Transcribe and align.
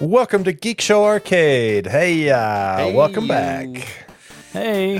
Welcome 0.00 0.44
to 0.44 0.52
Geek 0.52 0.80
Show 0.80 1.04
Arcade. 1.04 1.86
Hey, 1.86 2.30
uh, 2.30 2.76
Hey, 2.78 2.94
welcome 2.94 3.26
back. 3.26 3.66
Hey, 4.52 4.96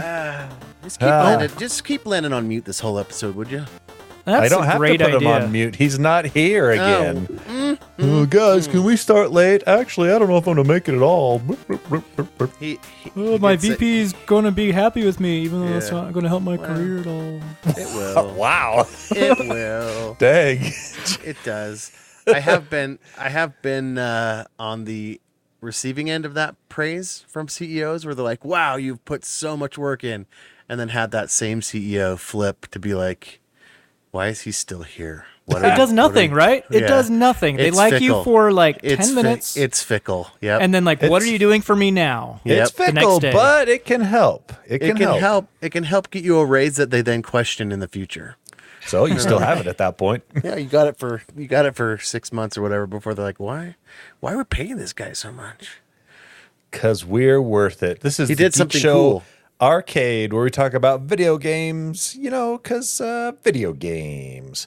Just 0.83 0.99
keep, 1.01 1.09
Ah. 1.09 1.22
landing, 1.24 1.56
just 1.59 1.85
keep 1.85 2.04
landing 2.06 2.33
on 2.33 2.49
mute 2.49 2.65
this 2.65 2.81
whole 2.81 2.99
episode, 2.99 3.35
would 3.37 3.51
you? 3.51 3.65
that's 4.24 4.45
I 4.45 4.49
don't 4.49 4.65
a 4.65 4.67
have 4.67 4.79
great 4.79 4.99
to 4.99 5.04
put 5.06 5.15
idea. 5.17 5.37
him 5.37 5.42
on 5.45 5.53
mute. 5.53 5.76
He's 5.76 5.99
not 5.99 6.24
here 6.26 6.71
again. 6.72 7.26
Mm, 7.49 7.79
Oh, 8.01 8.26
guys, 8.26 8.67
can 8.67 8.85
we 8.85 8.97
start 8.97 9.31
late? 9.33 9.63
Actually, 9.67 10.11
I 10.13 10.19
don't 10.19 10.29
know 10.29 10.37
if 10.37 10.47
I'm 10.47 10.54
going 10.56 10.67
to 10.67 10.72
make 10.72 10.88
it 10.88 10.95
at 10.95 11.03
all. 11.03 11.40
He, 12.60 12.78
he, 13.04 13.10
Oh, 13.17 13.33
he 13.33 13.38
my 13.38 13.56
VP 13.56 14.01
is 14.01 14.12
going 14.26 14.44
to 14.44 14.51
be 14.53 14.71
happy 14.72 15.04
with 15.04 15.19
me, 15.21 15.38
even 15.40 15.60
though 15.60 15.72
that's 15.72 15.90
not 15.90 16.12
going 16.12 16.24
to 16.24 16.28
help 16.28 16.42
my 16.42 16.56
Well. 16.56 16.66
career 16.74 16.98
at 17.01 17.06
all. 17.06 17.41
It 17.65 17.87
will. 17.95 18.34
wow. 18.34 18.87
it 19.10 19.38
will. 19.48 20.15
Dang. 20.19 20.60
It 21.24 21.37
does. 21.45 21.91
I 22.34 22.41
have 22.41 22.69
been. 22.70 22.98
I 23.19 23.29
have 23.29 23.60
been 23.62 23.98
uh, 23.98 24.45
on 24.59 24.84
the 24.84 25.20
receiving 25.60 26.09
end 26.09 26.24
of 26.24 26.34
that 26.34 26.54
praise 26.68 27.24
from 27.28 27.48
CEOs, 27.48 28.04
where 28.06 28.14
they're 28.14 28.24
like, 28.24 28.45
"Wow, 28.45 28.77
you've 28.77 29.04
put 29.04 29.24
so 29.24 29.56
much 29.56 29.77
work 29.78 30.04
in," 30.04 30.27
and 30.68 30.78
then 30.78 30.88
had 30.91 31.10
that 31.12 31.30
same 31.30 31.60
CEO 31.60 32.18
flip 32.18 32.66
to 32.73 32.78
be 32.78 32.95
like, 32.95 33.41
"Why 34.10 34.28
is 34.28 34.42
he 34.42 34.52
still 34.52 34.82
here?" 34.82 35.27
What 35.46 35.64
are- 35.64 35.73
It 35.73 35.77
does 35.77 35.92
nothing, 35.95 36.32
we- 36.32 36.37
right? 36.37 36.62
It 36.70 36.82
Yeah. 36.82 36.88
does 36.88 37.09
nothing. 37.09 37.56
They 37.56 37.68
It's 37.68 37.77
like 37.77 37.95
fickle. 37.95 38.18
you 38.18 38.23
for 38.24 38.52
like 38.52 38.80
It's 38.82 39.06
10 39.06 39.15
fi- 39.16 39.23
minutes, 39.23 39.56
it's 39.56 39.82
fickle. 39.82 40.30
Yeah. 40.42 40.59
and 40.60 40.74
then 40.74 40.84
like, 40.84 41.01
what 41.01 41.23
are 41.23 41.26
you 41.26 41.38
doing 41.38 41.62
for 41.62 41.74
me 41.74 41.90
now? 41.90 42.42
Yep. 42.45 42.59
It's 42.65 42.70
The 42.73 42.82
next 42.92 42.95
fickle, 42.98 43.18
day. 43.20 43.32
but 43.32 43.66
it 43.66 43.87
can 43.87 44.02
help. 44.02 44.52
It 44.66 44.80
can, 44.80 44.90
it 44.90 44.96
can 44.96 45.06
help. 45.06 45.20
help. 45.20 45.48
It 45.62 45.70
can 45.70 45.84
help 45.84 46.10
get 46.10 46.23
you 46.23 46.38
a 46.38 46.45
raise 46.45 46.76
that 46.76 46.90
they 46.90 47.01
then 47.01 47.23
question 47.23 47.73
in 47.73 47.80
the 47.80 47.88
future. 47.88 48.37
So 48.88 49.05
you 49.06 49.19
still 49.20 49.38
have 49.38 49.60
it 49.60 49.66
at 49.66 49.78
that 49.78 49.98
point. 49.98 50.24
Yeah, 50.42 50.56
you 50.56 50.66
got 50.69 50.87
it 50.88 50.96
for 50.98 51.23
you 51.37 51.46
got 51.46 51.66
it 51.66 51.77
for 51.77 51.98
six 51.98 52.33
months 52.33 52.56
or 52.59 52.62
whatever 52.62 52.87
before 52.87 53.15
they're 53.15 53.24
like, 53.24 53.38
why, 53.41 53.77
why 54.20 54.33
are 54.33 54.38
we 54.38 54.45
paying 54.45 54.77
this 54.77 54.92
guy 54.92 55.12
so 55.12 55.30
much? 55.30 55.80
Because 56.71 57.04
we're 57.04 57.40
worth 57.40 57.82
it. 57.82 58.01
This 58.01 58.18
is 58.18 58.29
He 58.29 58.35
the 58.35 58.45
did 58.45 58.52
Geek 58.52 58.57
something 58.59 58.80
Show 58.80 58.95
cool. 59.10 59.23
Arcade, 59.60 60.32
where 60.32 60.45
we 60.45 60.51
talk 60.51 60.74
about 60.74 61.02
video 61.02 61.38
games, 61.38 62.15
you 62.16 62.30
know, 62.30 62.59
because 62.59 63.01
uh, 63.01 63.32
video 63.43 63.73
games. 63.73 64.67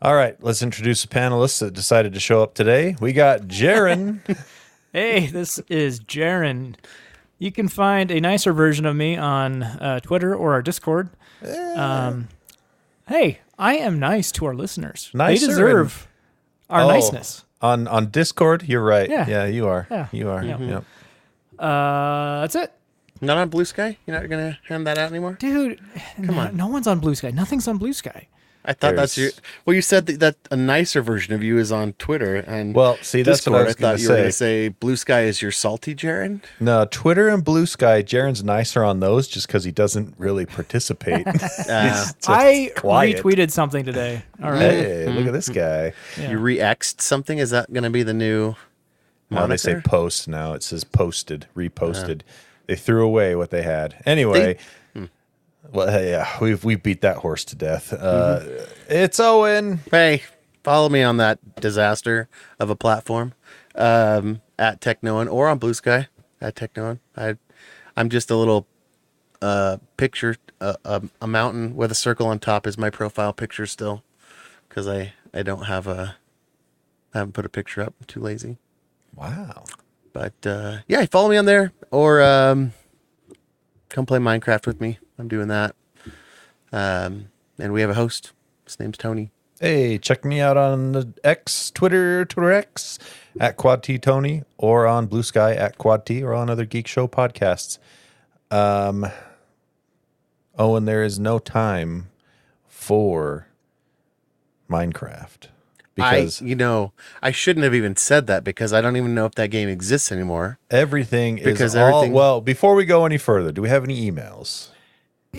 All 0.00 0.14
right, 0.14 0.36
let's 0.42 0.62
introduce 0.62 1.02
the 1.02 1.08
panelists 1.08 1.58
that 1.60 1.74
decided 1.74 2.12
to 2.14 2.20
show 2.20 2.42
up 2.42 2.54
today. 2.54 2.96
We 3.00 3.12
got 3.12 3.42
Jaron. 3.42 4.20
Hey, 4.90 5.26
this 5.26 5.58
is 5.68 6.00
Jaren. 6.00 6.74
You 7.38 7.52
can 7.52 7.68
find 7.68 8.10
a 8.10 8.20
nicer 8.20 8.54
version 8.54 8.86
of 8.86 8.96
me 8.96 9.18
on 9.18 9.62
uh, 9.62 10.00
Twitter 10.00 10.34
or 10.34 10.52
our 10.54 10.62
Discord. 10.62 11.10
Um, 11.76 12.28
hey, 13.06 13.40
I 13.58 13.76
am 13.76 13.98
nice 13.98 14.30
to 14.32 14.46
our 14.46 14.54
listeners. 14.54 15.10
Nicer 15.14 15.40
they 15.40 15.46
deserve 15.46 16.08
our 16.70 16.82
Oh, 16.82 16.88
niceness. 16.88 17.44
on 17.60 17.88
on 17.88 18.10
Discord. 18.10 18.62
You're 18.68 18.84
right. 18.84 19.08
Yeah. 19.10 19.26
yeah, 19.28 19.46
you 19.46 19.66
are. 19.66 19.86
Yeah. 19.90 20.06
you 20.12 20.28
are. 20.30 20.44
Yeah. 20.44 20.58
Yep. 20.58 20.84
Uh, 21.58 22.40
that's 22.42 22.54
it. 22.54 22.72
Not 23.20 23.36
on 23.36 23.48
Blue 23.48 23.64
Sky. 23.64 23.96
You're 24.06 24.20
not 24.20 24.28
gonna 24.30 24.58
hand 24.68 24.86
that 24.86 24.96
out 24.96 25.10
anymore. 25.10 25.32
Dude, 25.40 25.80
no, 26.18 26.34
on. 26.38 26.56
no 26.56 26.68
one's 26.68 26.86
on 26.86 27.00
Blue 27.00 27.16
Sky. 27.16 27.30
Nothing's 27.30 27.66
on 27.66 27.78
Blue 27.78 27.92
Sky. 27.92 28.28
I 28.68 28.74
thought 28.74 28.96
that's 28.96 29.16
your. 29.16 29.30
Well, 29.64 29.74
you 29.74 29.80
said 29.80 30.04
that, 30.06 30.20
that 30.20 30.36
a 30.50 30.56
nicer 30.56 31.00
version 31.00 31.32
of 31.32 31.42
you 31.42 31.56
is 31.56 31.72
on 31.72 31.94
Twitter 31.94 32.36
and 32.36 32.74
Well, 32.74 32.98
see, 33.00 33.22
that's 33.22 33.38
Discord. 33.38 33.52
what 33.52 33.60
I 33.62 33.64
was 33.64 33.74
thought 33.76 33.80
going 33.80 33.96
to 33.96 34.02
you 34.02 34.08
were 34.10 34.16
gonna 34.16 34.32
say 34.32 34.68
Blue 34.68 34.96
Sky 34.96 35.22
is 35.22 35.40
your 35.40 35.50
salty 35.50 35.94
Jaren. 35.94 36.42
No, 36.60 36.86
Twitter 36.90 37.28
and 37.28 37.42
Blue 37.42 37.64
Sky. 37.64 38.02
Jaron's 38.02 38.44
nicer 38.44 38.84
on 38.84 39.00
those 39.00 39.26
just 39.26 39.46
because 39.46 39.64
he 39.64 39.72
doesn't 39.72 40.14
really 40.18 40.46
participate. 40.46 41.26
Uh, 41.68 41.82
He's 41.88 42.14
just 42.14 42.28
I 42.28 42.70
quiet. 42.76 43.22
retweeted 43.22 43.50
something 43.50 43.84
today. 43.84 44.22
All 44.42 44.50
right. 44.50 44.60
Hey, 44.60 45.06
look 45.06 45.16
at 45.16 45.22
mm-hmm. 45.24 45.32
this 45.32 45.48
guy. 45.48 45.92
Yeah. 46.18 46.32
You 46.32 46.38
re-xed 46.38 47.00
something. 47.00 47.38
Is 47.38 47.50
that 47.50 47.72
gonna 47.72 47.90
be 47.90 48.02
the 48.02 48.14
new? 48.14 48.54
No, 49.30 49.46
they 49.46 49.56
say 49.56 49.80
post 49.80 50.28
now. 50.28 50.52
It 50.52 50.62
says 50.62 50.84
posted, 50.84 51.46
reposted. 51.56 52.20
Uh. 52.20 52.32
They 52.66 52.76
threw 52.76 53.04
away 53.04 53.34
what 53.34 53.50
they 53.50 53.62
had. 53.62 53.96
Anyway, 54.04 54.58
well, 55.72 55.88
hey, 55.88 56.10
yeah, 56.10 56.38
we've 56.40 56.64
we 56.64 56.76
beat 56.76 57.00
that 57.02 57.18
horse 57.18 57.44
to 57.46 57.56
death. 57.56 57.92
Uh, 57.92 58.40
It's 58.88 59.20
Owen. 59.20 59.80
Hey, 59.90 60.22
follow 60.64 60.88
me 60.88 61.02
on 61.02 61.16
that 61.18 61.38
disaster 61.56 62.28
of 62.58 62.70
a 62.70 62.76
platform 62.76 63.34
um, 63.74 64.40
at 64.58 64.80
Technoan 64.80 65.30
or 65.30 65.48
on 65.48 65.58
Blue 65.58 65.74
Sky 65.74 66.08
at 66.40 66.54
Technoan. 66.54 67.00
I, 67.16 67.36
I'm 67.96 68.08
just 68.08 68.30
a 68.30 68.36
little 68.36 68.66
uh, 69.42 69.78
picture, 69.96 70.36
uh, 70.60 70.76
a, 70.84 71.02
a 71.20 71.26
mountain 71.26 71.76
with 71.76 71.90
a 71.90 71.94
circle 71.96 72.26
on 72.26 72.38
top 72.38 72.66
is 72.66 72.78
my 72.78 72.90
profile 72.90 73.32
picture 73.32 73.66
still, 73.66 74.02
because 74.68 74.88
I 74.88 75.12
I 75.34 75.42
don't 75.42 75.64
have 75.64 75.86
a, 75.86 76.16
I 77.12 77.18
haven't 77.18 77.32
put 77.32 77.44
a 77.44 77.50
picture 77.50 77.82
up. 77.82 77.94
I'm 78.00 78.06
too 78.06 78.20
lazy. 78.20 78.56
Wow. 79.14 79.64
But 80.12 80.46
uh, 80.46 80.78
yeah, 80.88 81.04
follow 81.06 81.28
me 81.28 81.36
on 81.36 81.44
there 81.44 81.72
or 81.90 82.22
um, 82.22 82.72
come 83.88 84.06
play 84.06 84.18
Minecraft 84.18 84.66
with 84.66 84.80
me. 84.80 84.98
I'm 85.18 85.28
doing 85.28 85.48
that. 85.48 85.74
Um, 86.72 87.28
and 87.58 87.72
we 87.72 87.80
have 87.80 87.90
a 87.90 87.94
host. 87.94 88.32
His 88.64 88.78
name's 88.78 88.98
Tony. 88.98 89.30
Hey, 89.60 89.98
check 89.98 90.24
me 90.24 90.40
out 90.40 90.56
on 90.56 90.92
the 90.92 91.12
X, 91.24 91.70
Twitter, 91.72 92.24
Twitter 92.24 92.52
X 92.52 92.98
at 93.40 93.56
Quad 93.56 93.82
T 93.82 93.98
Tony, 93.98 94.44
or 94.56 94.86
on 94.86 95.06
Blue 95.06 95.22
Sky 95.24 95.52
at 95.54 95.78
Quad 95.78 96.06
T, 96.06 96.22
or 96.22 96.32
on 96.34 96.48
other 96.48 96.64
Geek 96.64 96.86
Show 96.86 97.08
podcasts. 97.08 97.78
Um, 98.52 99.06
oh, 100.56 100.76
and 100.76 100.86
there 100.86 101.02
is 101.02 101.18
no 101.18 101.40
time 101.40 102.08
for 102.68 103.48
Minecraft 104.70 105.48
because 105.96 106.40
I, 106.40 106.44
you 106.44 106.54
know, 106.54 106.92
I 107.20 107.32
shouldn't 107.32 107.64
have 107.64 107.74
even 107.74 107.96
said 107.96 108.28
that 108.28 108.44
because 108.44 108.72
I 108.72 108.80
don't 108.80 108.96
even 108.96 109.14
know 109.14 109.26
if 109.26 109.34
that 109.34 109.48
game 109.48 109.68
exists 109.68 110.12
anymore. 110.12 110.58
everything 110.70 111.36
Because 111.36 111.60
is 111.60 111.74
all 111.76 111.88
everything- 111.96 112.12
well. 112.12 112.40
Before 112.40 112.76
we 112.76 112.84
go 112.84 113.04
any 113.04 113.18
further, 113.18 113.50
do 113.50 113.60
we 113.62 113.68
have 113.68 113.82
any 113.82 114.08
emails? 114.08 114.68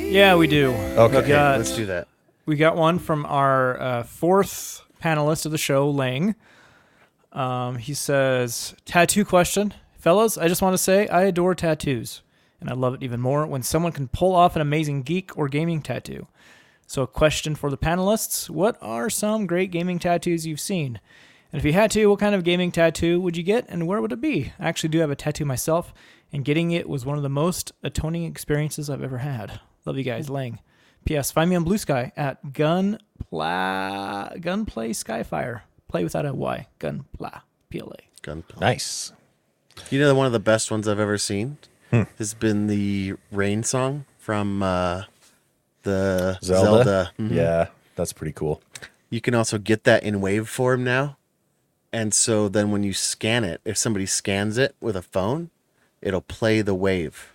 Yeah, 0.09 0.35
we 0.35 0.47
do. 0.47 0.71
Okay. 0.71 1.21
We 1.21 1.27
got, 1.27 1.57
Let's 1.59 1.75
do 1.75 1.85
that. 1.85 2.07
we 2.47 2.55
got 2.55 2.75
one 2.75 2.97
from 2.97 3.25
our 3.27 3.79
uh, 3.79 4.03
fourth 4.03 4.81
panelist 5.01 5.45
of 5.45 5.51
the 5.51 5.57
show, 5.57 5.89
Lang. 5.89 6.33
Um, 7.31 7.77
he 7.77 7.93
says, 7.93 8.75
Tattoo 8.85 9.23
question. 9.23 9.73
Fellas, 9.99 10.37
I 10.37 10.47
just 10.47 10.61
want 10.63 10.73
to 10.73 10.77
say 10.79 11.07
I 11.09 11.23
adore 11.23 11.53
tattoos. 11.53 12.21
And 12.59 12.69
I 12.69 12.73
love 12.73 12.95
it 12.95 13.03
even 13.03 13.21
more 13.21 13.45
when 13.45 13.61
someone 13.61 13.91
can 13.91 14.07
pull 14.07 14.35
off 14.35 14.55
an 14.55 14.61
amazing 14.61 15.03
geek 15.03 15.37
or 15.37 15.47
gaming 15.47 15.81
tattoo. 15.81 16.27
So, 16.87 17.03
a 17.03 17.07
question 17.07 17.53
for 17.55 17.69
the 17.69 17.77
panelists 17.77 18.49
What 18.49 18.77
are 18.81 19.09
some 19.09 19.45
great 19.45 19.69
gaming 19.71 19.99
tattoos 19.99 20.47
you've 20.47 20.59
seen? 20.59 20.99
And 21.53 21.59
if 21.59 21.65
you 21.65 21.73
had 21.73 21.91
to, 21.91 22.07
what 22.07 22.19
kind 22.19 22.33
of 22.35 22.43
gaming 22.43 22.71
tattoo 22.71 23.21
would 23.21 23.37
you 23.37 23.43
get 23.43 23.65
and 23.69 23.87
where 23.87 24.01
would 24.01 24.11
it 24.11 24.21
be? 24.21 24.53
I 24.59 24.67
actually 24.67 24.89
do 24.89 24.99
have 24.99 25.11
a 25.11 25.15
tattoo 25.15 25.45
myself, 25.45 25.93
and 26.33 26.43
getting 26.43 26.71
it 26.71 26.89
was 26.89 27.05
one 27.05 27.17
of 27.17 27.23
the 27.23 27.29
most 27.29 27.71
atoning 27.83 28.23
experiences 28.25 28.89
I've 28.89 29.03
ever 29.03 29.19
had. 29.19 29.59
Love 29.85 29.97
you 29.97 30.03
guys, 30.03 30.29
Lang. 30.29 30.59
P.S. 31.05 31.31
Find 31.31 31.49
me 31.49 31.55
on 31.55 31.63
Blue 31.63 31.77
Sky 31.77 32.11
at 32.17 32.43
Gunpla 33.31 34.39
Gunplay 34.41 34.89
Skyfire. 34.91 35.61
Play 35.87 36.03
without 36.03 36.25
a 36.25 36.33
Y. 36.33 36.67
Gunpla. 36.79 37.41
P-L-A. 37.69 37.97
Gunplay. 38.21 38.59
Nice. 38.59 39.11
You 39.89 39.99
know, 39.99 40.13
one 40.13 40.25
of 40.25 40.33
the 40.33 40.39
best 40.39 40.69
ones 40.71 40.87
I've 40.87 40.99
ever 40.99 41.17
seen 41.17 41.57
has 42.17 42.33
been 42.33 42.67
the 42.67 43.15
Rain 43.31 43.63
song 43.63 44.05
from 44.17 44.61
uh, 44.61 45.03
the 45.83 46.37
Zelda. 46.43 46.83
Zelda. 46.83 47.11
Mhm. 47.17 47.31
Yeah, 47.33 47.67
that's 47.95 48.13
pretty 48.13 48.33
cool. 48.33 48.61
You 49.09 49.21
can 49.21 49.33
also 49.33 49.57
get 49.57 49.85
that 49.85 50.03
in 50.03 50.21
wave 50.21 50.47
form 50.49 50.83
now. 50.83 51.17
And 51.91 52.13
so 52.13 52.47
then 52.49 52.69
when 52.69 52.83
you 52.83 52.93
scan 52.93 53.43
it, 53.43 53.61
if 53.65 53.75
somebody 53.77 54.05
scans 54.05 54.59
it 54.59 54.75
with 54.79 54.95
a 54.95 55.01
phone, 55.01 55.49
it'll 56.01 56.21
play 56.21 56.61
the 56.61 56.75
wave. 56.75 57.33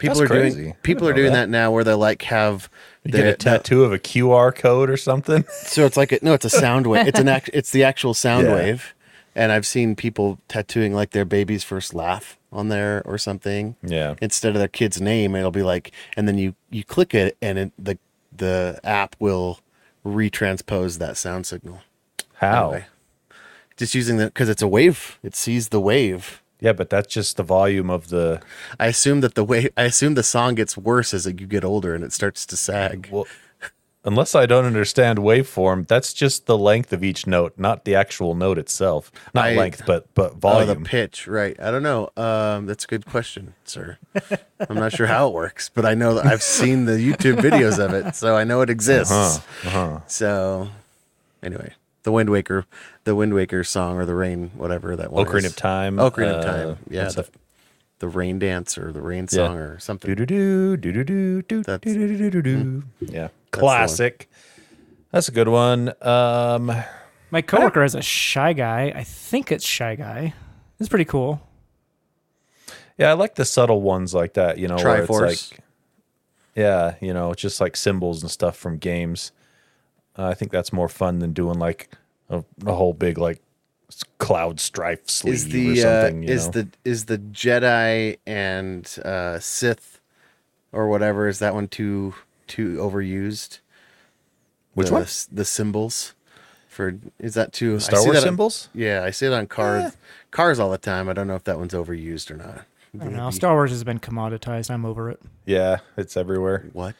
People 0.00 0.18
That's 0.18 0.30
are 0.30 0.34
crazy. 0.34 0.62
Doing 0.62 0.76
people 0.82 1.06
are 1.08 1.12
doing 1.12 1.32
that. 1.32 1.42
that. 1.42 1.50
now 1.50 1.70
where 1.70 1.84
they 1.84 1.92
like 1.94 2.22
have 2.22 2.68
You 3.04 3.12
the- 3.12 3.18
get 3.18 3.26
a 3.28 3.34
tattoo 3.34 3.84
of 3.84 3.92
a 3.92 3.98
QR 3.98 4.52
code 4.52 4.90
or 4.90 4.96
something. 4.96 5.44
So 5.52 5.86
it's 5.86 5.96
like 5.96 6.10
a, 6.10 6.18
no, 6.22 6.32
it's 6.34 6.44
a 6.44 6.50
sound 6.50 6.86
wave. 6.88 7.06
It's 7.06 7.20
an 7.20 7.28
act, 7.36 7.50
it's 7.52 7.70
the 7.70 7.84
actual 7.84 8.14
sound 8.14 8.46
Yeah. 8.48 8.54
wave. 8.54 8.94
And 9.36 9.52
I've 9.52 9.64
seen 9.66 9.94
people 9.94 10.38
tattooing 10.48 10.92
like 10.92 11.10
their 11.10 11.24
baby's 11.24 11.62
first 11.62 11.94
laugh 11.94 12.36
on 12.52 12.68
there 12.68 13.00
or 13.04 13.16
something. 13.18 13.76
Yeah. 13.82 14.14
Instead 14.20 14.50
of 14.56 14.58
their 14.58 14.66
kid's 14.68 15.00
name, 15.00 15.36
it'll 15.36 15.52
be 15.52 15.62
like, 15.62 15.92
and 16.16 16.26
then 16.26 16.36
you 16.36 16.56
you 16.70 16.82
click 16.82 17.14
it, 17.14 17.36
and 17.40 17.56
it, 17.58 17.72
the 17.78 17.96
the 18.36 18.80
app 18.82 19.14
will 19.20 19.60
retranspose 20.04 20.98
that 20.98 21.16
sound 21.16 21.46
signal. 21.46 21.80
How? 22.34 22.70
Anyway. 22.72 22.86
Just 23.76 23.94
using 23.94 24.16
the 24.16 24.26
because 24.26 24.48
it's 24.48 24.62
a 24.62 24.68
wave. 24.68 25.18
It 25.22 25.34
sees 25.36 25.68
the 25.68 25.80
wave. 25.80 26.39
Yeah, 26.60 26.72
but 26.74 26.90
that's 26.90 27.12
just 27.12 27.36
the 27.36 27.42
volume 27.42 27.90
of 27.90 28.08
the. 28.08 28.40
I 28.78 28.86
assume 28.86 29.20
that 29.22 29.34
the 29.34 29.44
way 29.44 29.68
I 29.76 29.84
assume 29.84 30.14
the 30.14 30.22
song 30.22 30.54
gets 30.54 30.76
worse 30.76 31.14
as 31.14 31.26
you 31.26 31.32
get 31.32 31.64
older 31.64 31.94
and 31.94 32.04
it 32.04 32.12
starts 32.12 32.44
to 32.46 32.56
sag. 32.56 33.08
Well, 33.10 33.26
unless 34.04 34.34
I 34.34 34.46
don't 34.46 34.64
understand 34.64 35.18
waveform, 35.18 35.86
that's 35.88 36.12
just 36.12 36.46
the 36.46 36.56
length 36.58 36.92
of 36.92 37.02
each 37.04 37.26
note, 37.26 37.54
not 37.58 37.84
the 37.84 37.94
actual 37.94 38.34
note 38.34 38.58
itself. 38.58 39.10
Not 39.34 39.46
I- 39.48 39.56
length, 39.56 39.82
but 39.86 40.12
but 40.14 40.32
Oh, 40.32 40.36
volume. 40.36 40.68
the 40.82 40.88
pitch, 40.88 41.26
right? 41.26 41.58
I 41.60 41.70
don't 41.70 41.82
know. 41.82 42.10
Um, 42.16 42.66
that's 42.66 42.84
a 42.84 42.88
good 42.88 43.06
question, 43.06 43.54
sir. 43.64 43.98
I'm 44.68 44.76
not 44.76 44.92
sure 44.92 45.06
how 45.06 45.28
it 45.28 45.34
works, 45.34 45.70
but 45.72 45.84
I 45.86 45.94
know 45.94 46.14
that 46.14 46.26
I've 46.26 46.42
seen 46.42 46.84
the 46.84 46.92
YouTube 46.98 47.36
videos 47.40 47.78
of 47.78 47.92
it, 47.94 48.14
so 48.16 48.36
I 48.36 48.44
know 48.44 48.60
it 48.60 48.70
exists. 48.76 49.12
Uh-huh, 49.12 49.68
uh-huh. 49.68 50.00
So, 50.06 50.68
anyway, 51.42 51.72
the 52.10 52.12
the 52.12 52.16
Wind 52.16 52.30
Waker, 52.30 52.66
the 53.04 53.14
Wind 53.14 53.34
Waker 53.34 53.64
song 53.64 53.96
or 53.96 54.04
the 54.04 54.14
Rain, 54.14 54.50
whatever 54.56 54.96
that 54.96 55.12
one. 55.12 55.26
Ocarina 55.26 55.38
is. 55.44 55.52
of 55.52 55.56
Time. 55.56 55.96
Ocarina 55.96 56.38
of 56.38 56.44
uh, 56.44 56.52
Time. 56.74 56.78
Yeah, 56.90 57.02
what's 57.04 57.14
the, 57.14 57.28
the 58.00 58.08
Rain 58.08 58.38
Dance 58.38 58.76
or 58.78 58.92
the 58.92 59.00
Rain 59.02 59.24
Yeah. 59.30 59.36
Song 59.46 59.56
or 59.56 59.78
something. 59.78 60.14
Do 60.14 60.26
do 60.26 60.76
do 60.76 60.92
do 60.92 61.04
do 61.04 61.42
do 61.42 61.62
That's- 61.62 61.80
do 61.94 62.08
do 62.08 62.16
do 62.18 62.30
do 62.30 62.42
do. 62.42 62.82
Yeah, 63.00 63.28
the 63.52 63.58
one. 63.60 63.60
classic. 63.60 64.30
That's 65.12 65.28
a 65.28 65.32
good 65.32 65.48
one. 65.48 65.92
Um, 66.02 66.72
My 67.30 67.42
coworker 67.42 67.82
has 67.82 67.94
a 67.94 68.02
shy 68.02 68.52
guy. 68.52 68.92
I 68.94 69.02
think 69.04 69.50
it's 69.52 69.64
shy 69.64 69.94
guy. 69.96 70.34
It's 70.78 70.88
pretty 70.88 71.04
cool. 71.04 71.40
yeah, 72.96 73.10
I 73.10 73.12
like 73.14 73.34
the 73.34 73.44
subtle 73.44 73.82
ones 73.82 74.14
like 74.14 74.34
that. 74.34 74.58
You 74.58 74.68
know, 74.68 74.76
where 74.76 75.02
it's 75.02 75.10
Triforce. 75.10 75.52
like, 75.52 75.60
yeah, 76.54 76.94
you 77.00 77.12
know, 77.14 77.34
just 77.34 77.60
like 77.60 77.76
symbols 77.76 78.22
and 78.22 78.30
stuff 78.30 78.56
from 78.56 78.78
games. 78.78 79.32
Uh, 80.18 80.26
I 80.26 80.34
think 80.34 80.50
that's 80.50 80.72
more 80.72 80.88
fun 80.88 81.18
than 81.20 81.32
doing 81.32 81.58
like 81.58 81.90
a, 82.28 82.44
a 82.66 82.74
whole 82.74 82.92
big 82.92 83.18
like 83.18 83.40
cloud 84.18 84.60
strife 84.60 85.08
sleeve 85.08 85.34
is 85.34 85.46
or 85.46 85.48
the 85.50 85.70
uh, 85.70 86.02
something. 86.02 86.22
you 86.22 86.28
is 86.28 86.46
know? 86.46 86.52
the 86.52 86.68
is 86.84 87.04
the 87.06 87.18
Jedi 87.18 88.18
and 88.26 88.98
uh, 89.04 89.38
Sith 89.38 90.00
or 90.72 90.88
whatever 90.88 91.26
is 91.28 91.38
that 91.40 91.54
one 91.54 91.68
too 91.68 92.14
too 92.46 92.76
overused? 92.76 93.60
Which 94.74 94.88
the, 94.88 94.92
one? 94.94 95.06
The 95.32 95.44
symbols 95.44 96.14
for 96.68 96.98
is 97.18 97.34
that 97.34 97.52
too 97.52 97.76
I 97.76 97.78
Star 97.78 98.00
see 98.00 98.06
Wars 98.06 98.14
that 98.16 98.22
on- 98.22 98.28
symbols? 98.28 98.68
yeah, 98.74 99.02
I 99.04 99.10
see 99.10 99.26
it 99.26 99.32
on 99.32 99.46
cars 99.46 99.96
cars 100.30 100.58
all 100.60 100.70
the 100.70 100.78
time. 100.78 101.08
I 101.08 101.12
don't 101.12 101.26
know 101.26 101.34
if 101.34 101.44
that 101.44 101.58
one's 101.58 101.72
overused 101.74 102.30
or 102.30 102.36
not. 102.36 102.64
I 103.00 103.04
don't 103.04 103.12
know. 103.16 103.30
Star 103.30 103.54
Wars 103.54 103.70
has 103.70 103.84
been 103.84 104.00
commoditized. 104.00 104.70
I'm 104.70 104.84
over 104.84 105.10
it. 105.10 105.20
Yeah, 105.46 105.78
it's 105.96 106.16
everywhere 106.16 106.68
What? 106.72 106.94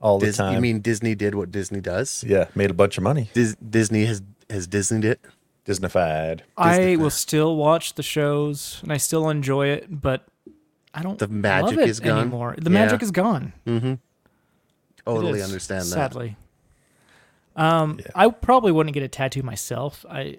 All 0.00 0.18
the 0.18 0.26
Dis- 0.26 0.36
time. 0.36 0.54
You 0.54 0.60
mean 0.60 0.80
Disney 0.80 1.14
did 1.14 1.34
what 1.34 1.50
Disney 1.50 1.80
does? 1.80 2.24
yeah, 2.26 2.46
made 2.54 2.70
a 2.70 2.74
bunch 2.74 2.96
of 2.98 3.02
money. 3.04 3.30
Dis- 3.34 3.56
Disney 3.56 4.04
has 4.06 4.22
has 4.50 4.66
Disneyed 4.68 5.04
it. 5.04 5.20
Disneyfied. 5.66 6.42
I 6.56 6.94
will 6.94 7.10
still 7.10 7.56
watch 7.56 7.94
the 7.94 8.02
shows 8.04 8.78
and 8.84 8.92
I 8.92 8.98
still 8.98 9.28
enjoy 9.28 9.66
it, 9.68 9.86
but 10.00 10.24
I 10.94 11.02
don't. 11.02 11.18
The 11.18 11.26
magic 11.26 11.70
love 11.76 11.78
it 11.80 11.88
is 11.90 11.98
gone? 11.98 12.18
anymore. 12.20 12.54
The 12.56 12.70
Yeah. 12.70 12.84
magic 12.84 13.02
is 13.02 13.10
gone. 13.10 13.52
It 13.66 13.98
Totally 15.04 15.40
is, 15.40 15.44
understand 15.44 15.82
that. 15.82 15.86
Sadly. 16.12 16.36
Um, 17.56 18.00
I 18.14 18.28
probably 18.28 18.70
wouldn't 18.72 18.94
get 18.94 19.02
a 19.02 19.08
tattoo 19.08 19.42
myself. 19.42 20.04
I, 20.10 20.38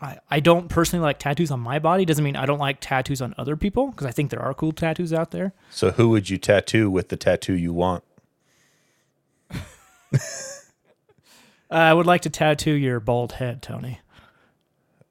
I, 0.00 0.18
I 0.30 0.40
don't 0.40 0.68
personally 0.68 1.02
like 1.02 1.18
tattoos 1.18 1.50
on 1.50 1.60
my 1.60 1.78
body. 1.78 2.04
Doesn't 2.04 2.24
mean 2.24 2.36
I 2.36 2.44
don't 2.46 2.58
like 2.58 2.78
tattoos 2.80 3.22
on 3.22 3.34
other 3.38 3.56
people 3.56 3.88
because 3.90 4.06
I 4.06 4.10
think 4.10 4.30
there 4.30 4.42
are 4.42 4.52
cool 4.54 4.72
tattoos 4.72 5.12
out 5.12 5.30
there. 5.30 5.52
So 5.70 5.90
who 5.92 6.08
would 6.10 6.28
you 6.28 6.38
tattoo 6.38 6.90
with 6.90 7.08
the 7.08 7.16
tattoo 7.16 7.54
you 7.54 7.72
want? 7.72 8.04
Uh, 10.12 10.18
I 11.70 11.92
would 11.94 12.06
like 12.06 12.22
to 12.22 12.30
tattoo 12.30 12.72
your 12.72 13.00
bald 13.00 13.32
head, 13.32 13.62
Tony. 13.62 14.00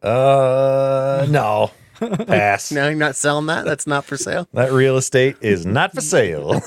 Uh, 0.02 1.26
no. 1.30 1.72
Pass. 2.00 2.72
Now 2.72 2.86
you're 2.88 2.96
not 2.96 3.16
selling 3.16 3.48
that. 3.48 3.66
That's 3.66 3.86
not 3.86 4.06
for 4.06 4.16
sale. 4.18 4.48
That 4.54 4.72
real 4.72 4.96
estate 4.98 5.36
is 5.42 5.66
not 5.66 5.94
for 5.94 6.02
sale. 6.02 6.62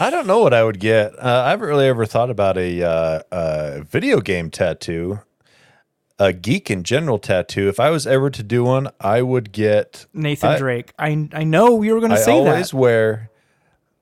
I 0.00 0.10
don't 0.10 0.26
know 0.26 0.38
what 0.38 0.54
I 0.54 0.64
would 0.64 0.80
get. 0.80 1.12
Uh, 1.18 1.42
I 1.46 1.50
haven't 1.50 1.68
really 1.68 1.86
ever 1.86 2.06
thought 2.06 2.30
about 2.30 2.56
a 2.56 2.82
uh, 2.82 3.20
uh, 3.32 3.80
video 3.82 4.20
game 4.20 4.48
tattoo, 4.50 5.20
a 6.18 6.32
geek 6.32 6.70
in 6.70 6.82
general 6.84 7.18
tattoo. 7.18 7.68
If 7.68 7.78
I 7.80 7.90
was 7.90 8.06
ever 8.06 8.30
to 8.30 8.42
do 8.42 8.64
one, 8.64 8.88
I 9.00 9.20
would 9.22 9.52
get. 9.52 10.06
Nathan 10.14 10.50
I- 10.52 10.58
Drake. 10.58 10.92
I 10.98 11.28
I 11.32 11.44
know 11.44 11.82
you 11.82 11.92
were 11.94 12.00
going 12.00 12.12
to 12.12 12.16
I 12.16 12.20
say 12.20 12.32
always 12.32 12.70
that. 12.70 12.76
wear 12.76 13.30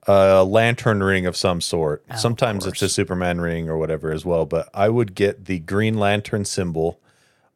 a 0.07 0.45
lantern 0.45 1.03
ring 1.03 1.27
of 1.27 1.37
some 1.37 1.61
sort. 1.61 2.05
of 2.09 2.19
Sometimes 2.19 2.67
it's 2.67 2.83
a. 2.83 2.89
Superman 2.89 3.41
ring 3.41 3.69
or 3.69 3.77
whatever 3.77 4.13
as 4.13 4.25
well. 4.25 4.47
But 4.47 4.69
I 4.73 4.89
would 4.89 5.15
get 5.15 5.47
the 5.47 5.59
Green 5.59 5.99
Lantern 5.99 6.45
symbol 6.45 7.01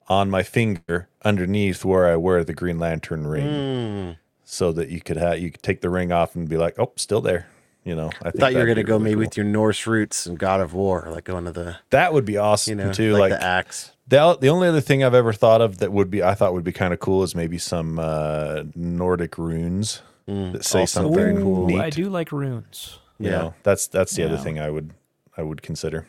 on 0.09 0.29
my 0.29 0.43
finger 0.43 1.09
underneath 1.25 1.85
where 1.85 2.07
I 2.09 2.17
wear 2.17 2.43
the 2.45 2.53
Green 2.55 2.79
Lantern 2.79 3.27
ring, 3.27 4.17
so 4.45 4.73
that 4.73 4.89
you 4.89 5.01
could 5.01 5.17
have 5.17 5.39
you 5.39 5.51
could 5.53 5.63
take 5.63 5.81
the 5.81 5.91
ring 5.91 6.11
off 6.13 6.35
and 6.35 6.49
be 6.49 6.57
like, 6.57 6.79
oh, 6.79 6.93
still 6.97 7.21
there. 7.21 7.47
You 7.85 7.97
know, 7.97 8.11
I 8.21 8.31
think 8.31 8.41
Thought 8.41 8.53
you 8.53 8.59
were 8.59 8.67
gonna 8.67 8.83
go 8.83 8.95
really 8.95 9.05
maybe 9.05 9.15
cool. 9.15 9.21
with 9.21 9.37
your 9.39 9.47
Norse 9.47 9.87
roots 9.87 10.27
and 10.27 10.39
God 10.39 10.61
of 10.61 10.75
War, 10.75 11.09
like 11.11 11.25
going 11.25 11.47
to 11.47 11.53
the 11.53 11.77
that 11.91 12.13
would 12.13 12.25
be 12.27 12.37
awesome 12.37 12.79
you 12.79 12.85
know 12.85 12.93
too. 12.93 13.13
like, 13.13 13.31
Like, 13.31 13.41
the 13.41 13.47
axe. 13.47 13.93
the 14.07 14.37
the 14.39 14.49
only 14.49 14.69
other 14.69 14.83
thing 14.83 15.03
I've 15.03 15.15
ever 15.15 15.33
thought 15.33 15.63
of 15.63 15.79
that 15.79 15.91
would 15.91 16.11
be 16.11 16.23
I 16.23 16.35
thought 16.35 16.53
would 16.53 16.65
be 16.65 16.73
kind 16.73 16.93
of 16.93 17.01
cool 17.01 17.23
is 17.23 17.35
maybe 17.35 17.57
some 17.57 17.99
uh, 17.99 18.65
Nordic 18.75 19.39
runes 19.39 20.03
that 20.27 20.65
say 20.65 20.81
also 20.81 21.01
something 21.03 21.15
very 21.15 21.33
Ooh, 21.35 21.67
neat. 21.67 21.81
I 21.81 21.91
do 21.91 22.09
like 22.09 22.31
runes. 22.33 22.99
You 23.19 23.31
Yeah. 23.31 23.51
that's 23.63 23.87
that's 23.89 24.15
the 24.15 24.25
other 24.25 24.37
thing 24.39 24.59
I 24.59 24.71
would 24.71 24.95
I 25.37 25.43
would 25.43 25.63
consider. 25.63 26.07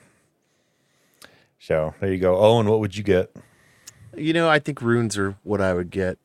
So 1.59 1.93
there 1.99 2.11
you 2.11 2.17
go. 2.19 2.37
Owen, 2.37 2.67
what 2.67 2.79
would 2.79 2.95
you 2.95 3.03
get? 3.03 3.35
You 4.15 4.33
know, 4.33 4.49
I 4.49 4.59
think 4.59 4.81
runes 4.81 5.17
are 5.17 5.35
what 5.43 5.61
I 5.61 5.73
would 5.73 5.89
get. 5.89 6.17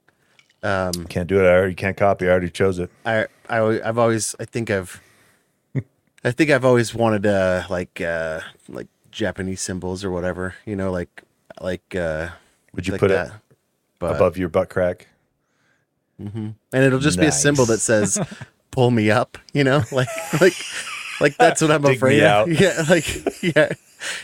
Can't 0.62 1.26
do 1.28 1.38
it. 1.40 1.44
I 1.46 1.54
already 1.54 1.74
can't 1.74 1.96
copy. 1.96 2.26
I 2.26 2.30
already 2.30 2.50
chose 2.50 2.78
it. 2.78 2.90
I 3.04 3.26
I 3.48 3.60
I've 3.84 3.98
always 3.98 4.34
I 4.40 4.44
think 4.44 4.70
I've 4.70 5.00
I 6.24 6.32
think 6.32 6.50
I've 6.50 6.64
always 6.64 6.94
wanted 6.94 7.26
uh 7.26 7.64
like 7.70 8.00
uh 8.00 8.40
like 8.68 8.88
Japanese 9.12 9.60
symbols 9.60 10.02
or 10.04 10.10
whatever, 10.10 10.54
you 10.64 10.74
know, 10.74 10.90
like 10.90 11.22
like 11.60 11.94
uh 11.94 12.30
Would 12.74 12.86
you 12.86 12.92
like 12.92 13.00
put 13.00 13.08
that. 13.08 13.26
it 13.28 13.32
But, 13.98 14.16
above 14.16 14.36
your 14.36 14.48
butt 14.48 14.68
crack? 14.70 15.06
And 16.18 16.54
it'll 16.72 16.98
just 16.98 17.18
be 17.18 17.26
a 17.26 17.32
symbol 17.32 17.66
that 17.66 17.78
says 17.78 18.18
pull 18.70 18.90
me 18.90 19.10
up, 19.10 19.38
you 19.52 19.64
know? 19.64 19.82
Like 19.92 20.08
like 20.40 20.54
like 21.20 21.36
that's 21.38 21.62
what 21.62 21.70
I'm 21.70 21.84
afraid 21.84 22.22
of. 22.22 22.48
Yeah, 22.60 22.84
like 22.88 23.42
yeah. 23.42 23.72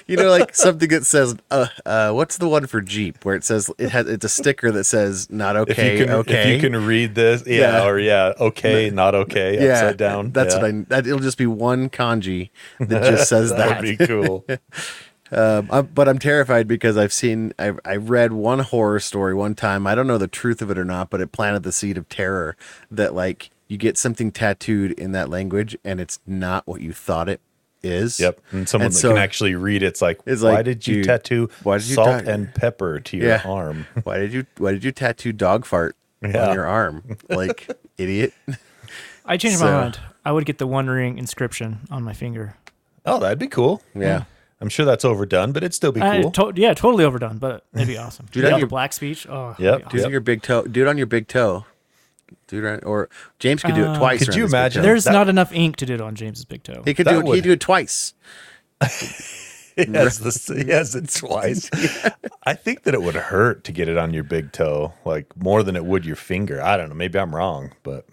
You 0.06 0.16
know, 0.16 0.28
like 0.28 0.54
something 0.54 0.88
that 0.90 1.06
says, 1.06 1.34
uh, 1.50 1.66
uh, 1.86 2.12
what's 2.12 2.36
the 2.36 2.46
one 2.48 2.66
for 2.66 2.82
Jeep 2.82 3.24
where 3.24 3.34
it 3.34 3.42
says 3.42 3.70
it 3.78 3.90
has 3.90 4.06
it's 4.06 4.24
a 4.24 4.28
sticker 4.28 4.70
that 4.70 4.84
says 4.84 5.30
not 5.30 5.56
If 5.56 5.70
okay, 5.70 5.98
you 5.98 6.04
can, 6.04 6.14
okay. 6.14 6.54
if 6.54 6.62
you 6.62 6.70
can 6.70 6.84
read 6.86 7.14
this, 7.14 7.42
yeah, 7.46 7.78
Yeah. 7.78 7.86
or 7.86 7.98
yeah, 7.98 8.34
okay, 8.38 8.90
not 8.90 9.14
okay, 9.14 9.54
yeah, 9.64 9.72
upside 9.72 9.96
down. 9.96 10.32
That's 10.32 10.54
yeah. 10.54 10.62
what 10.62 10.74
I. 10.74 10.84
That 10.88 11.06
it'll 11.06 11.18
just 11.20 11.38
be 11.38 11.46
one 11.46 11.88
kanji 11.88 12.50
that 12.80 13.02
just 13.10 13.28
says 13.28 13.50
that 13.50 13.56
that. 13.56 13.82
would 13.82 13.98
be 13.98 14.06
cool. 14.06 14.44
Um, 15.32 15.68
I, 15.72 15.80
but 15.82 16.08
I'm 16.08 16.18
terrified 16.18 16.68
because 16.68 16.96
I've 16.96 17.12
seen, 17.12 17.52
I, 17.58 17.72
I 17.84 17.96
read 17.96 18.32
one 18.32 18.58
horror 18.60 19.00
story 19.00 19.34
one 19.34 19.54
time. 19.54 19.86
I 19.86 19.94
don't 19.94 20.06
know 20.06 20.18
the 20.18 20.28
truth 20.28 20.60
of 20.62 20.70
it 20.70 20.78
or 20.78 20.84
not, 20.84 21.08
but 21.10 21.20
it 21.20 21.32
planted 21.32 21.62
the 21.62 21.72
seed 21.72 21.96
of 21.96 22.08
terror 22.08 22.56
that 22.90 23.14
like 23.14 23.50
you 23.68 23.78
get 23.78 23.96
something 23.96 24.30
tattooed 24.30 24.92
in 24.92 25.12
that 25.12 25.30
language 25.30 25.76
and 25.84 26.00
it's 26.00 26.18
not 26.26 26.66
what 26.66 26.80
you 26.82 26.92
thought 26.92 27.28
it 27.28 27.40
is. 27.82 28.20
Yep, 28.20 28.40
and 28.52 28.68
someone 28.68 28.86
And 28.86 28.94
that 28.94 28.98
so- 28.98 29.08
can 29.08 29.18
actually 29.18 29.54
read 29.54 29.82
it's 29.82 30.02
like, 30.02 30.20
It's 30.26 30.42
why 30.42 30.62
did 30.62 30.86
you 30.86 30.96
dude, 30.96 31.04
tattoo 31.06 31.48
why 31.62 31.78
did 31.78 31.88
you 31.88 31.94
salt 31.94 32.24
ta- 32.24 32.30
and 32.30 32.54
pepper 32.54 33.00
to 33.00 33.16
your 33.16 33.26
Yeah. 33.28 33.42
arm? 33.44 33.86
Why 34.04 34.18
did 34.18 34.32
you 34.32 34.46
Why 34.58 34.72
did 34.72 34.84
you 34.84 34.92
tattoo 34.92 35.32
dog 35.32 35.64
fart 35.64 35.96
Yeah. 36.22 36.48
on 36.48 36.54
your 36.54 36.66
arm? 36.66 37.02
Like 37.30 37.68
idiot. 37.98 38.34
I 39.24 39.36
changed 39.36 39.58
So- 39.58 39.64
my 39.64 39.72
mind. 39.72 39.98
I 40.24 40.30
would 40.30 40.44
get 40.44 40.58
the 40.58 40.66
One 40.68 40.88
Ring 40.88 41.18
inscription 41.18 41.80
on 41.90 42.04
my 42.04 42.12
finger. 42.12 42.54
Oh, 43.04 43.18
that'd 43.18 43.38
be 43.40 43.48
cool. 43.48 43.82
Yeah. 43.96 44.24
I'm 44.62 44.68
sure 44.70 44.86
that's 44.86 45.04
overdone, 45.04 45.52
but 45.52 45.62
it'd 45.62 45.74
still 45.74 45.92
be 45.92 46.00
I- 46.00 46.22
cool. 46.22 46.30
to- 46.30 46.52
yeah, 46.56 46.72
totally 46.72 47.04
overdone, 47.04 47.36
but 47.38 47.64
it'd 47.74 47.86
be 47.88 47.98
awesome. 47.98 48.26
Dude, 48.32 48.44
yeah, 48.44 48.56
I- 48.56 48.60
the 48.60 48.66
black 48.66 48.92
speech. 48.94 49.26
Oh, 49.28 49.54
Yep, 49.58 49.74
it'd 49.80 49.88
be 49.90 49.98
Do 49.98 50.02
it 50.02 50.06
on 50.06 50.10
your 50.12 50.20
big 50.20 50.42
toe. 50.42 50.62
Do 50.62 50.82
it 50.82 50.88
on 50.88 50.96
your 50.96 51.06
big 51.06 51.28
toe. 51.28 51.66
Do 52.46 52.64
it 52.64 52.72
on, 52.72 52.80
or 52.84 53.10
James 53.38 53.62
could 53.62 53.74
do 53.74 53.82
it 53.82 53.88
Uh, 53.88 53.98
twice. 53.98 54.20
Could 54.20 54.28
around 54.30 54.36
you 54.38 54.42
his 54.44 54.52
big 54.52 54.58
imagine? 54.58 54.82
toe. 54.82 54.86
There's 54.88 55.04
That- 55.04 55.12
not 55.12 55.28
enough 55.28 55.52
ink 55.52 55.76
to 55.76 55.86
do 55.86 55.94
it 55.94 56.00
on 56.00 56.14
James's 56.14 56.44
big 56.46 56.62
toe. 56.62 56.82
He 56.84 56.94
could 56.94 57.06
That 57.06 57.12
do 57.12 57.18
it. 57.20 57.24
would- 57.26 57.34
He'd 57.34 57.44
do 57.44 57.52
it 57.52 57.60
twice. 57.60 58.14
yes, 59.76 60.18
this, 60.18 60.50
yes, 60.66 60.94
it's 60.94 61.18
twice. 61.20 61.70
I 62.44 62.54
think 62.54 62.82
that 62.84 62.94
it 62.94 63.02
would 63.02 63.14
hurt 63.14 63.64
to 63.64 63.72
get 63.72 63.88
it 63.88 63.96
on 63.96 64.12
your 64.14 64.24
big 64.24 64.52
toe, 64.52 64.94
like 65.04 65.26
more 65.36 65.62
than 65.62 65.76
it 65.76 65.84
would 65.84 66.04
your 66.04 66.16
finger. 66.16 66.62
I 66.62 66.76
don't 66.76 66.88
know. 66.88 66.94
Maybe 66.94 67.18
I'm 67.18 67.34
wrong, 67.34 67.72
but 67.82 68.06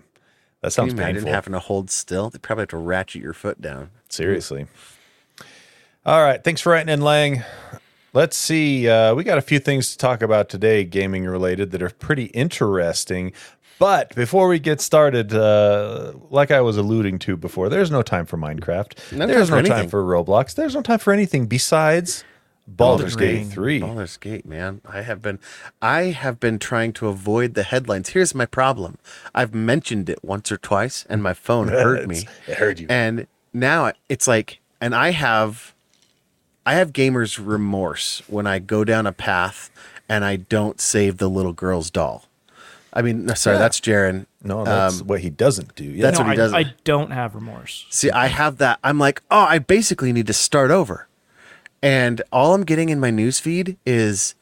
that 0.61 0.67
Can 0.67 0.71
sounds 0.71 0.93
you 0.93 0.97
imagine 0.99 1.15
painful. 1.15 1.33
having 1.33 1.53
to 1.53 1.59
hold 1.59 1.89
still? 1.89 2.29
They 2.29 2.39
probably 2.39 2.63
have 2.63 2.69
to 2.69 2.77
ratchet 2.77 3.21
your 3.21 3.33
foot 3.33 3.61
down. 3.61 3.89
Seriously. 4.09 4.67
All 6.05 6.21
right. 6.23 6.43
Thanks 6.43 6.61
for 6.61 6.71
writing 6.71 6.91
in, 6.91 7.01
Lang. 7.01 7.43
Let's 8.13 8.37
see. 8.37 8.87
Uh, 8.89 9.13
we 9.13 9.23
got 9.23 9.37
a 9.37 9.41
few 9.41 9.59
things 9.59 9.91
to 9.91 9.97
talk 9.97 10.21
about 10.21 10.49
today, 10.49 10.83
gaming 10.83 11.25
related, 11.25 11.71
that 11.71 11.81
are 11.83 11.89
pretty 11.89 12.25
interesting. 12.25 13.33
But 13.77 14.15
before 14.15 14.47
we 14.47 14.59
get 14.59 14.81
started, 14.81 15.33
uh, 15.33 16.13
like 16.29 16.51
I 16.51 16.61
was 16.61 16.77
alluding 16.77 17.19
to 17.19 17.37
before, 17.37 17.69
there's 17.69 17.91
no 17.91 18.01
time 18.01 18.25
for 18.25 18.37
Minecraft. 18.37 19.11
No 19.13 19.19
time 19.19 19.27
there's 19.27 19.49
for 19.49 19.61
no 19.61 19.67
time 19.67 19.89
for 19.89 20.03
Roblox. 20.03 20.55
There's 20.55 20.75
no 20.75 20.81
time 20.81 20.99
for 20.99 21.13
anything 21.13 21.45
besides 21.45 22.23
Baldur's 22.67 23.15
Gate. 23.15 23.47
3. 23.47 23.79
Baldur's 23.79 24.17
Gate, 24.17 24.45
man. 24.45 24.81
I 24.85 25.01
have 25.01 25.21
been, 25.21 25.39
I 25.81 26.03
have 26.05 26.39
been 26.39 26.59
trying 26.59 26.91
to 26.93 27.07
avoid 27.07 27.53
the 27.53 27.63
headlines. 27.63 28.09
Here's 28.09 28.33
my 28.35 28.45
problem. 28.45 28.97
I've 29.33 29.53
mentioned 29.53 30.09
it 30.09 30.23
once 30.23 30.51
or 30.51 30.57
twice, 30.57 31.05
and 31.09 31.21
my 31.21 31.33
phone 31.33 31.67
heard 31.69 32.07
me. 32.09 32.27
It 32.47 32.55
heard 32.55 32.79
you. 32.79 32.87
And 32.89 33.27
now 33.53 33.91
it's 34.09 34.27
like, 34.27 34.59
and 34.81 34.93
I 34.93 35.11
have, 35.11 35.73
I 36.69 36.73
have 36.75 36.93
gamer's 36.93 37.39
remorse 37.39 38.21
when 38.27 38.45
I 38.45 38.59
go 38.59 38.83
down 38.83 39.07
a 39.07 39.11
path 39.11 39.71
and 40.07 40.23
I 40.23 40.35
don't 40.35 40.79
save 40.79 41.17
the 41.17 41.27
little 41.29 41.53
girl's 41.53 41.89
doll. 41.89 42.25
I 42.93 43.01
mean, 43.01 43.25
no, 43.25 43.33
sorry, 43.33 43.55
Yeah. 43.55 43.59
that's 43.59 43.79
Jaren. 43.79 44.25
No, 44.43 44.63
that's 44.63 45.01
Um, 45.01 45.07
what 45.07 45.21
he 45.21 45.29
doesn't 45.29 45.75
do. 45.75 45.83
Yeah. 45.83 46.03
that's 46.03 46.19
no, 46.19 46.25
what 46.25 46.35
he 46.35 46.41
I, 46.41 46.43
does. 46.43 46.53
I 46.53 46.73
don't 46.83 47.11
have 47.11 47.33
remorse. 47.35 47.85
See, 47.89 48.11
I 48.11 48.27
have 48.27 48.57
that. 48.57 48.77
I'm 48.83 48.99
like, 48.99 49.21
oh, 49.31 49.41
I 49.49 49.57
basically 49.59 50.11
need 50.13 50.27
to 50.27 50.33
start 50.33 50.69
over. 50.71 51.07
and 51.81 52.21
all 52.31 52.53
I'm 52.53 52.65
getting 52.65 52.89
in 52.89 52.99
my 52.99 53.09
news 53.09 53.39
feed 53.39 53.77
is 53.85 54.35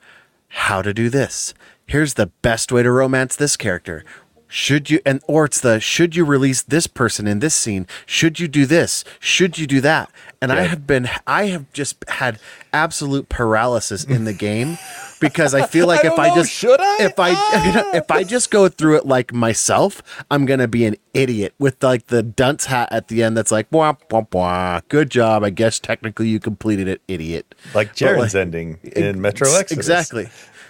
how 0.65 0.81
to 0.81 0.91
do 0.93 1.07
this. 1.10 1.53
Here's 1.86 2.15
the 2.15 2.27
best 2.41 2.72
way 2.72 2.81
to 2.84 2.91
romance 2.91 3.36
this 3.36 3.55
character. 3.55 4.03
Should 4.47 4.89
you 4.89 4.99
and 5.05 5.21
or 5.27 5.45
it's 5.45 5.59
the 5.59 5.79
should 5.79 6.15
you 6.15 6.23
release 6.23 6.61
this 6.61 6.87
person 6.87 7.27
in 7.27 7.39
this 7.39 7.53
scene? 7.53 7.85
Should 8.05 8.39
you 8.39 8.47
do 8.47 8.65
this? 8.65 9.03
Should 9.19 9.57
you 9.57 9.67
do 9.67 9.81
that? 9.81 10.09
And 10.41 10.51
I 10.51 10.61
have 10.61 10.87
been 10.87 11.09
I 11.25 11.45
have 11.47 11.71
just 11.73 12.03
had 12.07 12.39
absolute 12.71 13.27
paralysis 13.29 14.03
in 14.03 14.23
the 14.23 14.33
game 14.33 14.77
because 15.19 15.53
I 15.53 15.65
feel 15.65 15.87
like 15.93 16.05
I 16.05 16.07
if 16.09 16.15
don't 16.15 16.25
I 16.25 16.29
know, 16.29 16.35
just 16.35 16.51
should 16.51 16.79
I? 16.79 16.97
if 17.01 17.19
I 17.19 17.31
ah. 17.33 17.91
if 17.93 18.09
I 18.09 18.23
just 18.23 18.51
go 18.51 18.69
through 18.69 18.97
it 18.97 19.05
like 19.05 19.33
myself, 19.33 20.01
I'm 20.31 20.45
gonna 20.45 20.67
be 20.67 20.85
an 20.85 20.95
idiot 21.13 21.53
with 21.59 21.83
like 21.83 22.07
the 22.07 22.23
dunce 22.23 22.65
hat 22.65 22.89
at 22.91 23.09
the 23.09 23.23
end 23.23 23.35
that's 23.35 23.51
like 23.51 23.67
wah, 23.71 23.95
wah, 24.11 24.23
wah. 24.31 24.81
good 24.87 25.09
job. 25.09 25.43
I 25.43 25.49
guess 25.49 25.79
technically 25.79 26.29
you 26.29 26.39
completed 26.39 26.87
it, 26.87 27.01
idiot. 27.07 27.53
Like 27.73 27.89
But, 27.89 27.95
Jared's 27.97 28.35
ending 28.35 28.79
in 28.83 29.19
Metro 29.19 29.47
Exodus. 29.49 29.71
Exactly. 29.77 30.29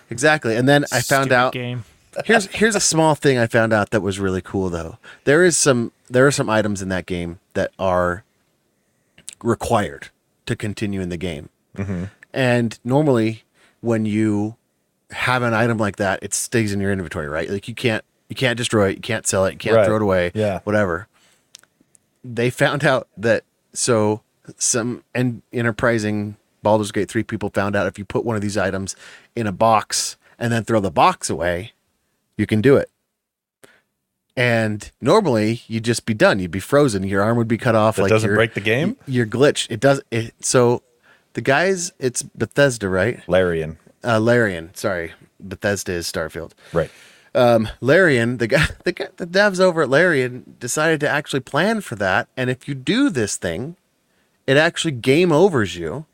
Exactly. 0.09 0.55
And 0.55 0.67
then 0.67 0.85
I 0.91 1.01
found 1.01 1.31
out 1.31 1.53
game. 1.53 1.83
Here's 2.25 2.45
here's 2.47 2.75
a 2.75 2.79
small 2.79 3.15
thing 3.15 3.37
I 3.37 3.47
found 3.47 3.73
out 3.73 3.91
that 3.91 4.01
was 4.01 4.19
really 4.19 4.41
cool 4.41 4.69
though. 4.69 4.97
There 5.23 5.43
is 5.43 5.57
some 5.57 5.91
there 6.09 6.25
are 6.27 6.31
some 6.31 6.49
items 6.49 6.81
in 6.81 6.89
that 6.89 7.05
game 7.05 7.39
that 7.53 7.71
are 7.77 8.23
required 9.43 10.09
to 10.45 10.55
continue 10.55 11.01
in 11.01 11.09
the 11.09 11.17
game. 11.17 11.49
Mm-hmm. 11.75 12.05
And 12.33 12.79
normally 12.83 13.43
when 13.81 14.05
you 14.05 14.55
have 15.11 15.43
an 15.43 15.53
item 15.53 15.77
like 15.77 15.97
that, 15.97 16.19
it 16.21 16.33
stays 16.33 16.73
in 16.73 16.79
your 16.81 16.91
inventory, 16.91 17.27
right? 17.27 17.49
Like 17.49 17.67
you 17.67 17.75
can't 17.75 18.03
you 18.29 18.35
can't 18.35 18.57
destroy 18.57 18.89
it, 18.89 18.95
you 18.97 19.01
can't 19.01 19.25
sell 19.25 19.45
it, 19.45 19.53
you 19.53 19.57
can't 19.57 19.75
Right. 19.75 19.85
throw 19.85 19.95
it 19.97 20.01
away, 20.01 20.31
Yeah. 20.33 20.59
whatever. 20.63 21.07
They 22.23 22.49
found 22.49 22.83
out 22.83 23.07
that 23.17 23.43
so 23.73 24.21
some 24.57 25.03
and 25.13 25.41
enterprising 25.53 26.35
Baldur's 26.63 26.91
Gate 26.91 27.09
3 27.09 27.23
people 27.23 27.49
found 27.53 27.75
out 27.75 27.87
if 27.87 27.97
you 27.97 28.05
put 28.05 28.25
one 28.25 28.35
of 28.35 28.41
these 28.41 28.57
items 28.57 28.95
in 29.35 29.47
a 29.47 29.51
box 29.51 30.17
and 30.39 30.51
then 30.51 30.63
throw 30.63 30.79
the 30.79 30.91
box 30.91 31.29
away, 31.29 31.71
you 32.37 32.45
can 32.45 32.61
do 32.61 32.75
it. 32.77 32.89
And 34.35 34.91
normally 35.01 35.63
you'd 35.67 35.83
just 35.83 36.05
be 36.05 36.13
done. 36.13 36.39
You'd 36.39 36.51
be 36.51 36.59
frozen. 36.59 37.03
Your 37.03 37.23
arm 37.23 37.37
would 37.37 37.47
be 37.47 37.57
cut 37.57 37.73
off. 37.75 37.95
That 37.95 38.03
like 38.03 38.09
doesn't 38.09 38.27
your- 38.27 38.35
break 38.35 38.53
the 38.53 38.61
game? 38.61 38.95
You're 39.07 39.25
glitched. 39.25 39.67
It 39.71 39.79
does. 39.79 40.01
It, 40.11 40.33
so 40.39 40.83
the 41.33 41.41
guys, 41.41 41.91
it's 41.99 42.21
Bethesda, 42.21 42.87
right? 42.87 43.27
Larian. 43.27 43.77
Uh, 44.03 44.19
Larian. 44.19 44.73
Sorry, 44.75 45.13
Bethesda 45.39 45.91
is 45.93 46.09
Starfield. 46.11 46.51
Right. 46.71 46.91
Um, 47.33 47.67
Larian, 47.81 48.37
the 48.37 48.47
guy, 48.47 48.67
the 48.83 48.91
guy, 48.91 49.07
the 49.17 49.25
devs 49.25 49.59
over 49.59 49.81
at 49.81 49.89
Larian 49.89 50.55
decided 50.59 50.99
to 50.99 51.09
actually 51.09 51.39
plan 51.39 51.81
for 51.81 51.95
that. 51.95 52.27
And 52.37 52.49
if 52.51 52.67
you 52.67 52.75
do 52.75 53.09
this 53.09 53.37
thing, 53.37 53.75
it 54.45 54.55
actually 54.55 54.91
game 54.91 55.31
overs 55.31 55.75
you. 55.75 56.05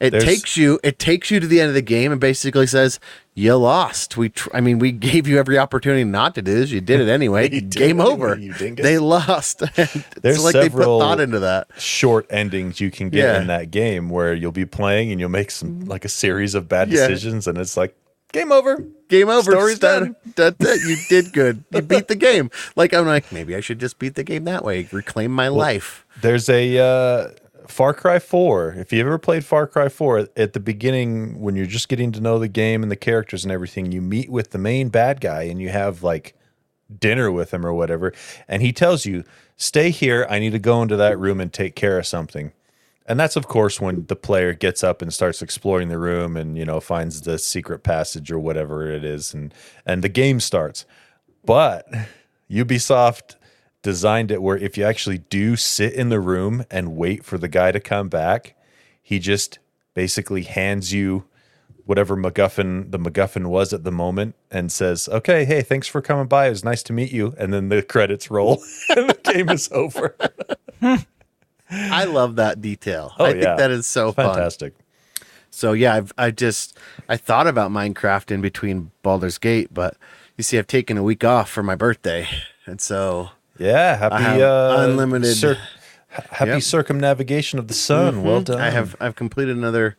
It 0.00 0.10
There's- 0.10 0.24
takes 0.24 0.56
you. 0.58 0.78
It 0.82 0.98
takes 0.98 1.30
you 1.30 1.40
to 1.40 1.46
the 1.46 1.60
end 1.62 1.68
of 1.68 1.74
the 1.74 1.80
game 1.82 2.12
and 2.12 2.20
basically 2.20 2.66
says 2.66 3.00
you 3.34 3.56
lost. 3.56 4.16
We, 4.16 4.28
tr- 4.28 4.48
I 4.54 4.60
mean, 4.60 4.78
we 4.78 4.92
gave 4.92 5.26
you 5.26 5.38
every 5.38 5.58
opportunity 5.58 6.04
not 6.04 6.34
to 6.36 6.42
do 6.42 6.54
this. 6.54 6.70
You 6.70 6.80
did 6.80 7.00
it 7.00 7.08
anyway. 7.18 7.44
You 7.50 7.60
did 7.62 7.70
game 7.70 8.00
it 8.00 8.04
over. 8.06 8.34
anyway. 8.34 8.70
They 8.70 8.98
lost. 8.98 9.58
There's 9.74 9.96
it's 10.24 10.44
like 10.44 10.54
they 10.54 10.68
put 10.68 10.84
thought 10.84 11.20
into 11.20 11.40
that. 11.40 11.68
Short 11.78 12.26
endings 12.30 12.80
you 12.80 12.90
can 12.90 13.10
get 13.10 13.24
Yeah. 13.24 13.40
in 13.40 13.48
that 13.48 13.70
game 13.70 14.08
where 14.08 14.34
you'll 14.34 14.52
be 14.52 14.66
playing 14.66 15.10
and 15.10 15.20
you'll 15.20 15.30
make 15.30 15.50
some 15.50 15.84
like 15.86 16.04
a 16.04 16.08
series 16.08 16.54
of 16.54 16.68
bad 16.68 16.90
Yeah. 16.90 17.08
decisions 17.08 17.48
and 17.48 17.58
it's 17.58 17.76
like 17.76 17.96
game 18.32 18.52
over. 18.52 18.84
Game 19.08 19.28
over. 19.28 19.50
Story's 19.52 19.78
done. 19.78 20.16
You 20.36 20.96
did 21.08 21.32
good. 21.32 21.64
You 21.72 21.82
beat 21.82 22.08
the 22.08 22.16
game. 22.16 22.50
Like 22.76 22.92
I'm 22.94 23.06
like 23.06 23.30
maybe 23.32 23.54
I 23.56 23.60
should 23.60 23.78
just 23.80 23.98
beat 23.98 24.14
the 24.14 24.24
game 24.24 24.44
that 24.44 24.64
way. 24.64 24.88
Reclaim 24.92 25.30
my 25.32 25.48
life. 25.48 26.06
There's 26.20 26.48
a 26.48 26.78
uh, 26.78 27.28
Far 27.66 27.94
Cry 27.94 28.18
4. 28.18 28.74
If 28.78 28.92
you 28.92 29.00
ever 29.00 29.18
played 29.18 29.44
Far 29.44 29.66
Cry 29.66 29.88
4, 29.88 30.28
at 30.36 30.52
the 30.52 30.60
beginning, 30.60 31.40
when 31.40 31.56
you're 31.56 31.66
just 31.66 31.88
getting 31.88 32.12
to 32.12 32.20
know 32.20 32.38
the 32.38 32.48
game 32.48 32.82
and 32.82 32.90
the 32.90 32.96
characters 32.96 33.44
and 33.44 33.52
everything, 33.52 33.92
you 33.92 34.02
meet 34.02 34.30
with 34.30 34.50
the 34.50 34.58
main 34.58 34.88
bad 34.88 35.20
guy 35.20 35.44
and 35.44 35.60
you 35.60 35.70
have 35.70 36.02
like 36.02 36.34
dinner 36.98 37.30
with 37.32 37.52
him 37.52 37.64
or 37.64 37.72
whatever. 37.72 38.12
And 38.48 38.62
he 38.62 38.72
tells 38.72 39.06
you, 39.06 39.24
stay 39.56 39.90
here. 39.90 40.26
I 40.28 40.38
need 40.38 40.50
to 40.50 40.58
go 40.58 40.82
into 40.82 40.96
that 40.96 41.18
room 41.18 41.40
and 41.40 41.52
take 41.52 41.74
care 41.74 41.98
of 41.98 42.06
something. 42.06 42.52
And 43.06 43.20
that's, 43.20 43.36
of 43.36 43.48
course, 43.48 43.80
when 43.80 44.06
the 44.06 44.16
player 44.16 44.54
gets 44.54 44.82
up 44.82 45.02
and 45.02 45.12
starts 45.12 45.42
exploring 45.42 45.88
the 45.88 45.98
room 45.98 46.36
and, 46.36 46.56
you 46.56 46.64
know, 46.64 46.80
finds 46.80 47.22
the 47.22 47.38
secret 47.38 47.80
passage 47.82 48.30
or 48.30 48.38
whatever 48.38 48.90
it 48.90 49.04
is. 49.04 49.34
And, 49.34 49.52
and 49.84 50.02
the 50.02 50.08
game 50.08 50.40
starts. 50.40 50.86
But 51.44 51.86
Ubisoft 52.50 53.36
designed 53.84 54.32
it 54.32 54.42
where 54.42 54.56
if 54.56 54.76
you 54.76 54.84
actually 54.84 55.18
do 55.18 55.54
sit 55.54 55.92
in 55.92 56.08
the 56.08 56.18
room 56.18 56.64
and 56.70 56.96
wait 56.96 57.24
for 57.24 57.38
the 57.38 57.46
guy 57.46 57.70
to 57.70 57.78
come 57.78 58.08
back, 58.08 58.56
he 59.00 59.20
just 59.20 59.60
basically 59.94 60.42
hands 60.42 60.92
you 60.92 61.26
whatever 61.84 62.16
MacGuffin 62.16 62.90
the 62.90 62.98
MacGuffin 62.98 63.46
was 63.46 63.74
at 63.74 63.84
the 63.84 63.92
moment 63.92 64.34
and 64.50 64.72
says, 64.72 65.08
"Okay, 65.08 65.44
hey, 65.44 65.62
thanks 65.62 65.86
for 65.86 66.00
coming 66.00 66.26
by. 66.26 66.46
It 66.46 66.50
was 66.50 66.64
nice 66.64 66.82
to 66.84 66.92
meet 66.92 67.12
you." 67.12 67.34
And 67.38 67.52
then 67.52 67.68
the 67.68 67.82
credits 67.82 68.30
roll 68.30 68.62
and 68.96 69.10
the 69.10 69.32
game 69.32 69.50
is 69.50 69.70
over. 69.70 70.16
I 71.70 72.04
love 72.04 72.36
that 72.36 72.60
detail. 72.60 73.12
Oh, 73.18 73.26
I 73.26 73.32
think 73.32 73.44
that 73.44 73.70
is 73.70 73.86
so 73.86 74.12
fun. 74.12 74.34
Fantastic. 74.34 74.74
So 75.50 75.72
yeah, 75.72 75.94
I've 75.94 76.12
I 76.18 76.30
just 76.30 76.78
I 77.08 77.16
thought 77.16 77.46
about 77.46 77.70
Minecraft 77.70 78.30
in 78.30 78.40
between 78.40 78.90
Baldur's 79.02 79.38
Gate, 79.38 79.72
but 79.72 79.96
you 80.36 80.42
see, 80.42 80.58
I've 80.58 80.66
taken 80.66 80.96
a 80.96 81.02
week 81.02 81.22
off 81.22 81.50
for 81.50 81.62
my 81.62 81.74
birthday, 81.74 82.26
and 82.66 82.80
so 82.80 83.30
Yeah, 83.58 83.96
happy 83.96 84.42
uh, 84.42 84.84
unlimited- 84.84 85.36
cir- 85.36 85.58
happy 86.08 86.50
Yep. 86.52 86.62
circumnavigation 86.62 87.58
of 87.58 87.68
the 87.68 87.74
sun. 87.74 88.22
Well 88.22 88.40
done. 88.42 88.60
I 88.60 88.70
have 88.70 88.96
I've 89.00 89.14
completed 89.16 89.56
another 89.56 89.96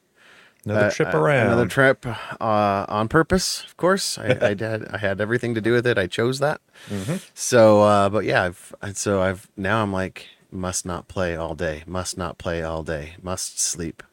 another 0.65 0.87
uh, 0.87 0.91
trip 0.91 1.13
uh, 1.13 1.17
around. 1.17 1.47
another 1.47 1.67
trip 1.67 2.05
uh, 2.05 2.85
on 2.89 3.07
purpose. 3.07 3.63
Of 3.65 3.77
course, 3.77 4.17
I, 4.17 4.37
I 4.41 4.47
had 4.59 4.87
I 4.91 4.97
had 4.97 5.21
everything 5.21 5.55
to 5.55 5.61
do 5.61 5.71
with 5.73 5.85
it. 5.87 5.97
I 5.97 6.07
chose 6.07 6.39
that. 6.39 6.61
Mm-hmm. 6.89 7.17
So, 7.33 7.81
uh, 7.83 8.09
but 8.09 8.25
yeah, 8.25 8.43
I've 8.43 8.73
so 8.97 9.21
I've 9.21 9.47
now 9.55 9.81
I'm 9.83 9.93
like 9.93 10.27
must 10.51 10.85
not 10.85 11.07
play 11.07 11.35
all 11.35 11.55
day. 11.55 11.83
Must 11.85 12.17
not 12.17 12.37
play 12.37 12.61
all 12.63 12.83
day. 12.83 13.15
Must 13.21 13.59
sleep. 13.59 14.03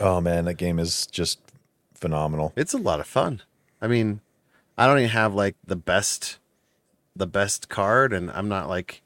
oh 0.00 0.20
man, 0.20 0.44
that 0.46 0.54
game 0.54 0.78
is 0.78 1.06
just 1.06 1.40
phenomenal. 1.94 2.52
It's 2.56 2.72
a 2.74 2.78
lot 2.78 3.00
of 3.00 3.06
fun. 3.06 3.42
I 3.80 3.86
mean, 3.86 4.20
I 4.76 4.86
don't 4.86 4.98
even 4.98 5.10
have 5.10 5.34
like 5.34 5.56
the 5.66 5.76
best 5.76 6.38
the 7.18 7.26
best 7.26 7.68
card 7.68 8.12
and 8.14 8.30
I'm 8.30 8.48
not 8.48 8.68
like 8.68 9.02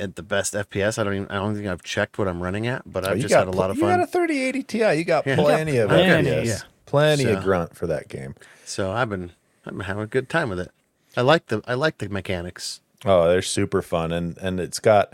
at 0.00 0.16
the 0.16 0.22
best 0.22 0.54
FPS. 0.54 0.98
I 0.98 1.04
don't 1.04 1.14
even 1.14 1.28
I 1.28 1.34
don't 1.34 1.54
think 1.54 1.66
I've 1.66 1.82
checked 1.82 2.16
what 2.18 2.28
I'm 2.28 2.42
running 2.42 2.66
at, 2.66 2.90
but 2.90 3.04
oh, 3.04 3.08
I've 3.10 3.16
Oh, 3.18 3.20
just 3.20 3.30
got 3.34 3.46
had 3.46 3.54
a 3.54 3.56
lot 3.58 3.70
of 3.70 3.76
fun. 3.78 3.90
You 3.90 3.96
got 3.96 4.08
a 4.08 4.10
3080 4.10 4.62
Ti. 4.62 4.94
You 4.98 5.04
got 5.04 5.26
Yeah. 5.26 5.36
plenty 5.36 5.76
of 5.78 5.88
Plenty, 5.88 6.30
FPS. 6.30 6.46
yeah. 6.46 6.58
Plenty 6.86 7.24
So- 7.24 7.32
of 7.36 7.44
grunt 7.44 7.76
for 7.76 7.86
that 7.86 8.08
game. 8.08 8.34
So 8.64 8.90
I've 8.92 9.10
been 9.10 9.32
I've 9.66 9.72
been 9.74 9.80
having 9.86 10.04
a 10.04 10.06
good 10.06 10.28
time 10.30 10.48
with 10.48 10.60
it. 10.60 10.70
I 11.16 11.20
like 11.22 11.46
the 11.46 11.62
I 11.66 11.74
like 11.74 11.98
the 11.98 12.08
mechanics. 12.08 12.80
Oh, 13.04 13.28
they're 13.28 13.42
super 13.42 13.82
fun 13.82 14.12
and 14.12 14.38
and 14.38 14.58
it's 14.60 14.78
got 14.80 15.12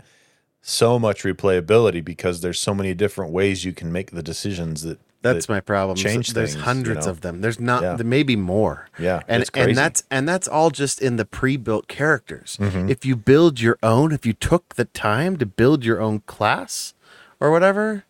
so 0.61 0.97
much 0.97 1.23
replayability 1.23 2.03
because 2.03 2.39
there's 2.41 2.59
so 2.59 2.73
many 2.73 2.93
different 2.93 3.31
ways 3.33 3.65
you 3.65 3.73
can 3.73 3.91
make 3.91 4.11
the 4.11 4.23
decisions 4.23 4.81
that 4.83 4.99
That's 5.23 5.49
my 5.49 5.59
problem. 5.61 5.95
change 5.97 6.33
There's 6.33 6.53
things, 6.53 6.63
hundreds 6.63 7.05
you 7.05 7.05
know? 7.05 7.11
of 7.11 7.21
them. 7.21 7.41
There's 7.41 7.59
not 7.59 7.81
Yeah. 7.81 7.95
there 7.95 8.05
may 8.05 8.21
be 8.23 8.35
more. 8.35 8.89
Yeah, 8.99 9.21
And 9.27 9.49
and 9.55 9.75
that's 9.75 10.03
and 10.11 10.27
that's 10.29 10.47
all 10.47 10.69
just 10.69 11.01
in 11.01 11.15
the 11.15 11.25
pre-built 11.25 11.87
characters. 11.87 12.57
Mm-hmm. 12.61 12.89
If 12.89 13.05
you 13.05 13.15
build 13.15 13.59
your 13.59 13.77
own, 13.81 14.11
if 14.11 14.25
you 14.25 14.33
took 14.33 14.75
the 14.75 14.85
time 14.85 15.37
to 15.37 15.45
build 15.45 15.83
your 15.83 15.99
own 16.01 16.19
class 16.27 16.93
or 17.39 17.49
whatever, 17.51 18.03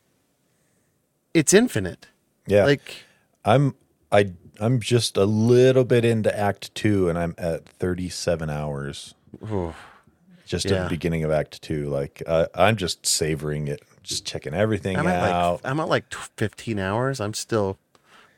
it's 1.33 1.53
infinite. 1.53 2.07
yeah. 2.47 2.65
Like 2.65 3.05
I'm 3.45 3.75
I 4.11 4.31
I'm 4.59 4.79
just 4.79 5.17
a 5.17 5.25
little 5.25 5.83
bit 5.83 6.05
into 6.05 6.35
Act 6.37 6.73
Two, 6.75 7.09
and 7.09 7.17
I'm 7.17 7.33
at 7.37 7.65
37 7.67 8.49
hours. 8.49 9.15
Just 10.53 10.65
at 10.67 10.83
the 10.83 10.89
beginning 10.89 11.23
of 11.23 11.31
Act 11.31 11.61
Two, 11.61 11.85
like 11.89 12.21
uh, 12.25 12.47
I'm 12.55 12.75
just 12.75 13.05
savoring 13.05 13.67
it, 13.67 13.81
just 14.03 14.25
checking 14.25 14.53
everything 14.53 14.97
I'm 14.97 15.07
at 15.07 15.31
out. 15.31 15.63
like 15.63 15.71
I'm 15.71 15.79
at 15.79 15.89
like 15.89 16.13
15 16.37 16.79
hours. 16.79 17.19
I'm 17.19 17.33
still 17.33 17.77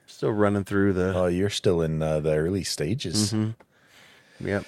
still 0.08 0.32
running 0.32 0.64
through 0.64 0.94
the 0.94 1.14
oh, 1.16 1.28
you're 1.28 1.50
still 1.50 1.82
in 1.82 2.02
uh, 2.02 2.20
the 2.20 2.36
early 2.36 2.64
stages. 2.64 3.34
Mm-hmm. 3.34 4.48
Yep. 4.48 4.66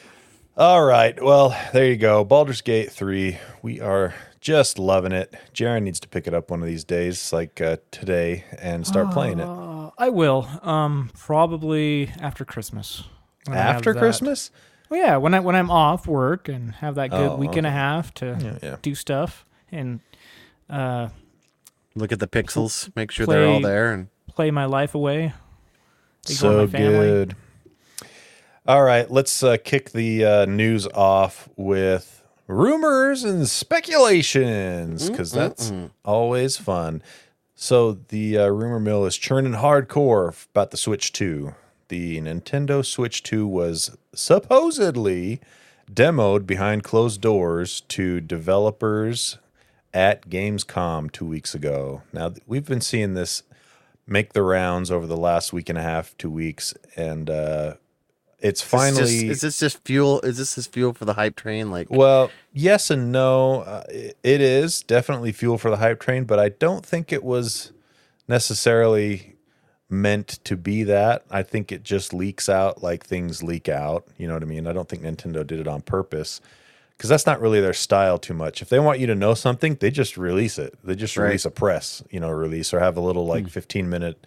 All 0.58 0.84
right. 0.84 1.22
Well, 1.22 1.56
there 1.74 1.86
you 1.86 1.98
go. 1.98 2.24
Baldur's 2.24 2.62
Gate 2.62 2.92
3. 2.92 3.38
We 3.62 3.80
are 3.80 4.16
just 4.42 4.80
loving 4.80 5.12
it. 5.12 5.36
Jaron 5.54 5.84
needs 5.84 6.00
to 6.00 6.08
pick 6.08 6.26
it 6.26 6.34
up 6.34 6.50
one 6.50 6.62
of 6.62 6.68
these 6.68 6.84
days, 6.84 7.32
like 7.32 7.62
uh, 7.62 7.78
today, 7.92 8.44
and 8.60 8.88
start 8.88 9.12
playing 9.12 9.40
it. 9.40 9.46
Uh, 9.48 9.92
I 10.00 10.10
will. 10.10 10.48
Um, 10.64 11.12
probably 11.14 12.12
after 12.20 12.44
Christmas. 12.44 13.04
When 13.46 13.56
I 13.58 13.62
After 13.62 13.94
that- 13.94 14.00
Christmas? 14.00 14.50
Well, 14.90 15.00
yeah, 15.00 15.18
when 15.18 15.34
I 15.34 15.40
when 15.42 15.56
I'm 15.56 15.70
off 15.70 16.08
work 16.08 16.48
and 16.48 16.72
have 16.76 16.96
that 16.96 17.10
good 17.12 17.32
Oh, 17.32 17.36
week 17.36 17.56
and 17.56 17.66
a 17.66 17.70
okay. 17.70 17.76
half 17.78 18.14
to 18.16 18.38
Yeah, 18.40 18.58
yeah. 18.70 18.76
do 18.82 18.96
stuff 18.96 19.46
and 19.72 20.00
uh, 20.70 21.10
Look 21.96 22.12
at 22.12 22.20
the 22.20 22.28
pixels, 22.28 22.96
make 22.96 23.12
sure 23.12 23.26
they're 23.26 23.48
all 23.48 23.60
Play- 23.60 23.70
there 23.70 23.92
and 23.94 24.08
play 24.28 24.52
my 24.52 24.66
life 24.66 24.94
away. 24.96 25.34
Be 26.28 26.34
So 26.34 26.66
my 26.66 26.68
family. 26.72 27.08
good. 27.08 27.36
All 28.68 28.84
right. 28.84 29.10
Let's 29.10 29.42
uh, 29.44 29.58
kick 29.64 29.92
the 29.92 30.24
uh, 30.26 30.46
news 30.46 30.86
off 30.88 31.50
with 31.56 32.22
rumors 32.48 33.24
and 33.24 33.48
speculations 33.48 35.10
because 35.10 35.32
that's 35.32 35.72
always 36.06 36.58
fun. 36.58 37.02
So 37.56 37.94
the 37.94 38.38
uh, 38.38 38.48
rumor 38.48 38.80
mill 38.80 39.06
is 39.06 39.18
churning 39.18 39.54
hardcore 39.54 40.30
f- 40.30 40.48
about 40.52 40.72
the 40.72 40.78
Switch 40.78 41.12
2. 41.14 41.56
The 41.90 42.20
Nintendo 42.22 42.86
Switch 42.86 43.24
2 43.24 43.48
was 43.48 43.96
supposedly 44.14 45.40
demoed 45.92 46.46
behind 46.46 46.84
closed 46.84 47.22
doors 47.22 47.82
to 47.82 48.20
developers 48.20 49.38
at 49.94 50.30
Gamescom 50.30 51.12
two 51.12 51.26
weeks 51.26 51.56
ago. 51.56 52.02
Now, 52.12 52.34
we've 52.46 52.66
been 52.66 52.82
seeing 52.82 53.14
this 53.14 53.44
make 54.06 54.34
the 54.34 54.44
rounds 54.44 54.92
over 54.92 55.08
the 55.08 55.18
last 55.18 55.54
week 55.54 55.70
and 55.70 55.78
a 55.78 55.82
half, 55.82 56.18
two 56.18 56.30
weeks, 56.30 56.74
and 56.98 57.30
uh, 57.30 57.76
it's 58.40 58.62
Is 58.62 58.64
this 58.64 58.70
finally. 58.70 59.02
just- 59.02 59.24
is 59.24 59.42
this 59.42 59.60
just 59.60 59.86
fuel? 59.86 60.20
Is 60.22 60.38
this 60.38 60.56
just 60.56 60.74
fuel 60.74 60.94
for 60.94 61.06
the 61.06 61.14
hype 61.14 61.36
train? 61.38 61.72
Like, 61.72 61.88
Well, 61.90 62.30
yes 62.54 62.90
and 62.92 63.12
no. 63.12 63.62
Uh, 63.62 63.84
it 63.90 64.42
is 64.42 64.82
definitely 64.84 65.32
fuel 65.32 65.58
for 65.58 65.70
the 65.70 65.78
hype 65.78 66.02
train, 66.02 66.26
but 66.26 66.38
I 66.38 66.50
don't 66.50 66.86
think 66.86 67.14
it 67.14 67.24
was 67.24 67.72
necessarily 68.28 69.37
meant 69.90 70.40
to 70.44 70.56
be 70.58 70.84
that. 70.84 71.24
I 71.32 71.44
think 71.44 71.72
it 71.72 71.84
just 71.84 72.14
leaks 72.14 72.50
out 72.50 72.84
like 72.84 73.06
things 73.06 73.42
leak 73.44 73.70
out. 73.70 74.06
You 74.18 74.28
know 74.28 74.34
what 74.34 74.44
I 74.44 74.48
mean? 74.48 74.68
I 74.68 74.74
don't 74.74 74.88
think 74.90 75.04
Nintendo 75.04 75.46
did 75.46 75.60
it 75.60 75.68
on 75.68 75.82
purpose 75.82 76.42
because 76.98 77.10
that's 77.10 77.26
not 77.26 77.40
really 77.40 77.62
their 77.62 77.74
style 77.74 78.18
too 78.18 78.34
much. 78.34 78.62
If 78.62 78.70
they 78.70 78.80
want 78.80 79.00
you 79.00 79.08
to 79.08 79.16
know 79.16 79.34
something, 79.34 79.76
they 79.76 79.92
just 79.92 80.18
release 80.18 80.58
it. 80.58 80.78
They 80.84 80.96
just 80.96 81.16
Right. 81.16 81.26
release 81.26 81.46
a 81.46 81.52
press, 81.52 82.04
you 82.10 82.20
know, 82.20 82.30
release 82.30 82.74
or 82.74 82.80
have 82.80 82.98
a 82.98 83.02
little 83.02 83.26
like 83.26 83.48
15 83.50 83.90
minute 83.90 84.26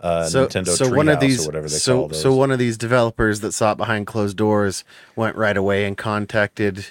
uh, 0.00 0.24
so, 0.28 0.46
Nintendo 0.46 0.68
so 0.76 0.92
one 0.92 1.08
of 1.08 1.20
these, 1.20 1.44
or 1.44 1.46
whatever 1.46 1.68
they 1.68 1.76
so 1.76 1.98
call 2.00 2.08
those. 2.08 2.20
so 2.20 2.34
one 2.34 2.50
of 2.50 2.58
these 2.58 2.76
developers 2.76 3.38
that 3.40 3.52
saw 3.52 3.72
it 3.72 3.76
behind 3.76 4.04
closed 4.06 4.36
doors 4.36 4.82
went 5.14 5.36
right 5.36 5.56
away 5.56 5.84
and 5.84 5.96
contacted 5.96 6.86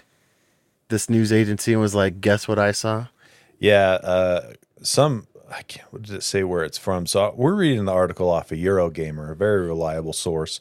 this 0.87 1.09
news 1.09 1.31
agency 1.33 1.73
and 1.73 1.81
was 1.81 1.93
like, 1.93 2.21
"Guess 2.21 2.47
what 2.47 2.57
I 2.57 2.71
saw?" 2.71 3.07
Yeah, 3.59 3.91
uh, 4.01 4.53
some 4.81 5.27
I 5.51 5.63
can't. 5.63 5.91
What 5.91 6.03
did 6.03 6.15
it 6.15 6.23
say 6.23 6.43
where 6.43 6.63
it's 6.63 6.77
from? 6.77 7.05
So 7.05 7.33
we're 7.35 7.55
reading 7.55 7.85
the 7.85 7.91
article 7.93 8.29
off 8.29 8.51
of 8.51 8.57
Eurogamer, 8.57 9.31
a 9.31 9.35
very 9.35 9.67
reliable 9.67 10.13
source, 10.13 10.59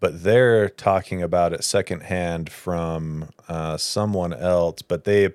but 0.00 0.22
they're 0.22 0.68
talking 0.70 1.22
about 1.22 1.52
it 1.52 1.62
secondhand 1.62 2.50
from 2.50 3.30
uh, 3.48 3.76
someone 3.76 4.32
else. 4.32 4.80
But 4.82 5.04
they 5.04 5.30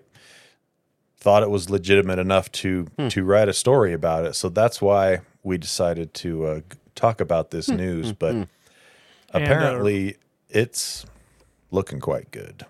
thought 1.18 1.44
it 1.44 1.50
was 1.50 1.70
legitimate 1.70 2.20
enough 2.20 2.52
to 2.54 2.88
to 3.10 3.24
write 3.24 3.48
a 3.48 3.54
story 3.54 3.94
about 3.94 4.26
it. 4.26 4.36
So 4.36 4.50
that's 4.50 4.82
why 4.82 5.22
we 5.44 5.58
decided 5.58 6.14
to 6.16 6.46
uh, 6.46 6.62
talk 6.96 7.22
about 7.22 7.52
this 7.52 7.70
news. 7.70 8.12
But 8.12 8.36
And, 8.36 8.44
uh, 9.34 9.40
apparently, 9.40 10.18
it's 10.50 11.06
looking 11.72 12.00
quite 12.00 12.32
good. 12.32 12.66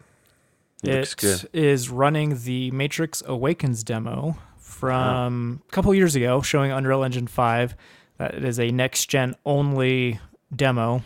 Looks 0.84 1.14
It 1.14 1.18
good. 1.18 1.50
is 1.54 1.90
running 1.90 2.44
the 2.44 2.72
Matrix 2.72 3.24
Awakens 3.26 3.84
demo 3.84 4.38
from 4.86 5.62
a 5.68 5.72
couple 5.72 5.94
years 5.94 6.16
ago, 6.16 6.42
showing 6.42 6.72
Unreal 6.72 7.04
Engine 7.04 7.28
5. 7.28 7.76
That 8.18 8.36
is 8.36 8.60
a 8.60 8.72
next 8.72 9.10
gen 9.10 9.36
only 9.46 10.20
demo. 10.56 11.04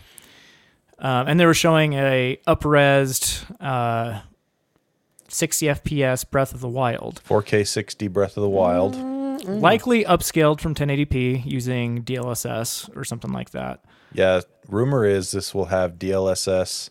Um, 0.98 1.28
and 1.28 1.40
they 1.40 1.46
were 1.46 1.54
showing 1.54 1.94
a 1.94 2.38
up-resed 2.46 3.44
uh, 3.60 4.20
60 5.28 5.66
FPS 5.66 6.28
Breath 6.30 6.52
of 6.52 6.60
the 6.60 6.68
Wild, 6.68 7.22
4K 7.26 7.66
60 7.66 8.08
Breath 8.08 8.36
of 8.36 8.42
the 8.42 8.48
Wild. 8.48 8.96
likely 9.46 10.04
upscaled 10.04 10.60
from 10.60 10.74
1080p 10.74 11.46
using 11.46 12.02
DLSS 12.02 12.94
or 12.94 13.04
something 13.04 13.32
like 13.32 13.50
that. 13.50 13.82
Yeah, 14.12 14.40
rumor 14.68 15.06
is 15.06 15.30
this 15.30 15.54
will 15.54 15.66
have 15.66 15.94
DLSS 15.94 16.90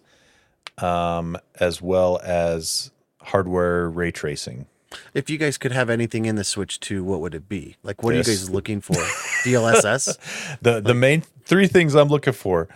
um, 0.80 1.38
as 1.60 1.82
well 1.82 2.20
as 2.24 2.92
hardware 3.22 3.90
ray 3.90 4.12
tracing. 4.12 4.66
If 5.14 5.30
you 5.30 5.38
guys 5.38 5.58
could 5.58 5.72
have 5.72 5.90
anything 5.90 6.26
in 6.26 6.36
the 6.36 6.44
Switch 6.44 6.80
2, 6.80 7.04
what 7.04 7.20
would 7.22 7.36
it 7.36 7.48
be? 7.48 7.76
Like, 7.84 8.02
what 8.04 8.14
are 8.14 8.18
you 8.18 8.24
guys 8.24 8.50
looking 8.50 8.82
for? 8.82 8.96
DLSS? 9.44 10.18
The 10.62 10.82
the 10.82 10.94
main 10.94 11.22
three 11.46 11.68
things 11.68 11.96
I'm 11.96 12.08
looking 12.10 12.34
for: 12.34 12.68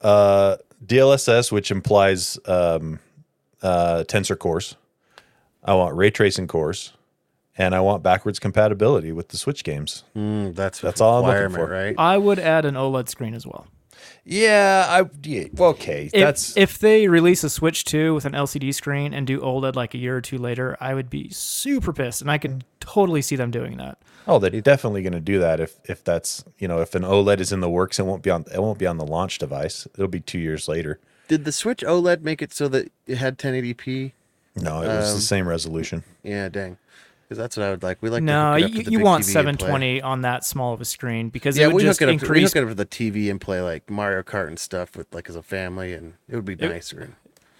uh, 0.00 0.56
DLSS, 0.84 1.50
which 1.52 1.70
implies 1.70 2.38
um, 2.46 3.00
uh, 3.62 4.04
tensor 4.06 4.38
cores. 4.38 4.76
I 5.64 5.74
want 5.74 5.96
ray 5.96 6.10
tracing 6.10 6.46
cores, 6.46 6.92
and 7.58 7.74
I 7.74 7.80
want 7.80 8.02
backwards 8.02 8.38
compatibility 8.38 9.10
with 9.12 9.28
the 9.28 9.36
Switch 9.36 9.64
games. 9.64 10.04
Mm, 10.16 10.54
that's 10.54 10.80
That's 10.80 11.00
all 11.00 11.24
I'm 11.24 11.34
looking 11.34 11.56
for. 11.56 11.66
right? 11.68 11.94
I 11.98 12.16
would 12.16 12.38
add 12.38 12.64
an 12.64 12.74
OLED 12.74 13.08
screen 13.08 13.34
as 13.34 13.46
well. 13.46 13.66
Yeah, 14.28 14.86
I 14.88 15.08
yeah, 15.22 15.44
well, 15.54 15.70
okay. 15.70 16.10
If, 16.12 16.20
That's 16.20 16.56
if 16.56 16.80
they 16.80 17.06
release 17.06 17.44
a 17.44 17.48
Switch 17.50 17.84
2 17.84 18.12
with 18.12 18.24
an 18.24 18.32
LCD 18.32 18.74
screen 18.74 19.14
and 19.14 19.24
do 19.24 19.40
OLED 19.40 19.76
like 19.76 19.94
a 19.94 19.98
year 19.98 20.16
or 20.16 20.20
two 20.20 20.36
later, 20.36 20.76
I 20.80 20.94
would 20.94 21.08
be 21.08 21.30
super 21.30 21.92
pissed, 21.92 22.22
and 22.22 22.30
I 22.30 22.36
could 22.38 22.64
totally 22.80 23.22
see 23.22 23.36
them 23.36 23.52
doing 23.52 23.76
that. 23.76 23.98
Oh, 24.26 24.40
they're 24.40 24.60
definitely 24.60 25.02
going 25.02 25.12
to 25.12 25.20
do 25.20 25.38
that 25.38 25.60
if 25.60 25.78
if 25.84 26.02
that's 26.02 26.44
you 26.58 26.66
know 26.66 26.80
if 26.80 26.96
an 26.96 27.02
OLED 27.02 27.38
is 27.38 27.52
in 27.52 27.60
the 27.60 27.70
works, 27.70 28.00
it 28.00 28.02
won't 28.02 28.22
be 28.24 28.30
on 28.30 28.44
it 28.52 28.60
won't 28.60 28.80
be 28.80 28.86
on 28.86 28.98
the 28.98 29.06
launch 29.06 29.38
device. 29.38 29.86
It'll 29.94 30.08
be 30.08 30.18
two 30.20 30.40
years 30.40 30.66
later. 30.66 30.98
Did 31.28 31.44
the 31.44 31.52
Switch 31.52 31.82
OLED 31.82 32.22
make 32.22 32.42
it 32.42 32.52
so 32.52 32.66
that 32.66 32.90
it 33.06 33.18
had 33.18 33.38
1080p? 33.38 34.10
No, 34.56 34.82
it 34.82 34.88
was 34.88 35.10
Um, 35.10 35.16
the 35.16 35.22
same 35.22 35.46
resolution. 35.46 36.02
Yeah, 36.24 36.48
dang. 36.48 36.78
Because 37.28 37.38
that's 37.38 37.56
what 37.56 37.66
I 37.66 37.70
would 37.70 37.82
like. 37.82 38.00
We 38.02 38.08
like 38.10 38.22
no, 38.22 38.56
to 38.56 38.62
hook 38.62 38.62
it 38.62 38.64
up 38.64 38.70
you, 38.70 38.78
to 38.78 38.84
the 38.84 38.90
you 38.92 38.98
big 38.98 39.04
want 39.04 39.24
TV 39.24 39.32
720 39.32 40.00
on 40.02 40.20
that 40.22 40.44
small 40.44 40.72
of 40.72 40.80
a 40.80 40.84
screen 40.84 41.28
because 41.28 41.58
Yeah, 41.58 41.64
it 41.64 41.66
would 41.68 41.76
we 41.76 41.82
just 41.82 41.98
hook 41.98 42.08
it 42.08 42.14
up. 42.14 42.20
To, 42.20 42.24
we 42.24 42.28
increase. 42.38 42.52
hook 42.52 42.56
it 42.56 42.62
up 42.64 42.68
to 42.68 42.74
the 42.76 42.86
TV 42.86 43.30
and 43.30 43.40
play 43.40 43.60
like 43.60 43.90
Mario 43.90 44.22
Kart 44.22 44.46
and 44.46 44.58
stuff 44.58 44.96
with 44.96 45.12
like 45.12 45.28
as 45.28 45.34
a 45.36 45.42
family, 45.42 45.92
and 45.92 46.14
it 46.28 46.36
would 46.36 46.44
be 46.44 46.54
nicer. 46.54 47.10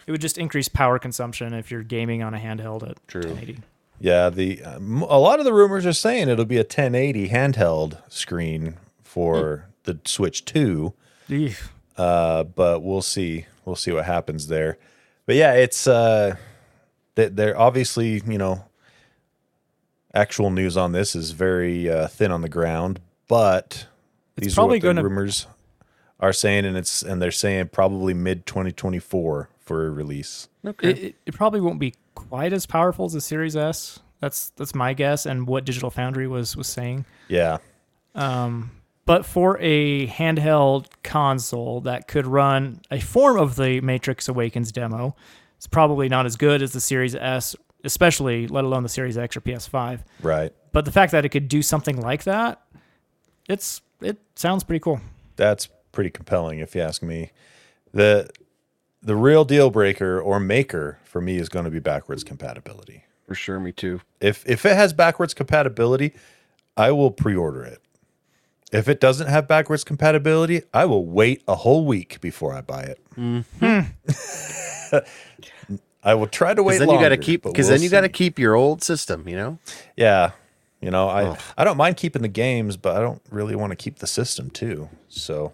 it 0.06 0.10
would 0.12 0.20
just 0.20 0.38
increase 0.38 0.68
power 0.68 0.98
consumption 1.00 1.52
if 1.52 1.70
you're 1.72 1.82
gaming 1.82 2.22
on 2.22 2.32
a 2.32 2.38
handheld 2.38 2.88
at 2.88 2.96
True. 3.08 3.22
1080. 3.22 3.62
Yeah, 3.98 4.28
the 4.30 4.62
um, 4.62 5.02
a 5.02 5.18
lot 5.18 5.38
of 5.40 5.44
the 5.46 5.52
rumors 5.54 5.84
are 5.86 5.92
saying 5.92 6.28
it'll 6.28 6.44
be 6.44 6.58
a 6.58 6.60
1080 6.60 7.28
handheld 7.30 7.98
screen 8.12 8.76
for 9.02 9.66
the 9.84 9.98
Switch 10.04 10.44
2. 10.44 10.92
Eesh. 11.30 11.68
uh, 11.96 12.44
but 12.44 12.82
we'll 12.82 13.02
see. 13.02 13.46
We'll 13.64 13.74
see 13.74 13.90
what 13.90 14.04
happens 14.04 14.46
there. 14.48 14.78
But 15.24 15.34
yeah, 15.36 15.54
it's 15.54 15.86
uh, 15.88 16.36
they- 17.16 17.30
they're 17.30 17.58
obviously 17.58 18.22
you 18.26 18.38
know, 18.38 18.64
actual 20.16 20.50
news 20.50 20.76
on 20.76 20.92
this 20.92 21.14
is 21.14 21.30
very 21.32 21.88
uh, 21.90 22.08
thin 22.08 22.32
on 22.32 22.40
the 22.42 22.48
ground, 22.48 23.00
but 23.28 23.86
It's 24.36 24.46
these 24.46 24.54
probably 24.54 24.76
are 24.76 24.78
what 24.78 24.80
the 24.80 24.88
gonna- 24.88 25.02
rumors 25.04 25.46
are 26.18 26.32
saying, 26.32 26.64
and 26.64 26.76
it's 26.76 27.02
and 27.02 27.20
they're 27.20 27.30
saying 27.30 27.68
probably 27.68 28.14
mid 28.14 28.46
2024 28.46 29.48
for 29.60 29.86
a 29.86 29.90
release. 29.90 30.48
Okay. 30.64 30.90
It, 30.90 30.98
it, 30.98 31.14
it 31.26 31.34
probably 31.34 31.60
won't 31.60 31.78
be 31.78 31.94
quite 32.14 32.52
as 32.52 32.66
powerful 32.66 33.04
as 33.06 33.12
the 33.12 33.20
Series 33.20 33.54
S. 33.56 34.00
That's 34.20 34.50
that's 34.56 34.74
my 34.74 34.94
guess, 34.94 35.26
and 35.26 35.46
what 35.46 35.64
Digital 35.64 35.90
Foundry 35.90 36.26
was 36.26 36.56
was 36.56 36.66
saying. 36.68 37.04
Yeah, 37.28 37.58
Um, 38.14 38.70
but 39.04 39.26
for 39.26 39.58
a 39.60 40.06
handheld 40.06 40.86
console 41.02 41.82
that 41.82 42.08
could 42.08 42.26
run 42.26 42.80
a 42.90 42.98
form 43.00 43.38
of 43.38 43.56
the 43.56 43.80
Matrix 43.82 44.26
Awakens 44.28 44.72
demo, 44.72 45.14
it's 45.58 45.66
probably 45.66 46.08
not 46.08 46.24
as 46.26 46.36
good 46.36 46.62
as 46.62 46.72
the 46.72 46.80
Series 46.80 47.14
S, 47.14 47.54
especially 47.86 48.46
let 48.46 48.64
alone 48.64 48.82
the 48.82 48.88
Series 48.88 49.16
X 49.16 49.36
or 49.36 49.40
PS5. 49.40 50.00
right. 50.22 50.52
But 50.72 50.84
the 50.84 50.92
fact 50.92 51.12
that 51.12 51.24
it 51.24 51.30
could 51.30 51.48
do 51.48 51.62
something 51.62 51.98
like 51.98 52.24
that, 52.24 52.60
it's 53.48 53.80
it 54.02 54.18
sounds 54.34 54.62
pretty 54.64 54.80
cool. 54.80 55.00
That's 55.36 55.68
pretty 55.92 56.10
compelling, 56.10 56.58
if 56.58 56.74
you 56.74 56.82
ask 56.82 57.02
me. 57.02 57.30
the 57.92 58.28
The 59.02 59.16
real 59.16 59.44
deal 59.44 59.70
breaker 59.70 60.20
or 60.20 60.38
maker 60.38 60.98
for 61.04 61.20
me 61.22 61.38
is 61.38 61.48
going 61.48 61.64
to 61.64 61.70
be 61.70 61.78
backwards 61.78 62.24
compatibility. 62.24 63.04
For 63.26 63.34
sure, 63.34 63.58
me 63.58 63.72
too. 63.72 64.00
If 64.20 64.44
if 64.46 64.66
it 64.66 64.76
has 64.76 64.92
backwards 64.92 65.32
compatibility, 65.32 66.12
I 66.76 66.92
will 66.92 67.10
pre-order 67.10 67.64
it. 67.64 67.80
If 68.72 68.88
it 68.88 69.00
doesn't 69.00 69.28
have 69.28 69.48
backwards 69.48 69.84
compatibility, 69.84 70.62
I 70.74 70.84
will 70.84 71.06
wait 71.06 71.42
a 71.48 71.54
whole 71.54 71.86
week 71.86 72.20
before 72.20 72.52
I 72.52 72.60
buy 72.60 72.82
it. 72.82 73.00
Mm-hmm. 73.16 73.80
I 76.06 76.14
will 76.14 76.26
try 76.28 76.54
to 76.54 76.62
wait 76.62 76.78
Because 76.78 76.86
then 76.86 76.94
you 76.96 77.00
got 77.02 77.08
to 77.10 77.16
keep. 77.18 77.42
Because 77.42 77.66
we'll 77.66 77.74
then 77.76 77.82
you 77.82 77.90
got 77.90 78.00
to 78.02 78.08
keep 78.08 78.38
your 78.38 78.54
old 78.54 78.82
system. 78.82 79.28
You 79.28 79.36
know. 79.36 79.58
Yeah. 79.96 80.30
You 80.80 80.90
know, 80.90 81.08
I 81.08 81.24
Ugh. 81.24 81.40
I 81.58 81.64
don't 81.64 81.76
mind 81.76 81.96
keeping 81.96 82.22
the 82.22 82.28
games, 82.28 82.76
but 82.76 82.96
I 82.96 83.00
don't 83.00 83.20
really 83.30 83.56
want 83.56 83.72
to 83.72 83.76
keep 83.76 83.98
the 83.98 84.06
system 84.06 84.50
too. 84.50 84.88
So 85.08 85.52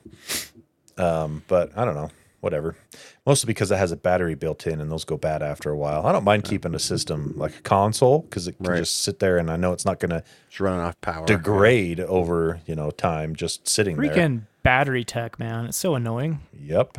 um 0.98 1.42
but 1.48 1.70
I 1.76 1.84
don't 1.84 1.94
know, 1.94 2.10
whatever. 2.40 2.76
Mostly 3.24 3.46
because 3.46 3.70
it 3.70 3.76
has 3.76 3.92
a 3.92 3.96
battery 3.96 4.34
built 4.34 4.66
in 4.66 4.80
and 4.80 4.90
those 4.90 5.04
go 5.04 5.16
bad 5.16 5.42
after 5.42 5.70
a 5.70 5.76
while. 5.76 6.06
I 6.06 6.12
don't 6.12 6.24
mind 6.24 6.44
keeping 6.44 6.74
a 6.74 6.78
system 6.80 7.34
like 7.36 7.56
a 7.56 7.62
console 7.62 8.22
cuz 8.22 8.48
it 8.48 8.56
can 8.58 8.66
Right. 8.66 8.78
just 8.78 9.02
sit 9.02 9.20
there 9.20 9.38
and 9.38 9.48
I 9.50 9.56
know 9.56 9.72
it's 9.72 9.84
not 9.86 10.00
going 10.00 10.10
to 10.10 10.22
It's 10.48 10.60
running 10.60 10.80
off 10.80 11.00
power. 11.00 11.24
degrade 11.24 12.00
over, 12.00 12.60
you 12.66 12.74
know, 12.74 12.90
time 12.90 13.36
just 13.36 13.68
sitting 13.68 13.96
there. 13.96 14.10
Freaking 14.12 14.42
battery 14.64 15.04
tech, 15.04 15.38
man! 15.38 15.66
It's 15.66 15.78
so 15.78 15.94
annoying. 15.94 16.40
Yep. 16.60 16.98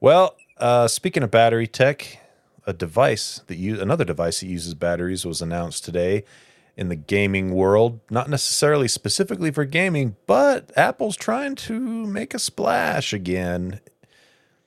Well, 0.00 0.34
uh, 0.58 0.88
speaking 0.88 1.22
of 1.22 1.30
battery 1.30 1.66
tech, 1.68 2.18
a 2.66 2.72
device 2.72 3.40
that 3.46 3.56
you 3.56 3.80
another 3.80 4.04
device 4.04 4.40
that 4.40 4.46
uses 4.46 4.74
batteries 4.74 5.24
was 5.24 5.40
announced 5.40 5.84
today 5.84 6.24
in 6.76 6.88
the 6.88 6.96
gaming 6.96 7.52
world. 7.54 8.00
Not 8.10 8.28
necessarily 8.28 8.88
specifically 8.88 9.50
for 9.50 9.64
gaming, 9.64 10.16
but 10.26 10.70
Apple's 10.76 11.16
trying 11.16 11.54
to 11.56 11.78
make 11.80 12.34
a 12.34 12.38
splash 12.38 13.12
again. 13.12 13.80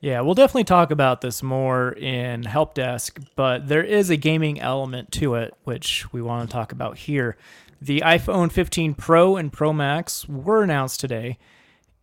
Yeah, 0.01 0.21
we'll 0.21 0.33
definitely 0.33 0.63
talk 0.63 0.91
about 0.91 1.19
this 1.19 1.43
more 1.43 1.91
in 1.91 2.43
help 2.43 2.73
desk, 2.73 3.19
but 3.35 3.67
there 3.67 3.83
is 3.83 4.09
a 4.09 4.15
gaming 4.15 4.59
element 4.59 5.11
to 5.13 5.35
it 5.35 5.53
which 5.65 6.11
we 6.13 6.21
want 6.21 6.49
to 6.49 6.53
talk 6.53 6.71
about 6.71 6.97
here. 6.99 7.35
The 7.81 8.01
iPhone 8.05 8.51
15 8.51 8.93
Pro 8.93 9.35
and 9.35 9.51
Pro 9.51 9.73
Max 9.73 10.27
were 10.27 10.63
announced 10.63 11.01
today, 11.01 11.37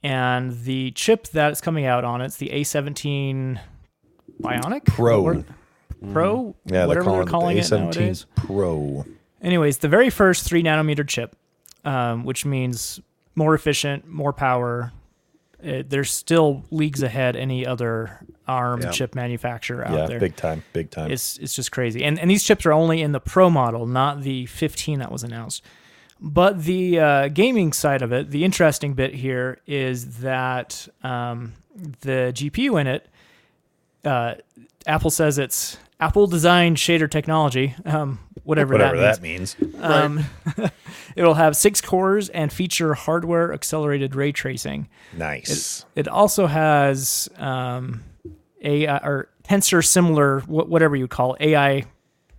and 0.02 0.64
the 0.64 0.90
chip 0.90 1.28
that 1.28 1.52
is 1.52 1.60
coming 1.62 1.86
out 1.86 2.04
on 2.04 2.20
it's 2.20 2.36
the 2.36 2.50
A17 2.50 3.60
Bionic 4.42 4.84
Pro. 4.84 5.22
Or- 5.22 5.44
Pro, 6.12 6.54
Yeah, 6.64 6.72
they're 6.86 6.88
whatever 6.88 7.04
calling, 7.04 7.18
they're 7.20 7.30
calling 7.30 7.56
it 7.58 7.66
it, 7.66 7.70
the 7.70 7.76
A17 7.76 7.80
nowadays. 7.82 8.26
Pro. 8.36 9.04
Anyways, 9.42 9.78
the 9.78 9.88
very 9.88 10.10
first 10.10 10.44
three 10.44 10.62
nanometer 10.62 11.06
chip, 11.06 11.36
um, 11.84 12.24
which 12.24 12.44
means 12.44 13.00
more 13.34 13.54
efficient, 13.54 14.06
more 14.08 14.32
power. 14.32 14.92
Uh, 15.66 15.82
they're 15.88 16.04
still 16.04 16.64
leagues 16.70 17.02
ahead 17.02 17.34
any 17.36 17.66
other 17.66 18.18
ARM 18.46 18.82
Yeah. 18.82 18.90
chip 18.90 19.14
manufacturer 19.14 19.86
out 19.86 19.94
Yeah, 19.98 20.06
there. 20.06 20.20
big 20.20 20.36
time, 20.36 20.62
big 20.72 20.90
time. 20.90 21.10
It's 21.10 21.38
it's 21.38 21.54
just 21.54 21.72
crazy. 21.72 22.04
And 22.04 22.18
and 22.18 22.30
these 22.30 22.44
chips 22.44 22.66
are 22.66 22.72
only 22.72 23.00
in 23.02 23.12
the 23.12 23.20
Pro 23.20 23.48
model, 23.50 23.86
not 23.86 24.22
the 24.22 24.46
15 24.46 24.98
that 25.00 25.10
was 25.10 25.22
announced. 25.22 25.62
But 26.20 26.64
the 26.64 26.98
uh, 27.00 27.28
gaming 27.28 27.72
side 27.72 28.00
of 28.02 28.12
it, 28.12 28.30
the 28.30 28.44
interesting 28.44 28.94
bit 28.94 29.14
here 29.14 29.60
is 29.66 30.18
that 30.20 30.88
um, 31.02 31.52
the 32.00 32.32
GPU 32.34 32.80
in 32.80 32.86
it, 32.86 33.06
uh, 34.04 34.34
Apple 34.86 35.10
says 35.10 35.38
it's 35.38 35.76
Apple 35.98 36.26
designed 36.26 36.76
shader 36.76 37.10
technology, 37.10 37.74
um, 37.86 38.18
whatever, 38.44 38.74
Whatever 38.74 38.98
that 38.98 39.22
means. 39.22 39.54
that 39.54 39.62
means. 39.72 39.82
Um, 39.82 40.70
it'll 41.16 41.34
have 41.34 41.56
six 41.56 41.80
cores 41.80 42.28
and 42.28 42.52
feature 42.52 42.94
hardware 42.94 43.52
accelerated 43.54 44.14
ray 44.14 44.32
tracing. 44.32 44.88
Nice. 45.16 45.84
It 45.94 46.06
also 46.06 46.46
has 46.46 47.28
um, 47.38 48.02
AI 48.62 48.96
or 48.98 49.28
tensor 49.44 49.84
similar, 49.84 50.40
wh- 50.40 50.68
whatever 50.68 50.96
you 50.96 51.08
call 51.08 51.34
it, 51.34 51.42
AI 51.48 51.84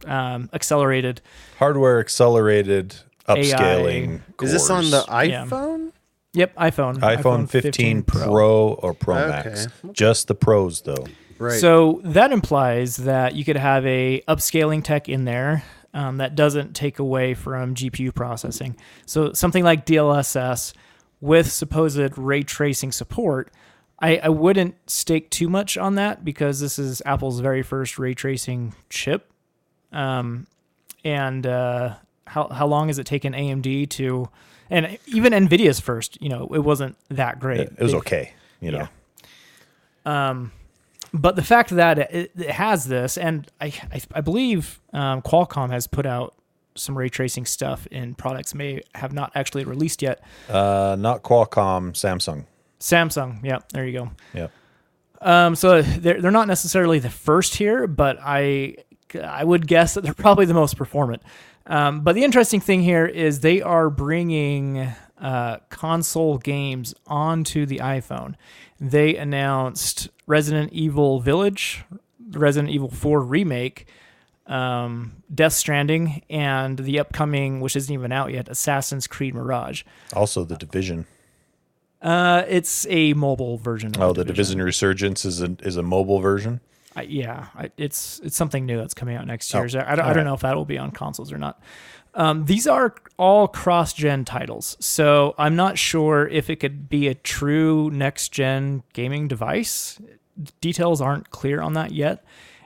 um, 0.06 0.50
accelerated. 0.54 1.22
Hardware 1.58 2.00
accelerated 2.00 2.96
upscaling. 3.28 4.22
Is 4.42 4.52
this 4.52 4.70
on 4.70 4.90
the 4.92 5.02
cores. 5.02 5.28
Yeah. 5.30 5.46
iPhone? 5.46 5.92
Yep, 6.34 6.56
iPhone. 6.58 6.98
iPhone 7.00 7.50
15 7.50 8.04
Pro. 8.04 8.74
or 8.74 8.94
Pro 8.94 9.16
Okay. 9.18 9.50
Max? 9.50 9.68
Just 9.94 10.28
the 10.28 10.36
pros 10.36 10.82
though. 10.82 11.06
Right. 11.40 11.60
So 11.60 12.02
that 12.04 12.32
implies 12.32 12.98
that 12.98 13.36
you 13.36 13.46
could 13.46 13.58
have 13.58 13.86
a 13.86 14.22
upscaling 14.28 14.84
tech 14.84 15.08
in 15.08 15.26
there 15.26 15.64
um, 15.94 16.18
that 16.18 16.36
doesn't 16.36 16.76
take 16.76 17.00
away 17.00 17.34
from 17.34 17.76
GPU 17.76 18.14
processing. 18.14 18.76
So 19.06 19.34
something 19.34 19.64
like 19.64 19.86
DLSS 19.86 20.74
with 21.22 21.52
supposed 21.52 22.18
ray 22.18 22.44
tracing 22.44 22.92
support. 22.92 23.52
I, 24.00 24.18
I 24.18 24.30
wouldn't 24.30 24.76
stake 24.90 25.32
too 25.32 25.50
much 25.50 25.78
on 25.78 25.96
that 25.96 26.24
because 26.24 26.60
this 26.60 26.78
is 26.78 27.02
Apple's 27.06 27.40
very 27.40 27.64
first 27.64 27.98
ray 27.98 28.14
tracing 28.14 28.76
chip. 28.90 29.32
Um, 29.92 30.46
and 31.04 31.48
uh, 31.48 31.96
how 32.28 32.50
how 32.50 32.68
long 32.68 32.88
has 32.88 33.00
it 33.00 33.06
taken 33.06 33.34
AMD 33.34 33.90
to, 33.92 34.30
and 34.70 35.00
even 35.08 35.34
Nvidia's 35.34 35.80
first? 35.80 36.22
You 36.22 36.30
know, 36.30 36.48
it 36.54 36.60
wasn't 36.60 36.98
that 37.10 37.40
great. 37.40 37.62
It, 37.62 37.80
was 37.80 37.94
They- 37.94 37.98
okay. 38.00 38.34
You 38.60 38.72
know. 38.72 38.88
Yeah. 40.06 40.30
Um, 40.30 40.52
but 41.14 41.36
the 41.36 41.44
fact 41.44 41.72
that 41.72 41.98
it, 42.00 42.32
it 42.36 42.52
has 42.52 42.86
this, 42.86 43.18
and 43.18 43.50
I 43.62 43.68
I, 43.92 44.02
I 44.14 44.22
believe 44.22 44.80
um, 44.94 45.22
Qualcomm 45.22 45.70
has 45.72 45.88
put 45.88 46.06
out 46.06 46.34
some 46.76 46.98
ray 46.98 47.10
tracing 47.10 47.46
stuff 47.46 47.88
in 47.88 48.16
products 48.16 48.54
may 48.54 48.82
have 48.96 49.14
not 49.14 49.32
actually 49.36 49.64
released 49.64 50.02
yet. 50.02 50.22
Uh, 50.50 50.96
not 50.98 51.24
Qualcomm, 51.24 51.94
Samsung. 51.94 52.46
Samsung, 52.80 53.44
yeah, 53.44 53.60
there 53.74 53.86
you 53.86 54.00
go. 54.00 54.12
Yep. 54.34 54.52
Um, 55.22 55.56
so 55.56 55.82
they're 55.82 56.22
they're 56.22 56.32
not 56.32 56.48
necessarily 56.48 57.00
the 57.00 57.10
first 57.10 57.56
here, 57.56 57.88
but 57.88 58.18
I 58.22 58.76
I 59.22 59.44
would 59.44 59.68
guess 59.68 59.96
that 59.96 60.02
they're 60.02 60.14
probably 60.14 60.46
the 60.46 60.54
most 60.54 60.78
performant. 60.78 61.24
Um, 61.66 62.02
but 62.02 62.16
the 62.16 62.24
interesting 62.24 62.62
thing 62.62 62.82
here 62.82 63.06
is 63.06 63.42
they 63.42 63.62
are 63.62 63.90
bringing 63.90 64.94
uh, 65.20 65.58
console 65.70 66.38
games 66.38 66.94
onto 67.08 67.66
the 67.66 67.78
iPhone. 67.80 68.36
They 68.80 69.16
announced 69.16 70.10
Resident 70.28 70.72
Evil 70.74 71.20
Village, 71.20 71.84
Resident 72.32 72.72
Evil 72.74 72.90
4 72.90 73.22
remake, 73.22 73.88
um, 74.46 75.24
Death 75.34 75.54
Stranding, 75.54 76.22
and 76.30 76.78
the 76.80 77.00
upcoming, 77.00 77.60
which 77.60 77.76
isn't 77.76 77.94
even 77.94 78.12
out 78.12 78.32
yet, 78.32 78.48
Assassin's 78.48 79.08
Creed 79.08 79.34
Mirage. 79.34 79.84
Also, 80.14 80.44
the 80.44 80.56
Division. 80.58 81.06
Uh, 82.02 82.44
it's 82.48 82.86
a 82.90 83.14
mobile 83.14 83.58
version. 83.58 83.96
Of 83.96 84.02
Oh, 84.02 84.14
the 84.14 84.24
Division 84.24 84.62
Resurgence 84.62 85.26
is 85.26 85.42
a 85.42 85.56
is 85.62 85.78
a 85.78 85.84
mobile 85.84 86.20
version. 86.20 86.62
I, 86.96 87.02
yeah, 87.04 87.48
I, 87.56 87.72
it's 87.78 88.20
it's 88.24 88.36
something 88.36 88.66
new 88.66 88.78
that's 88.78 88.94
coming 88.94 89.16
out 89.16 89.26
next 89.26 89.54
Oh, 89.54 89.60
year. 89.60 89.70
So 89.70 89.80
I, 89.80 89.96
don't, 89.96 90.06
I 90.06 90.10
don't 90.10 90.18
right. 90.18 90.24
know 90.26 90.34
if 90.36 90.42
that 90.42 90.56
will 90.56 90.66
be 90.66 90.78
on 90.78 90.92
consoles 90.92 91.32
or 91.32 91.38
not. 91.40 91.60
Um, 92.18 92.46
these 92.46 92.66
are 92.68 92.96
all 93.18 93.48
cross-gen 93.48 94.26
titles, 94.26 94.76
so 94.80 95.36
I'm 95.38 95.56
not 95.56 95.78
sure 95.78 96.28
if 96.28 96.50
it 96.50 96.56
could 96.58 96.90
be 96.90 97.08
a 97.08 97.14
true 97.14 97.92
next-gen 97.92 98.82
gaming 98.94 99.28
device. 99.28 100.00
Details 100.60 101.00
aren't 101.00 101.30
clear 101.30 101.62
on 101.62 101.74
that 101.74 101.92
yet, 101.92 102.24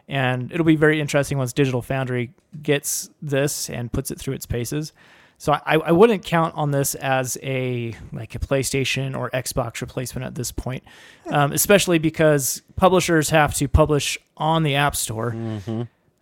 and 0.07 0.51
it'll 0.53 0.65
be 0.65 0.77
very 0.77 1.01
interesting 1.01 1.37
once 1.37 1.51
Digital 1.53 1.81
Foundry 1.81 2.33
gets 2.63 3.09
this 3.21 3.69
and 3.69 3.91
puts 3.91 4.09
it 4.09 4.19
through 4.19 4.33
its 4.35 4.45
paces. 4.45 4.93
So 5.37 5.53
I, 5.53 5.75
I 5.77 5.91
wouldn't 5.91 6.23
count 6.23 6.53
on 6.55 6.71
this 6.71 6.95
as 6.95 7.37
a 7.41 7.93
like 8.13 8.35
a 8.35 8.39
PlayStation 8.39 9.17
or 9.17 9.29
Xbox 9.31 9.81
replacement 9.81 10.23
at 10.25 10.35
this 10.35 10.51
point, 10.51 10.83
um, 11.27 11.51
especially 11.51 11.97
because 11.97 12.61
publishers 12.75 13.31
have 13.31 13.53
to 13.55 13.67
publish 13.67 14.17
on 14.37 14.63
the 14.63 14.75
App 14.75 14.95
Store. 14.95 15.35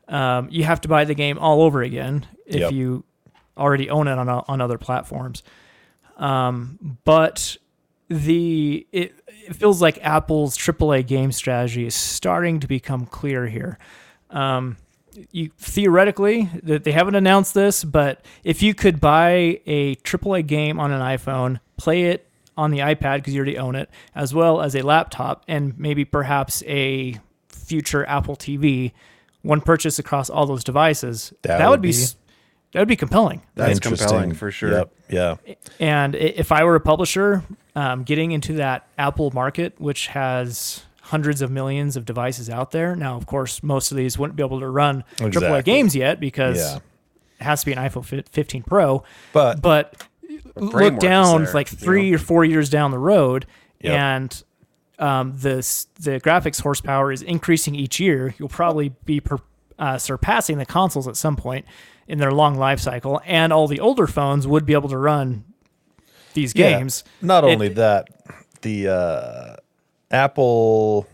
Um, 0.08 0.48
you 0.50 0.63
have 0.63 0.82
to 0.82 0.88
buy 0.88 1.06
the 1.06 1.13
game 1.13 1.38
all 1.38 1.62
over 1.62 1.82
again 1.84 2.26
if 2.48 2.62
Yep. 2.62 2.72
you 2.72 3.04
already 3.60 3.89
own 3.89 4.08
it 4.08 4.17
on 4.17 4.30
on 4.30 4.62
other 4.62 4.78
platforms. 4.78 5.43
Um, 6.17 6.98
but 7.06 7.58
the 8.10 8.88
it, 8.91 9.13
it 9.28 9.56
feels 9.56 9.82
like 9.82 10.00
Apple's 10.02 10.58
AAA 10.58 11.06
game 11.08 11.32
strategy 11.32 11.86
is 11.86 11.95
starting 11.95 12.60
to 12.60 12.67
become 12.67 13.06
clear 13.06 13.48
here. 13.48 13.78
Um, 14.30 14.78
you 15.32 15.50
theoretically 15.58 16.50
that 16.63 16.84
they 16.84 16.91
haven't 16.91 17.15
announced 17.15 17.54
this, 17.54 17.84
but 17.84 18.24
if 18.43 18.62
you 18.62 18.74
could 18.74 19.00
buy 19.00 19.60
a 19.65 19.95
AAA 19.98 20.48
game 20.48 20.80
on 20.80 20.91
an 20.91 21.02
iPhone, 21.02 21.60
play 21.78 22.04
it 22.06 22.28
on 22.56 22.72
the 22.72 22.80
iPad 22.80 23.17
because 23.17 23.34
you 23.34 23.39
already 23.39 23.58
own 23.58 23.76
it, 23.76 23.89
as 24.13 24.34
well 24.34 24.62
as 24.62 24.76
a 24.76 24.82
laptop 24.82 25.43
and 25.48 25.78
maybe 25.80 26.06
perhaps 26.06 26.63
a 26.67 27.17
future 27.48 28.06
Apple 28.06 28.36
TV, 28.36 28.91
one 29.41 29.62
purchase 29.62 29.98
across 30.00 30.30
all 30.30 30.45
those 30.45 30.63
devices, 30.63 31.34
That 31.43 31.60
that, 31.60 31.69
would 31.69 31.82
be, 31.82 31.91
be- 31.91 32.06
that 32.71 32.79
would 32.79 32.88
be 32.88 32.95
compelling. 32.95 33.41
That's 33.55 33.79
compelling 33.79 34.34
for 34.34 34.51
sure. 34.51 34.71
Yep. 34.71 34.93
Yeah. 35.10 35.36
And 35.79 36.15
if 36.15 36.51
I 36.51 36.63
were 36.63 36.75
a 36.75 36.79
publisher, 36.79 37.43
um, 37.75 38.03
getting 38.03 38.32
into 38.32 38.53
that 38.53 38.88
Apple 38.97 39.32
market, 39.32 39.73
which 39.79 40.08
has 40.08 40.84
hundreds 41.01 41.41
of 41.41 41.49
millions 41.49 41.95
of 41.97 42.05
devices 42.05 42.49
out 42.49 42.69
there. 42.71 42.95
Now, 42.95 43.15
of 43.17 43.25
course, 43.25 43.63
most 43.63 43.89
of 43.91 43.97
these 43.97 44.19
wouldn't 44.19 44.36
be 44.38 44.43
able 44.43 44.60
to 44.60 44.69
run 44.69 45.03
AAA 45.17 45.27
Exactly. 45.27 45.62
games 45.63 45.95
yet 45.95 46.19
because 46.19 46.58
Yeah. 46.60 46.75
it 47.39 47.43
has 47.43 47.62
to 47.62 47.65
be 47.65 47.71
an 47.73 47.79
iPhone 47.79 48.05
15 48.29 48.62
Pro. 48.62 49.03
But 49.34 49.60
But 49.62 50.03
look 50.55 50.99
down 50.99 51.45
there, 51.45 51.53
like 51.53 51.71
you 51.71 51.77
three 51.77 52.12
know? 52.12 52.15
or 52.15 52.19
four 52.19 52.45
years 52.45 52.69
down 52.69 52.91
the 52.91 52.99
road, 52.99 53.47
Yep. 53.82 53.93
and 53.99 54.43
um, 54.99 55.34
the 55.38 55.55
the 55.99 56.19
graphics 56.19 56.62
horsepower 56.62 57.12
is 57.12 57.21
increasing 57.23 57.73
each 57.73 57.99
year. 57.99 58.36
You'll 58.38 58.49
probably 58.49 58.89
be 59.05 59.19
per, 59.21 59.38
uh, 59.79 59.97
surpassing 59.97 60.58
the 60.60 60.65
consoles 60.65 61.08
at 61.08 61.15
some 61.15 61.36
point 61.38 61.65
in 62.10 62.17
their 62.17 62.32
long 62.32 62.56
life 62.56 62.80
cycle, 62.80 63.22
and 63.26 63.54
all 63.54 63.67
the 63.67 63.80
older 63.80 64.08
phones 64.08 64.45
would 64.48 64.65
be 64.65 64.74
able 64.74 64.89
to 64.89 64.98
run 64.98 65.45
these 66.34 66.54
Yeah. 66.56 66.80
games. 66.80 67.04
Not 67.22 67.43
It- 67.45 67.52
only 67.54 67.69
that, 67.69 68.08
the 68.62 68.88
uh, 68.89 69.56
Apple 70.12 71.08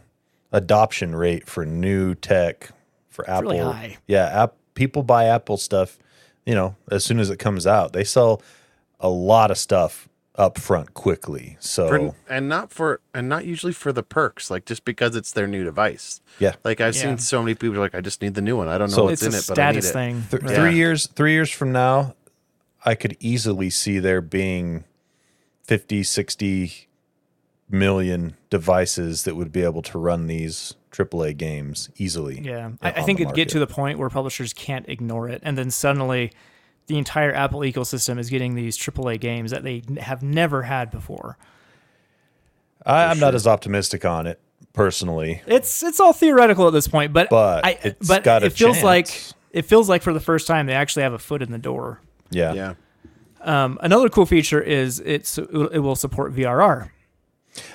adoption 0.51 1.15
rate 1.15 1.47
for 1.47 1.65
new 1.65 2.15
tech 2.15 2.69
for 3.09 3.29
Apple, 3.29 3.51
really 3.51 3.59
high. 3.59 3.97
yeah, 4.07 4.43
app, 4.43 4.53
people 4.73 5.03
buy 5.03 5.25
Apple 5.25 5.57
stuff. 5.57 5.97
You 6.45 6.55
know, 6.55 6.75
as 6.91 7.03
soon 7.03 7.19
as 7.19 7.29
it 7.29 7.37
comes 7.37 7.65
out, 7.67 7.93
they 7.93 8.03
sell 8.03 8.41
a 8.99 9.09
lot 9.09 9.51
of 9.51 9.57
stuff 9.57 10.07
up 10.37 10.57
front 10.59 10.93
quickly. 10.93 11.55
So 11.59 11.87
For, 11.87 12.15
and 12.33 12.49
not 12.49 12.71
for 12.71 12.99
and 13.13 13.29
not 13.29 13.45
usually 13.45 13.71
for 13.73 13.93
the 13.93 14.03
perks, 14.03 14.51
like 14.51 14.65
just 14.65 14.83
because 14.85 15.15
it's 15.15 15.31
their 15.31 15.47
new 15.47 15.63
device. 15.63 16.19
yeah, 16.39 16.55
Like 16.63 16.81
I've 16.81 16.95
Yeah. 16.95 17.01
seen 17.03 17.17
so 17.19 17.41
many 17.41 17.55
people 17.55 17.77
are 17.77 17.79
like, 17.79 17.95
I 17.95 18.01
just 18.01 18.21
need 18.21 18.33
the 18.35 18.41
new 18.41 18.57
one. 18.57 18.67
I 18.67 18.77
don't 18.77 18.89
know 18.89 18.95
So 18.95 19.03
what's 19.05 19.21
It's 19.21 19.33
a 19.33 19.37
in 19.37 19.41
it, 19.41 19.45
but 19.47 19.59
I 19.59 19.71
need 19.71 19.81
status 19.83 19.89
it. 19.89 19.93
thing. 19.93 20.23
Th- 20.31 20.43
right? 20.43 20.55
three 20.55 20.75
years, 20.75 21.07
three 21.07 21.31
years 21.31 21.49
from 21.49 21.71
now, 21.71 22.15
I 22.83 22.95
could 22.95 23.15
easily 23.19 23.69
see 23.69 23.97
there 23.99 24.21
being 24.21 24.83
50, 25.63 26.03
60 26.03 26.87
million 27.69 28.35
devices 28.49 29.23
that 29.23 29.35
would 29.35 29.51
be 29.51 29.61
able 29.63 29.81
to 29.81 29.97
run 29.97 30.27
these 30.27 30.75
AAA 30.91 31.35
games 31.35 31.89
easily. 31.97 32.39
Yeah, 32.43 32.71
I, 32.81 32.91
I 32.91 33.01
think 33.01 33.19
it'd 33.19 33.33
get 33.33 33.49
to 33.49 33.59
the 33.59 33.67
point 33.67 33.97
where 33.99 34.09
publishers 34.09 34.53
can't 34.53 34.87
ignore 34.87 35.27
it, 35.29 35.41
and 35.43 35.57
then 35.57 35.71
suddenly 35.71 36.31
the 36.87 36.97
entire 36.97 37.33
Apple 37.33 37.61
ecosystem 37.61 38.19
is 38.19 38.29
getting 38.29 38.55
these 38.55 38.77
AAA 38.77 39.19
games 39.19 39.51
that 39.51 39.63
they 39.63 39.83
have 39.99 40.21
never 40.23 40.63
had 40.63 40.91
before. 40.91 41.37
I, 42.85 43.05
I'm 43.05 43.19
not 43.19 43.33
as 43.35 43.47
optimistic 43.47 44.05
on 44.05 44.27
it 44.27 44.39
personally. 44.73 45.41
It's 45.47 45.81
it's 45.83 45.99
all 45.99 46.13
theoretical 46.13 46.67
at 46.67 46.73
this 46.73 46.87
point, 46.87 47.13
but 47.13 47.29
But 47.29 47.65
I, 47.65 47.79
it's 47.83 48.07
but 48.07 48.23
got 48.23 48.43
a 48.43 48.47
it 48.47 48.53
feels 48.53 48.75
chance. 48.77 48.83
like 48.83 49.21
it 49.51 49.63
feels 49.63 49.89
like 49.89 50.01
for 50.03 50.13
the 50.13 50.19
first 50.19 50.47
time 50.47 50.67
they 50.67 50.73
actually 50.73 51.03
have 51.03 51.13
a 51.13 51.19
foot 51.19 51.41
in 51.41 51.51
the 51.51 51.57
door. 51.57 52.01
Yeah. 52.29 52.53
Yeah. 52.53 52.73
Um, 53.41 53.77
another 53.81 54.09
cool 54.09 54.25
feature 54.25 54.61
is 54.61 54.99
it's 54.99 55.37
it 55.37 55.81
will 55.81 55.95
support 55.95 56.33
VRR. 56.35 56.89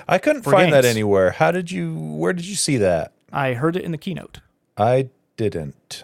I 0.07 0.17
couldn't 0.17 0.43
For 0.43 0.51
find 0.51 0.71
that 0.73 0.85
anywhere. 0.85 1.31
How 1.31 1.51
did 1.51 1.71
you? 1.71 1.95
Where 1.95 2.33
did 2.33 2.45
you 2.45 2.55
see 2.55 2.77
that? 2.77 3.13
I 3.33 3.53
heard 3.53 3.75
it 3.75 3.83
in 3.83 3.91
the 3.91 3.97
keynote. 3.97 4.39
I 4.77 5.09
didn't. 5.37 6.03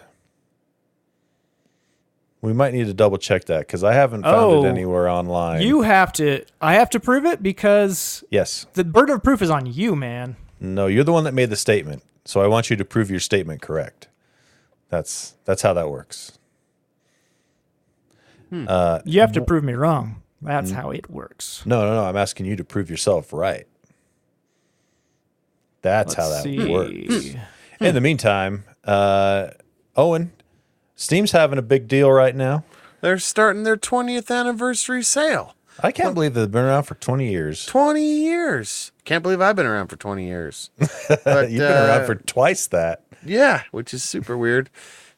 We 2.40 2.52
might 2.52 2.72
need 2.72 2.86
to 2.86 2.94
double 2.94 3.18
check 3.18 3.46
that 3.46 3.60
because 3.60 3.82
I 3.82 3.92
haven't 3.94 4.22
found 4.22 4.36
Oh, 4.36 4.64
it 4.64 4.68
anywhere 4.68 5.08
online. 5.08 5.62
You 5.62 5.82
have 5.82 6.12
to. 6.14 6.44
I 6.60 6.74
have 6.74 6.88
to 6.90 7.00
prove 7.00 7.24
it 7.24 7.42
because 7.42 8.22
yes. 8.30 8.66
the 8.74 8.84
burden 8.84 9.16
of 9.16 9.24
proof 9.24 9.42
is 9.42 9.50
on 9.50 9.66
you, 9.66 9.96
man. 9.96 10.36
No, 10.60 10.86
you're 10.86 11.02
the 11.04 11.12
one 11.12 11.24
that 11.24 11.34
made 11.34 11.50
the 11.50 11.56
statement. 11.56 12.02
So 12.24 12.40
I 12.40 12.46
want 12.46 12.70
you 12.70 12.76
to 12.76 12.84
prove 12.84 13.10
your 13.10 13.18
statement 13.20 13.60
correct. 13.62 14.06
That's 14.88 15.34
that's 15.46 15.62
how 15.62 15.72
that 15.74 15.90
works. 15.90 16.38
Uh, 18.52 19.00
You 19.04 19.20
have 19.20 19.32
to 19.32 19.40
prove 19.42 19.62
me 19.64 19.74
wrong. 19.74 20.22
That's 20.40 20.70
how 20.70 20.90
it 20.90 21.10
works. 21.10 21.62
no, 21.66 21.82
no, 21.82 21.94
no. 21.94 22.04
I'm 22.04 22.16
asking 22.16 22.46
you 22.46 22.54
to 22.56 22.64
prove 22.64 22.88
yourself 22.88 23.32
right. 23.32 23.66
That's 25.82 26.14
how 26.14 26.28
Let's 26.28 26.44
that 26.44 26.48
see. 26.48 26.68
works. 26.68 27.34
In 27.80 27.94
the 27.94 28.00
meantime, 28.00 28.64
uh, 28.84 29.48
Owen, 29.96 30.32
Steam's 30.98 31.30
having 31.30 31.60
a 31.60 31.62
big 31.62 31.86
deal 31.86 32.10
right 32.10 32.34
now. 32.34 32.64
They're 33.00 33.20
starting 33.20 33.62
their 33.62 33.76
20th 33.76 34.36
anniversary 34.36 35.04
sale. 35.04 35.54
I 35.80 35.92
can't 35.92 36.12
believe 36.12 36.34
they've 36.34 36.50
been 36.50 36.64
around 36.64 36.82
for 36.82 36.96
20 36.96 37.30
years. 37.30 37.64
20 37.66 38.02
years. 38.02 38.90
Can't 39.04 39.22
believe 39.22 39.40
I've 39.40 39.54
been 39.54 39.64
around 39.64 39.86
for 39.86 39.96
20 39.96 40.26
years. 40.26 40.70
But, 40.76 40.88
You've 41.52 41.60
been 41.60 41.70
around 41.72 42.02
uh, 42.02 42.06
for 42.06 42.16
twice 42.16 42.66
that. 42.66 43.04
Yeah, 43.24 43.62
which 43.70 43.94
is 43.94 44.02
super 44.02 44.36
weird. 44.36 44.70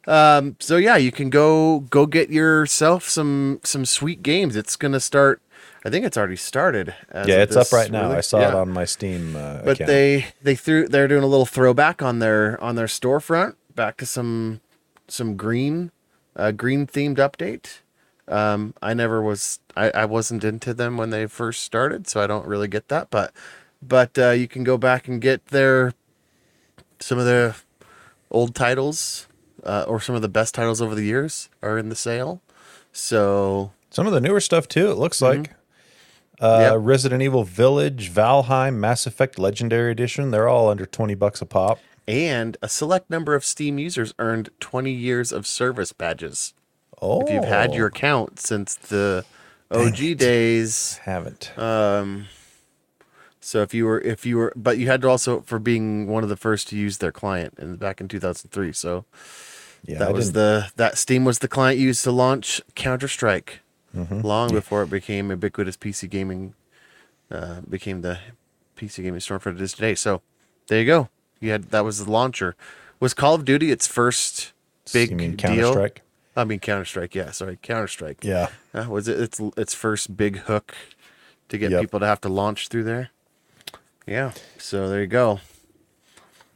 Um, 0.07 0.57
so 0.61 0.77
yeah, 0.77 0.97
you 0.97 1.11
can 1.13 1.31
go 1.31 1.81
go 1.81 2.05
get 2.07 2.29
yourself 2.31 3.09
some 3.09 3.61
some 3.63 3.85
sweet 3.87 4.23
games. 4.23 4.57
It's 4.57 4.77
gonna 4.77 5.01
start. 5.01 5.41
I 5.85 5.91
think 5.91 6.05
it's 6.07 6.17
already 6.17 6.37
started. 6.37 6.95
as 7.11 7.27
Yeah, 7.29 7.43
it's 7.43 7.57
up 7.57 7.71
right 7.73 7.91
now. 7.91 8.07
I 8.07 8.11
release. 8.11 8.29
saw 8.29 8.41
it 8.41 8.55
on 8.55 8.71
my 8.71 8.85
Steam 8.87 9.37
uh, 9.37 9.59
But 9.65 9.73
account. 9.77 9.89
they 9.89 10.27
they 10.43 10.57
threw 10.57 10.89
they're 10.89 11.09
doing 11.09 11.23
a 11.23 11.27
little 11.27 11.47
throwback 11.47 12.03
on 12.03 12.19
their 12.19 12.59
on 12.63 12.77
their 12.77 12.87
storefront 12.87 13.55
back 13.75 13.99
to 13.99 14.07
some 14.07 14.61
some 15.11 15.37
green 15.37 15.91
uh, 16.37 16.53
green 16.53 16.87
themed 16.87 17.17
update. 17.17 17.81
Um, 18.29 18.75
I 18.81 18.95
never 18.95 19.21
was 19.21 19.59
I, 19.77 19.91
I 19.91 20.05
wasn't 20.05 20.45
into 20.45 20.73
them 20.73 20.97
when 20.97 21.11
they 21.11 21.27
first 21.27 21.63
started, 21.65 22.07
so 22.09 22.23
I 22.23 22.27
don't 22.27 22.47
really 22.47 22.69
get 22.69 22.89
that. 22.89 23.11
But 23.11 23.33
but 23.83 24.19
uh, 24.19 24.31
you 24.31 24.47
can 24.47 24.63
go 24.65 24.79
back 24.79 25.09
and 25.09 25.21
get 25.21 25.47
their 25.47 25.93
some 27.01 27.19
of 27.19 27.25
their 27.25 27.57
old 28.31 28.55
titles 28.55 29.27
uh, 29.65 29.85
or 29.89 30.01
some 30.01 30.15
of 30.15 30.23
the 30.23 30.29
best 30.29 30.55
titles 30.55 30.81
over 30.81 30.95
the 30.95 31.05
years 31.05 31.49
are 31.63 31.79
in 31.79 31.89
the 31.89 31.97
sale. 31.97 32.41
So 32.93 33.73
Some 33.91 34.07
of 34.07 34.13
the 34.13 34.21
newer 34.21 34.41
stuff 34.41 34.69
too. 34.69 34.91
It 34.91 34.97
looks 34.97 35.21
like 35.23 35.51
uh, 36.41 36.59
Mm-hmm. 36.59 36.75
Yep. 36.75 36.77
Resident 36.81 37.23
Evil 37.23 37.45
Village, 37.45 38.11
Valheim, 38.11 38.77
Mass 38.77 39.07
Effect 39.07 39.39
Legendary 39.39 39.91
Edition. 39.93 40.31
They're 40.31 40.49
all 40.49 40.69
under 40.71 40.87
twenty 40.87 41.15
bucks 41.15 41.43
a 41.43 41.47
pop. 41.47 41.81
And 42.11 42.57
a 42.63 42.69
select 42.69 43.09
number 43.11 43.35
of 43.35 43.45
Steam 43.45 43.79
users 43.79 44.13
earned 44.19 44.51
20 44.61 44.91
years 44.91 45.33
of 45.33 45.47
service 45.47 45.93
badges. 45.93 46.55
Oh, 47.01 47.21
if 47.23 47.33
you've 47.33 47.45
had 47.45 47.75
your 47.75 47.87
account 47.87 48.39
since 48.41 48.75
the 48.75 49.25
OG 49.71 50.17
days. 50.19 50.99
haven't. 51.05 51.57
Um, 51.59 52.27
so 53.41 53.63
if 53.63 53.73
you 53.73 53.87
were, 53.87 54.01
if 54.01 54.27
you 54.27 54.37
were, 54.37 54.53
but 54.55 54.77
you 54.79 54.87
had 54.89 55.01
to 55.03 55.09
also 55.09 55.41
for 55.43 55.59
being 55.59 56.07
one 56.09 56.23
of 56.23 56.29
the 56.29 56.37
first 56.37 56.69
to 56.69 56.77
use 56.77 56.99
their 56.99 57.13
client 57.13 57.55
in 57.59 57.77
back 57.77 58.01
in 58.01 58.09
2003. 58.09 58.73
So 58.73 59.05
yeah, 59.85 59.99
that 59.99 60.09
I 60.09 60.13
was 60.13 60.27
didn't- 60.33 60.35
the 60.35 60.71
that 60.77 60.99
Steam 60.99 61.25
was 61.25 61.39
the 61.39 61.49
client 61.49 61.79
used 61.79 62.05
to 62.05 62.11
launch 62.13 62.61
Counter 62.75 63.09
Strike 63.09 63.61
Mm-hmm. 63.97 64.21
long 64.21 64.53
before 64.53 64.85
it 64.85 64.91
became 64.91 65.31
ubiquitous 65.31 65.77
PC 65.77 66.09
gaming. 66.09 66.55
Uh, 67.29 67.61
became 67.69 68.03
the 68.03 68.19
PC 68.77 69.03
gaming 69.03 69.19
storefront 69.21 69.57
it 69.57 69.61
is 69.63 69.73
today. 69.73 69.97
So 69.97 70.23
there 70.69 70.79
you 70.81 70.87
go. 70.87 71.09
You 71.41 71.51
had 71.53 71.71
that 71.71 71.85
was 71.85 72.05
the 72.05 72.11
launcher. 72.11 72.55
Was 73.01 73.15
Call 73.15 73.35
of 73.35 73.45
Duty 73.45 73.71
its 73.71 73.87
first 73.87 74.53
big 74.93 75.11
You 75.11 75.17
mean 75.17 75.37
deal? 75.37 75.49
Counter-Strike? 75.49 76.03
I 76.37 76.45
mean 76.45 76.61
Counter 76.61 76.85
Strike. 76.85 77.15
Yeah, 77.15 77.31
sorry, 77.33 77.59
Counter 77.63 77.89
Strike. 77.89 78.23
Yeah, 78.23 78.49
Uh, 78.75 78.87
was 78.89 79.09
it 79.09 79.19
its 79.21 79.41
its 79.57 79.75
first 79.75 80.17
big 80.17 80.39
hook 80.41 80.75
to 81.49 81.59
get 81.59 81.71
Yep. 81.73 81.81
people 81.81 82.01
to 82.01 82.07
have 82.07 82.21
to 82.23 82.29
launch 82.29 82.69
through 82.69 82.85
there? 82.85 83.11
Yeah. 84.07 84.33
So 84.59 84.89
there 84.89 85.01
you 85.01 85.07
go. 85.07 85.41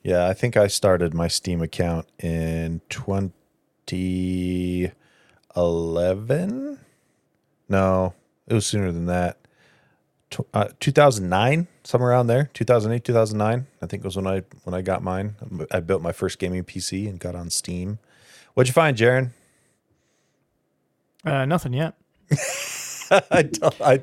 yeah. 0.03 0.29
I 0.29 0.35
think 0.35 0.57
I 0.57 0.67
started 0.67 1.15
my 1.15 1.29
Steam 1.29 1.63
account 1.63 2.07
in 2.19 2.81
twenty 2.89 3.33
eleven. 5.57 6.79
No, 7.69 8.15
it 8.47 8.55
was 8.55 8.67
sooner 8.67 8.93
than 8.93 9.07
that. 9.07 9.39
Uh, 10.53 10.69
2009, 10.81 11.67
somewhere 11.85 12.11
around 12.11 12.27
there. 12.29 12.51
2008, 12.55 13.05
2009. 13.05 13.67
I 13.83 13.87
think 13.87 14.03
it 14.03 14.07
was 14.07 14.17
when 14.17 14.27
I 14.27 14.43
when 14.65 14.75
I 14.75 14.83
got 14.83 15.03
mine. 15.03 15.35
I 15.71 15.81
built 15.81 16.03
my 16.03 16.13
first 16.13 16.39
gaming 16.39 16.65
PC 16.65 17.09
and 17.09 17.19
got 17.19 17.35
on 17.35 17.51
Steam. 17.51 17.99
What'd 18.55 18.69
you 18.69 18.73
find, 18.75 18.97
Jaron? 18.97 19.31
Uh, 21.25 21.45
nothing 21.47 21.73
yet. 21.73 21.95
I, 23.11 23.43
don't, 23.43 23.81
I 23.81 24.01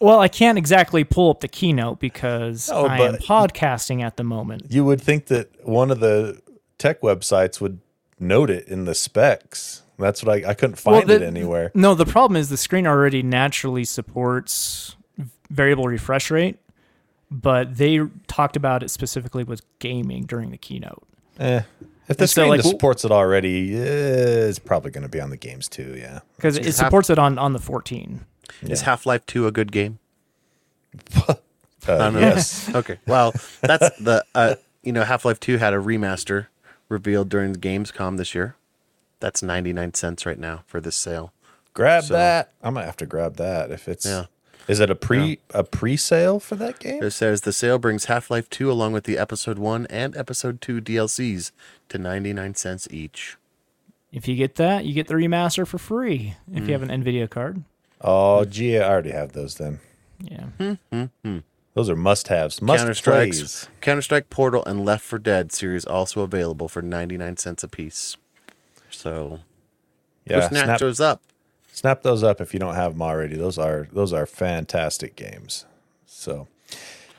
Well, 0.00 0.20
I 0.20 0.28
can't 0.28 0.58
exactly 0.58 1.04
pull 1.04 1.30
up 1.30 1.40
the 1.40 1.48
keynote 1.48 1.98
because 2.00 2.68
No, 2.70 2.86
I 2.86 2.98
am 3.00 3.14
podcasting 3.16 4.02
at 4.02 4.16
the 4.16 4.24
moment. 4.24 4.66
you 4.70 4.84
would 4.84 5.00
think 5.00 5.26
that 5.26 5.50
one 5.66 5.90
of 5.90 6.00
the 6.00 6.40
tech 6.78 7.00
websites 7.02 7.60
would 7.60 7.80
note 8.18 8.50
it 8.50 8.66
in 8.68 8.84
the 8.84 8.94
specs. 8.94 9.82
That's 9.98 10.22
what 10.24 10.32
I 10.44 10.50
I 10.50 10.54
couldn't 10.54 10.82
Well, 10.84 10.96
find 11.00 11.08
the- 11.08 11.16
it 11.16 11.22
anywhere. 11.22 11.70
No, 11.74 11.94
the 11.94 12.06
problem 12.06 12.36
is 12.36 12.48
the 12.48 12.56
screen 12.56 12.86
already 12.86 13.22
naturally 13.22 13.84
supports 13.84 14.96
variable 15.52 15.84
refresh 15.86 16.30
rate, 16.30 16.56
but 17.30 17.76
they 17.76 18.00
talked 18.26 18.56
about 18.56 18.82
it 18.82 18.90
specifically 18.90 19.44
with 19.44 19.62
gaming 19.78 20.24
during 20.24 20.50
the 20.50 20.58
keynote. 20.58 21.02
Eh. 21.38 21.62
If 22.08 22.16
the 22.16 22.24
And 22.24 22.30
so, 22.30 22.42
screen 22.42 22.48
like, 22.48 22.62
supports 22.62 23.04
it 23.04 23.12
already, 23.12 23.74
eh, 23.76 24.48
it's 24.48 24.58
probably 24.58 24.90
going 24.90 25.02
to 25.04 25.08
be 25.08 25.20
on 25.20 25.30
the 25.30 25.36
games 25.36 25.68
too. 25.68 25.94
Yeah. 25.96 26.20
Because 26.36 26.56
it 26.56 26.64
half- 26.64 26.74
supports 26.74 27.10
it 27.10 27.18
on, 27.18 27.38
on 27.38 27.52
the 27.52 27.58
14. 27.60 28.24
Is 28.62 28.82
Half 28.82 29.06
Life 29.06 29.24
Two 29.26 29.46
a 29.46 29.52
good 29.52 29.70
game? 29.72 29.98
Uh, 31.88 32.12
yes. 32.14 32.72
Okay. 32.76 32.98
Well, 33.08 33.32
that's 33.60 33.96
the 33.98 34.24
uh, 34.36 34.54
you 34.84 34.92
know 34.92 35.02
Half 35.02 35.24
Life 35.24 35.40
Two 35.40 35.56
had 35.56 35.74
a 35.74 35.78
remaster 35.78 36.46
revealed 36.88 37.28
during 37.28 37.52
the 37.52 37.58
Gamescom 37.58 38.18
this 38.18 38.36
year. 38.36 38.54
That's 39.18 39.42
ninety 39.42 39.72
nine 39.72 39.92
cents 39.94 40.24
right 40.24 40.38
now 40.38 40.62
for 40.68 40.80
this 40.80 40.94
sale. 40.94 41.32
grab 41.74 42.04
So- 42.04 42.14
that. 42.14 42.52
I 42.62 42.70
might 42.70 42.84
have 42.84 42.96
to 42.98 43.06
grab 43.06 43.34
that 43.36 43.72
if 43.72 43.88
it's. 43.88 44.06
Yeah. 44.06 44.26
Is 44.68 44.80
it 44.80 44.90
a 44.90 44.94
pre 44.94 45.40
a 45.52 45.64
pre 45.64 45.96
sale 45.96 46.38
for 46.38 46.54
that 46.56 46.78
game? 46.78 47.02
It 47.02 47.10
says 47.10 47.42
the 47.42 47.52
sale 47.52 47.78
brings 47.78 48.04
Half 48.06 48.30
Life 48.30 48.48
Two 48.48 48.70
along 48.70 48.92
with 48.92 49.04
the 49.04 49.18
Episode 49.18 49.58
One 49.58 49.86
and 49.86 50.16
Episode 50.16 50.60
Two 50.60 50.80
DLCs 50.80 51.50
to 51.88 51.98
ninety 51.98 52.32
nine 52.32 52.54
cents 52.54 52.86
each. 52.90 53.36
If 54.12 54.28
you 54.28 54.36
get 54.36 54.56
that, 54.56 54.84
you 54.84 54.94
get 54.94 55.08
the 55.08 55.14
remaster 55.14 55.66
for 55.66 55.78
free 55.78 56.36
if 56.52 56.60
you 56.60 56.68
mm. 56.68 56.80
have 56.80 56.82
an 56.82 56.90
NVIDIA 56.90 57.28
card. 57.28 57.64
Oh, 58.00 58.44
gee, 58.44 58.78
I 58.78 58.88
already 58.88 59.10
have 59.10 59.32
those. 59.32 59.56
Then 59.56 59.80
Yeah. 60.20 60.44
Hmm, 60.58 60.72
hmm, 60.92 61.04
hmm. 61.24 61.38
those 61.74 61.88
are 61.88 61.96
must 61.96 62.28
haves. 62.28 62.60
Must 62.60 62.84
Counter 62.84 63.00
plays. 63.00 63.50
Strikes, 63.50 63.68
Counter 63.80 64.02
Strike 64.02 64.30
Portal, 64.30 64.64
and 64.64 64.84
Left 64.84 65.04
4 65.04 65.18
Dead 65.18 65.52
series 65.52 65.84
also 65.84 66.20
available 66.20 66.68
for 66.68 66.82
ninety 66.82 67.16
nine 67.16 67.36
cents 67.36 67.64
a 67.64 67.68
piece. 67.68 68.16
So 68.90 69.40
Yeah. 70.26 70.40
go 70.40 70.48
snatch 70.48 70.64
Snap, 70.64 70.80
those 70.80 71.00
up. 71.00 71.22
Snap 71.72 72.02
those 72.02 72.22
up 72.22 72.40
if 72.40 72.54
you 72.54 72.60
don't 72.60 72.74
have 72.74 72.92
them 72.92 73.02
already. 73.02 73.36
Those 73.36 73.58
are 73.58 73.88
those 73.92 74.12
are 74.12 74.26
fantastic 74.26 75.16
games. 75.16 75.66
So. 76.06 76.48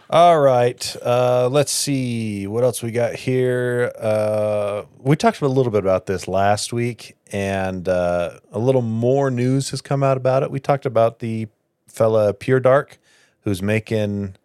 All 0.10 0.39
right. 0.39 0.96
Uh, 1.02 1.50
let's 1.52 1.72
see 1.72 2.46
what 2.46 2.63
else 2.63 2.84
we 2.84 2.92
got 2.92 3.16
here. 3.16 3.92
Uh, 3.98 4.84
we 5.00 5.16
talked 5.16 5.42
a 5.42 5.48
little 5.48 5.72
bit 5.72 5.80
about 5.80 6.06
this 6.06 6.28
last 6.28 6.72
week, 6.72 7.16
and 7.32 7.89
uh, 7.89 8.38
a 8.52 8.60
little 8.60 8.84
more 8.84 9.32
news 9.32 9.72
has 9.72 9.82
come 9.82 10.04
out 10.04 10.18
about 10.18 10.44
it. 10.44 10.52
We 10.52 10.60
talked 10.60 10.86
about 10.86 11.18
the 11.18 11.48
fella 11.88 12.34
Pure 12.34 12.60
Dark, 12.60 13.00
who's 13.42 13.63
making 13.63 14.36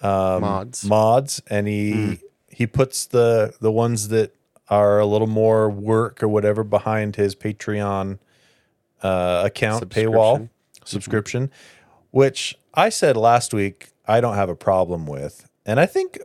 um, 0.00 0.40
Mods. 0.40 0.84
mods, 0.84 1.42
and 1.48 1.66
he 1.66 2.20
he 2.48 2.66
puts 2.66 3.04
the 3.04 3.54
the 3.60 3.72
ones 3.72 4.08
that 4.08 4.34
are 4.68 5.00
a 5.00 5.06
little 5.06 5.26
more 5.26 5.68
work 5.68 6.22
or 6.22 6.28
whatever 6.28 6.64
behind 6.64 7.16
his 7.16 7.34
Patreon 7.34 8.20
uh, 9.02 9.42
account 9.44 9.88
paywall 9.88 10.48
Subscription. 10.84 11.48
subscription, 11.48 11.50
which 12.10 12.58
I 12.74 12.88
said 12.88 13.16
last 13.16 13.52
week 13.54 13.90
I 14.06 14.20
don't 14.20 14.34
have 14.34 14.48
a 14.48 14.56
problem 14.56 15.06
with, 15.06 15.48
and 15.64 15.78
I 15.80 15.86
think 15.86 16.18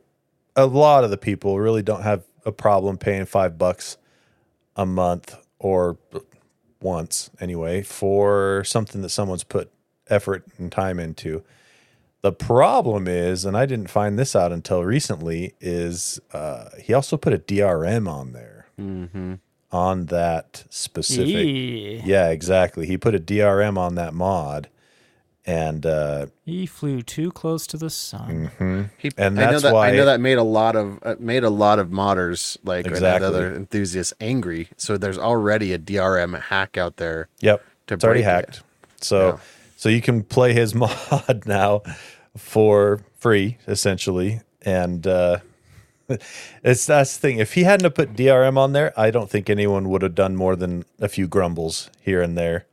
a 0.56 0.66
lot 0.66 1.04
of 1.04 1.10
the 1.10 1.18
people 1.18 1.60
really 1.60 1.84
don't 1.84 2.04
have 2.04 2.24
a 2.46 2.52
problem 2.52 2.98
paying 2.98 3.26
five 3.26 3.58
bucks 3.58 3.98
a 4.76 4.86
month 4.86 5.36
or 5.60 5.98
once 6.82 7.30
anyway 7.40 7.82
for 7.82 8.64
something 8.64 9.02
that 9.02 9.10
someone's 9.10 9.44
put 9.44 9.72
effort 10.08 10.46
and 10.58 10.72
time 10.72 11.00
into. 11.00 11.44
The 12.22 12.32
problem 12.32 13.08
is, 13.08 13.46
and 13.46 13.56
I 13.56 13.66
didn't 13.66 13.90
find 13.90 14.18
this 14.18 14.36
out 14.36 14.52
until 14.52 14.84
recently, 14.84 15.54
is 15.60 16.20
uh, 16.34 16.70
he 16.82 16.94
also 16.94 17.18
put 17.18 17.34
a 17.34 17.38
DRM 17.38 18.10
on 18.10 18.34
there. 18.34 18.68
Mm-hmm. 18.80 19.36
On 19.72 20.06
that 20.08 20.64
specific. 20.70 21.28
He, 21.28 22.02
Yeah, 22.06 22.30
exactly. 22.30 22.86
He 22.88 22.98
put 22.98 23.16
a 23.16 23.20
DRM 23.20 23.78
on 23.78 23.96
that 23.96 24.14
mod, 24.14 24.70
and 25.46 25.86
uh, 25.86 26.28
he 26.46 26.66
flew 26.66 27.02
too 27.02 27.32
close 27.32 27.68
to 27.68 27.78
the 27.78 27.90
sun. 27.90 28.90
He, 28.98 29.12
And 29.18 29.40
I 29.40 29.46
know 29.46 29.52
that's 29.52 29.64
that, 29.64 29.74
why- 29.74 29.90
I 29.90 29.92
know 29.96 30.06
that 30.06 30.20
made 30.20 30.38
a 30.38 30.44
lot 30.44 30.76
of 30.76 31.00
uh, 31.04 31.16
made 31.20 31.44
a 31.44 31.50
lot 31.50 31.78
of 31.80 31.90
modders 31.90 32.58
like 32.64 32.86
Exactly. 32.88 33.28
other 33.28 33.54
enthusiasts 33.54 34.14
angry. 34.20 34.70
So 34.78 34.98
there's 34.98 35.18
already 35.20 35.74
a 35.74 35.78
DRM 35.80 36.40
hack 36.40 36.78
out 36.78 36.98
there. 36.98 37.28
Yep, 37.42 37.64
to 37.88 37.94
it's 37.96 38.04
already 38.04 38.22
break 38.24 38.28
it. 38.28 38.46
hacked. 38.48 38.64
So, 39.02 39.28
Yeah. 39.28 39.38
so 39.78 39.90
you 39.90 40.02
can 40.02 40.24
play 40.24 40.54
his 40.54 40.74
mod 40.84 41.44
now 41.46 41.82
for 42.38 43.02
free, 43.18 43.58
essentially, 43.68 44.42
and 44.64 45.06
uh, 45.06 45.40
it's 46.64 46.86
that's 46.86 47.16
the 47.18 47.22
thing. 47.22 47.40
If 47.40 47.54
he 47.54 47.64
hadn't 47.64 47.84
have 47.86 47.96
put 47.96 48.16
DRM 48.16 48.58
on 48.58 48.74
there, 48.74 48.94
I 49.00 49.12
don't 49.12 49.30
think 49.30 49.50
anyone 49.50 49.90
would 49.90 50.02
have 50.02 50.16
done 50.16 50.36
more 50.36 50.56
than 50.56 50.86
a 51.00 51.08
few 51.08 51.28
grumbles 51.28 51.90
here 52.02 52.22
and 52.22 52.38
there. 52.38 52.66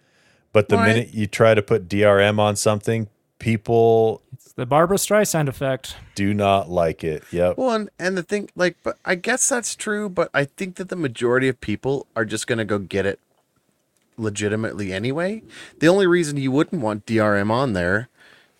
But 0.52 0.68
the 0.68 0.76
Right. 0.76 0.86
minute 0.88 1.14
you 1.14 1.26
try 1.26 1.54
to 1.54 1.62
put 1.62 1.88
DRM 1.88 2.38
on 2.38 2.56
something, 2.56 3.08
people 3.38 4.20
It's 4.34 4.52
the 4.52 4.66
Barbra 4.66 4.98
Streisand 4.98 5.48
effect. 5.48 5.96
do 6.14 6.34
not 6.34 6.68
like 6.70 7.02
it. 7.02 7.24
Yep. 7.32 7.56
Well, 7.56 7.70
and, 7.70 7.90
and 7.98 8.18
the 8.18 8.22
thing, 8.22 8.50
like, 8.54 8.76
but 8.82 8.98
I 9.04 9.14
guess 9.14 9.48
that's 9.48 9.74
true. 9.74 10.08
But 10.10 10.28
I 10.34 10.44
think 10.44 10.76
that 10.76 10.88
the 10.90 10.96
majority 10.96 11.48
of 11.48 11.60
people 11.60 12.06
are 12.14 12.24
just 12.26 12.46
gonna 12.46 12.66
go 12.66 12.78
get 12.78 13.06
it 13.06 13.18
legitimately 14.18 14.92
anyway. 14.92 15.42
The 15.78 15.88
only 15.88 16.06
reason 16.06 16.36
you 16.36 16.50
wouldn't 16.52 16.82
want 16.82 17.06
DRM 17.06 17.50
on 17.50 17.72
there 17.72 18.08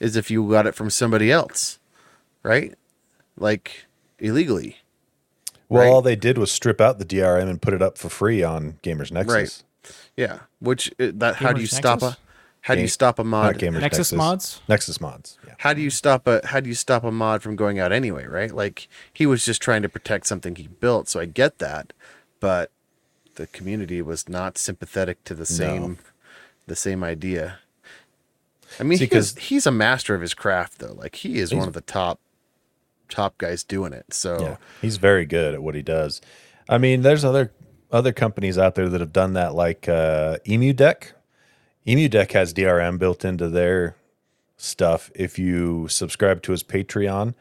is 0.00 0.16
if 0.16 0.30
you 0.30 0.48
got 0.50 0.66
it 0.66 0.74
from 0.74 0.90
somebody 0.90 1.30
else, 1.30 1.78
right? 2.42 2.74
Like 3.36 3.84
illegally. 4.22 4.78
Well, 5.68 5.82
right. 5.82 5.90
all 5.90 6.02
they 6.02 6.16
did 6.16 6.38
was 6.38 6.50
strip 6.52 6.80
out 6.80 6.98
the 6.98 7.04
DRM 7.04 7.48
and 7.48 7.60
put 7.60 7.74
it 7.74 7.82
up 7.82 7.96
for 7.98 8.08
free 8.08 8.42
on 8.42 8.78
Gamers 8.82 9.10
Nexus. 9.10 9.34
Right. 9.34 9.62
Yeah. 10.16 10.38
Which 10.60 10.90
uh, 11.00 11.12
that 11.14 11.36
how 11.36 11.52
do 11.52 11.60
you 11.60 11.66
Gamers 11.66 11.74
stop 11.74 12.02
a 12.02 12.16
how 12.62 12.74
do 12.76 12.80
you 12.82 12.88
stop 12.88 13.18
a 13.18 13.24
Not 13.24 13.28
mod? 13.30 13.58
Gamers 13.58 13.80
Nexus 13.80 14.12
Nexus 14.12 14.12
mods? 14.12 14.60
Nexus 14.68 15.00
mods. 15.00 15.38
Yeah. 15.46 15.54
How 15.58 15.72
do 15.72 15.80
you 15.80 15.90
stop 15.90 16.26
a 16.26 16.46
how 16.46 16.60
do 16.60 16.68
you 16.68 16.74
stop 16.74 17.04
a 17.04 17.10
mod 17.10 17.42
from 17.42 17.56
going 17.56 17.78
out 17.78 17.90
anyway, 17.90 18.26
right? 18.26 18.52
Like 18.54 18.88
he 19.12 19.26
was 19.26 19.44
just 19.44 19.60
trying 19.62 19.82
to 19.82 19.88
protect 19.88 20.26
something 20.26 20.54
he 20.56 20.68
built, 20.68 21.08
so 21.08 21.18
I 21.20 21.24
get 21.24 21.58
that, 21.58 21.92
but 22.38 22.70
the 23.36 23.46
community 23.46 24.02
was 24.02 24.28
not 24.28 24.58
sympathetic 24.58 25.24
to 25.24 25.34
the 25.34 25.46
same 25.46 25.98
the 26.66 26.76
same 26.76 27.02
idea. 27.02 27.58
I 28.78 28.84
mean, 28.84 28.98
See, 28.98 29.06
he 29.06 29.16
is, 29.16 29.32
'cause- 29.32 29.42
he's 29.44 29.66
a 29.66 29.72
master 29.72 30.14
of 30.14 30.20
his 30.20 30.34
craft 30.34 30.78
though. 30.78 30.92
Like 30.92 31.16
he 31.16 31.38
is 31.38 31.54
one 31.54 31.66
of 31.66 31.74
the 31.74 31.80
top 31.80 32.20
top 33.12 33.38
guys 33.38 33.62
doing 33.62 33.92
it. 33.92 34.12
So 34.12 34.40
Yeah, 34.40 34.56
he's 34.80 34.96
very 34.96 35.26
good 35.26 35.54
at 35.54 35.62
what 35.62 35.74
he 35.74 35.82
does. 35.82 36.20
I 36.68 36.78
mean, 36.78 37.02
there's 37.02 37.24
other 37.24 37.52
other 37.90 38.12
companies 38.12 38.56
out 38.56 38.74
there 38.74 38.88
that 38.88 39.00
have 39.00 39.12
done 39.12 39.34
that, 39.34 39.54
like 39.54 39.88
uh, 39.88 40.38
Emu 40.48 40.72
Deck. 40.72 41.12
Emu 41.86 42.08
Deck 42.08 42.32
has 42.32 42.54
DRM 42.54 42.98
built 42.98 43.24
into 43.24 43.48
their 43.48 43.96
stuff. 44.56 45.10
If 45.14 45.38
you 45.38 45.88
subscribe 45.88 46.42
to 46.42 46.52
his 46.52 46.62
Patreon, 46.62 47.34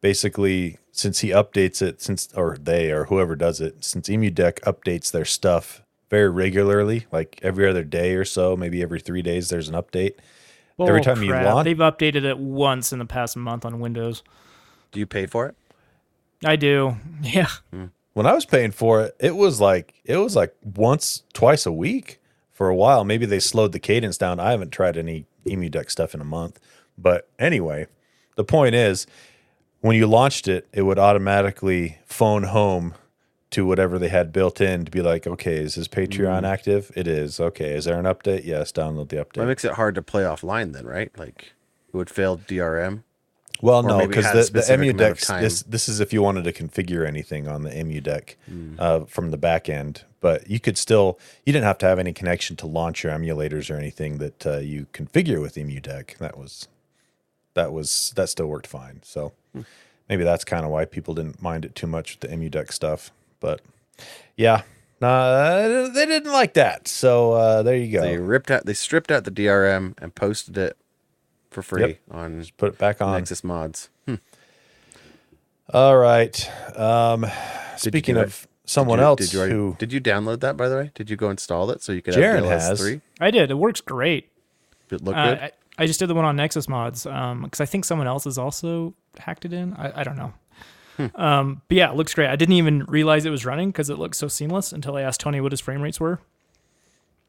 basically, 0.00 0.78
since 0.92 1.20
he 1.20 1.28
updates 1.28 1.82
it, 1.82 2.00
since 2.00 2.28
or 2.34 2.56
they 2.58 2.90
or 2.90 3.04
whoever 3.06 3.36
does 3.36 3.60
it, 3.60 3.84
since 3.84 4.08
Emu 4.08 4.30
Deck 4.30 4.60
updates 4.62 5.10
their 5.10 5.24
stuff 5.24 5.82
very 6.08 6.30
regularly, 6.30 7.06
like 7.12 7.38
every 7.42 7.68
other 7.68 7.84
day 7.84 8.14
or 8.14 8.24
so, 8.24 8.56
maybe 8.56 8.82
every 8.82 9.00
three 9.00 9.22
days, 9.22 9.50
there's 9.50 9.68
an 9.68 9.74
update. 9.74 10.14
Every 10.80 11.00
Bull 11.00 11.14
time 11.14 11.22
you 11.22 11.32
launch- 11.32 11.64
they've 11.64 11.76
updated 11.76 12.24
it 12.24 12.38
once 12.38 12.92
in 12.92 13.00
the 13.00 13.04
past 13.04 13.36
month 13.36 13.64
on 13.64 13.80
Windows. 13.80 14.22
Do 14.92 15.00
you 15.00 15.06
pay 15.06 15.26
for 15.26 15.46
it? 15.46 15.54
I 16.44 16.56
do. 16.56 16.96
Yeah. 17.22 17.48
when 18.12 18.26
I 18.26 18.32
was 18.32 18.46
paying 18.46 18.70
for 18.70 19.02
it, 19.02 19.16
it 19.18 19.34
was 19.34 19.60
like 19.60 19.94
it 20.04 20.16
was 20.18 20.36
like 20.36 20.54
once, 20.62 21.24
twice 21.32 21.66
a 21.66 21.72
week 21.72 22.20
for 22.52 22.68
a 22.68 22.74
while. 22.74 23.04
Maybe 23.04 23.26
they 23.26 23.40
slowed 23.40 23.72
the 23.72 23.80
cadence 23.80 24.16
down. 24.16 24.38
I 24.38 24.52
haven't 24.52 24.70
tried 24.70 24.96
any 24.96 25.26
Emu 25.46 25.68
Deck 25.68 25.90
stuff 25.90 26.14
in 26.14 26.20
a 26.20 26.24
month. 26.24 26.60
But 26.96 27.28
anyway, 27.38 27.86
the 28.36 28.44
point 28.44 28.74
is 28.74 29.06
when 29.80 29.96
you 29.96 30.06
launched 30.06 30.48
it, 30.48 30.68
it 30.72 30.82
would 30.82 30.98
automatically 30.98 31.98
phone 32.06 32.44
home 32.44 32.94
to 33.50 33.64
whatever 33.66 33.98
they 33.98 34.08
had 34.08 34.32
built 34.32 34.60
in 34.60 34.84
to 34.84 34.90
be 34.90 35.00
like, 35.00 35.26
okay, 35.26 35.56
is 35.56 35.74
his 35.74 35.88
Patreon 35.88 36.36
mm-hmm. 36.36 36.44
active? 36.44 36.92
It 36.94 37.06
is. 37.06 37.40
Okay. 37.40 37.72
Is 37.72 37.86
there 37.86 37.98
an 37.98 38.04
update? 38.04 38.44
Yes, 38.44 38.72
download 38.72 39.08
the 39.08 39.16
update. 39.16 39.34
That 39.34 39.46
makes 39.46 39.64
it 39.64 39.72
hard 39.72 39.94
to 39.94 40.02
play 40.02 40.22
offline 40.22 40.72
then, 40.72 40.86
right? 40.86 41.10
Like 41.18 41.52
it 41.88 41.96
would 41.96 42.10
fail 42.10 42.38
DRM. 42.38 43.02
Well, 43.60 43.80
Or 43.80 43.82
no, 43.88 44.06
because 44.06 44.24
the, 44.50 44.60
the 44.60 44.74
Emu 44.74 44.92
deck. 44.92 45.18
This 45.42 45.62
this 45.62 45.88
is 45.88 45.98
if 46.00 46.12
you 46.12 46.22
wanted 46.22 46.44
to 46.44 46.52
configure 46.52 47.06
anything 47.06 47.48
on 47.48 47.62
the 47.64 47.76
Emu 47.76 48.00
deck 48.00 48.36
Hmm. 48.46 48.74
uh, 48.78 49.00
from 49.06 49.30
the 49.30 49.36
back 49.36 49.68
end, 49.68 50.04
but 50.20 50.48
you 50.48 50.60
could 50.60 50.78
still 50.78 51.18
you 51.44 51.52
didn't 51.52 51.64
have 51.66 51.78
to 51.78 51.86
have 51.86 51.98
any 51.98 52.12
connection 52.12 52.54
to 52.56 52.66
launch 52.66 53.02
your 53.02 53.12
emulators 53.12 53.68
or 53.70 53.76
anything 53.76 54.18
that 54.18 54.46
uh, 54.46 54.58
you 54.58 54.86
configure 54.92 55.40
with 55.42 55.58
Emu 55.58 55.80
deck. 55.80 56.16
That 56.20 56.38
was 56.38 56.68
that 57.54 57.72
was 57.72 58.12
that 58.14 58.28
still 58.28 58.46
worked 58.46 58.68
fine. 58.68 59.00
So 59.02 59.32
Hmm. 59.52 59.62
maybe 60.08 60.22
that's 60.22 60.44
kind 60.44 60.64
of 60.64 60.70
why 60.70 60.84
people 60.84 61.14
didn't 61.14 61.42
mind 61.42 61.64
it 61.64 61.74
too 61.74 61.86
much 61.88 62.12
with 62.12 62.20
the 62.20 62.32
Emu 62.32 62.48
deck 62.50 62.70
stuff. 62.70 63.10
But 63.40 63.60
yeah, 64.36 64.62
nah, 65.00 65.88
they 65.88 66.06
didn't 66.06 66.32
like 66.32 66.54
that. 66.54 66.86
So 66.86 67.32
uh, 67.32 67.62
there 67.64 67.76
you 67.76 67.90
go. 67.92 68.02
They 68.02 68.18
ripped 68.18 68.52
out 68.52 68.66
they 68.66 68.74
stripped 68.74 69.10
out 69.10 69.24
the 69.24 69.32
DRM 69.32 69.94
and 70.00 70.14
posted 70.14 70.56
it 70.56 70.76
for 71.62 71.76
free 71.76 71.86
Yep. 71.86 71.98
on 72.10 72.44
Put 72.56 72.68
it 72.74 72.78
back 72.78 73.00
on. 73.00 73.12
Nexus 73.12 73.42
mods. 73.44 73.88
Hmm. 74.06 74.14
All 75.72 75.96
right. 75.98 76.50
Um, 76.76 77.26
speaking 77.76 78.14
do 78.14 78.20
it? 78.22 78.24
of 78.26 78.48
someone 78.64 78.98
Did 78.98 79.02
you- 79.02 79.06
else 79.06 79.18
Did 79.20 79.32
you, 79.32 79.38
already, 79.40 79.54
who 79.54 79.76
did 79.78 79.92
you 79.92 80.00
download 80.00 80.40
that 80.40 80.56
by 80.56 80.68
the 80.68 80.76
way? 80.76 80.90
Did 80.94 81.10
you 81.10 81.16
go 81.16 81.30
install 81.30 81.70
it 81.70 81.82
so 81.82 81.92
you 81.92 82.02
could 82.02 82.14
Jaron 82.14 82.36
have 82.36 82.44
DLSS 82.44 82.68
has. 82.68 82.80
three? 82.80 83.00
I 83.20 83.30
did. 83.30 83.50
It 83.50 83.54
works 83.58 83.80
great. 83.80 84.30
Did 84.88 85.00
it 85.02 85.04
look 85.04 85.16
Uh, 85.16 85.30
good? 85.34 85.38
I, 85.40 85.52
I 85.80 85.86
just 85.86 86.00
did 86.00 86.08
the 86.08 86.14
one 86.14 86.24
on 86.24 86.36
Nexus 86.36 86.68
mods 86.68 87.04
because 87.04 87.60
I 87.60 87.66
think 87.66 87.84
someone 87.84 88.06
else 88.06 88.24
has 88.24 88.38
also 88.38 88.94
hacked 89.18 89.44
it 89.44 89.52
in. 89.52 89.74
I, 89.74 90.00
I 90.00 90.04
don't 90.04 90.16
know. 90.16 90.32
Hmm. 90.96 91.06
Um, 91.20 91.62
but 91.68 91.76
yeah, 91.76 91.90
it 91.90 91.96
looks 91.96 92.14
great. 92.14 92.28
I 92.28 92.34
didn't 92.36 92.54
even 92.56 92.84
realize 92.86 93.24
it 93.24 93.30
was 93.30 93.44
running 93.44 93.68
because 93.70 93.88
it 93.90 93.98
looked 93.98 94.16
so 94.16 94.26
seamless 94.26 94.72
until 94.72 94.96
I 94.96 95.02
asked 95.02 95.20
Tony 95.20 95.40
what 95.40 95.52
his 95.52 95.60
frame 95.60 95.80
rates 95.82 96.00
were. 96.00 96.18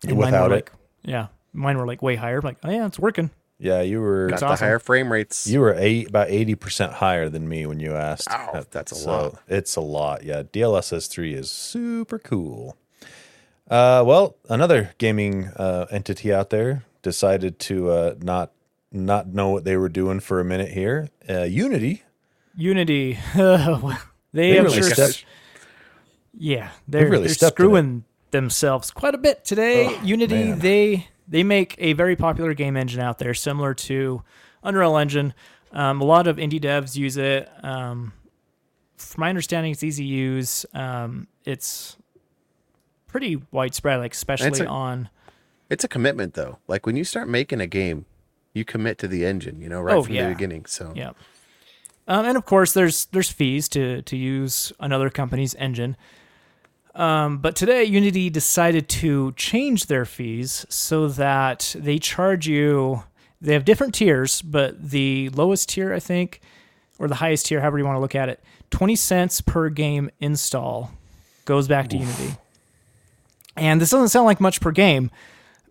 And 0.03 0.13
mine 0.13 0.27
without 0.27 0.49
were 0.49 0.55
it. 0.55 0.57
like, 0.57 0.71
yeah, 1.03 1.27
mine 1.53 1.77
were 1.77 1.85
like 1.85 2.01
way 2.01 2.15
higher. 2.15 2.39
I'm 2.39 2.45
like, 2.45 2.57
oh 2.63 2.69
yeah, 2.71 2.85
it's 2.87 2.97
working. 2.97 3.29
Yeah, 3.61 3.81
you 3.81 3.99
were 3.99 4.27
Got 4.27 4.41
It's 4.41 4.59
the 4.61 4.65
higher 4.65 4.79
frame 4.79 5.11
rates. 5.11 5.45
you 5.45 5.59
were 5.59 5.75
eight, 5.77 6.07
about 6.09 6.29
eighty 6.29 6.55
percent 6.55 6.93
higher 6.93 7.27
than 7.27 7.47
me 7.49 7.65
when 7.65 7.79
you 7.81 7.93
asked. 7.93 8.29
Ow, 8.31 8.51
Uh, 8.53 8.63
that's 8.71 8.91
a 8.93 8.95
so 8.95 9.09
lot. 9.11 9.41
It's 9.49 9.75
a 9.75 9.81
lot. 9.81 10.23
Yeah, 10.23 10.43
DLSS 10.43 11.07
three 11.09 11.33
is 11.33 11.51
super 11.51 12.17
cool. 12.19 12.77
Uh, 13.69 14.01
well, 14.05 14.35
another 14.47 14.91
gaming 14.97 15.47
uh, 15.57 15.85
entity 15.91 16.33
out 16.33 16.49
there 16.51 16.83
decided 17.01 17.59
to 17.59 17.89
uh, 17.91 18.15
not 18.21 18.51
not 18.91 19.27
know 19.27 19.49
what 19.49 19.65
they 19.65 19.75
were 19.77 19.89
doing 19.89 20.19
for 20.21 20.39
a 20.39 20.45
minute 20.45 20.69
here. 20.71 21.09
Uh, 21.29 21.43
Unity. 21.43 22.03
Unity, 22.55 23.13
they, 23.35 23.91
They 24.33 24.55
have 24.55 24.65
really 24.65 24.77
sure. 24.81 24.89
stepped- 24.89 25.25
yeah, 26.37 26.69
they're, 26.87 27.09
really 27.09 27.25
they're 27.27 27.33
stepped 27.33 27.59
in 27.59 27.65
it. 27.65 27.67
screwing 27.69 28.03
themselves 28.31 28.91
quite 28.91 29.15
a 29.15 29.17
bit 29.17 29.43
today. 29.45 29.87
Oh, 29.87 30.03
Unity, 30.03 30.35
man. 30.45 30.59
they 30.59 31.07
they 31.29 31.43
make 31.43 31.75
a 31.77 31.93
very 31.93 32.15
popular 32.15 32.53
game 32.53 32.75
engine 32.75 32.99
out 33.01 33.19
there, 33.19 33.33
similar 33.33 33.73
to 33.75 34.23
Unreal 34.63 34.97
Engine. 34.97 35.33
Um, 35.71 36.01
a 36.01 36.03
lot 36.03 36.25
of 36.27 36.37
indie 36.37 36.59
devs 36.59 36.95
use 36.97 37.15
it. 37.17 37.47
Um, 37.63 38.13
from 38.97 39.21
my 39.21 39.29
understanding, 39.29 39.71
it's 39.71 39.83
easy 39.83 40.03
to 40.03 40.09
use. 40.09 40.65
Um, 40.73 41.27
it's 41.45 41.95
pretty 43.07 43.41
widespread, 43.51 43.99
like 43.99 44.13
especially 44.13 44.65
a- 44.65 44.69
on. 44.69 45.09
It's 45.69 45.83
a 45.83 45.87
commitment 45.87 46.33
though. 46.33 46.57
Like 46.67 46.85
when 46.87 46.95
you 46.95 47.03
start 47.03 47.29
making 47.29 47.61
a 47.61 47.67
game, 47.67 48.05
you 48.55 48.65
commit 48.65 48.97
to 48.99 49.07
the 49.07 49.23
engine, 49.25 49.61
you 49.61 49.69
know, 49.69 49.79
right 49.81 49.95
Oh, 49.95 50.03
from 50.03 50.15
yeah. 50.15 50.27
the 50.27 50.33
beginning. 50.33 50.65
So 50.65 50.91
Yeah. 50.95 51.11
Um, 52.07 52.25
and 52.25 52.35
of 52.35 52.43
course, 52.45 52.73
there's 52.73 53.05
there's 53.05 53.29
fees 53.29 53.69
to 53.69 54.01
to 54.01 54.17
use 54.17 54.73
another 54.79 55.11
company's 55.11 55.53
engine. 55.55 55.95
Um, 56.95 57.37
but 57.37 57.55
today, 57.55 57.83
Unity 57.83 58.29
decided 58.29 58.89
to 58.89 59.31
change 59.33 59.85
their 59.85 60.05
fees 60.05 60.65
so 60.69 61.07
that 61.07 61.75
they 61.77 61.99
charge 61.99 62.47
you. 62.47 63.03
They 63.39 63.53
have 63.53 63.63
different 63.63 63.93
tiers, 63.93 64.41
but 64.41 64.89
the 64.89 65.29
lowest 65.29 65.69
tier, 65.69 65.93
I 65.93 65.99
think, 65.99 66.41
or 66.97 67.07
the 67.07 67.15
highest 67.15 67.45
tier, 67.45 67.61
however 67.61 67.77
you 67.77 67.85
want 67.85 67.95
to 67.95 68.01
look 68.01 68.15
at 68.15 68.27
it, 68.27 68.43
twenty 68.69 68.95
cents 68.95 69.39
per 69.39 69.69
game 69.69 70.09
install 70.19 70.91
goes 71.45 71.67
back 71.67 71.87
to 71.89 71.97
Unity. 71.97 72.35
And 73.55 73.79
this 73.79 73.91
doesn't 73.91 74.09
sound 74.09 74.25
like 74.25 74.41
much 74.41 74.59
per 74.59 74.71
game, 74.71 75.09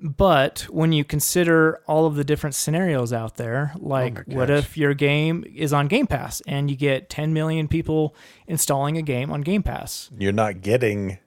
but 0.01 0.67
when 0.71 0.93
you 0.93 1.05
consider 1.05 1.81
all 1.87 2.07
of 2.07 2.15
the 2.15 2.25
different 2.25 2.55
scenarios 2.55 3.13
out 3.13 3.37
there, 3.37 3.73
like 3.77 4.21
oh 4.21 4.23
my 4.27 4.37
what 4.37 4.51
if 4.51 4.77
your 4.77 4.95
game 4.95 5.45
is 5.55 5.73
on 5.73 5.89
Game 5.89 6.07
Pass 6.07 6.41
and 6.47 6.71
you 6.71 6.77
get 6.77 7.09
10 7.09 7.33
million 7.33 7.69
people 7.69 8.15
installing 8.47 8.97
a 8.97 9.03
game 9.03 9.31
on 9.31 9.41
Game 9.43 9.63
Pass? 9.63 10.11
You're 10.17 10.33
not 10.33 10.61
getting 10.61 11.19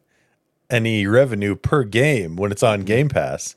any 0.70 1.06
revenue 1.06 1.56
per 1.56 1.84
game 1.84 2.36
when 2.36 2.52
it's 2.52 2.64
on 2.64 2.84
Game 2.84 3.10
Pass. 3.10 3.56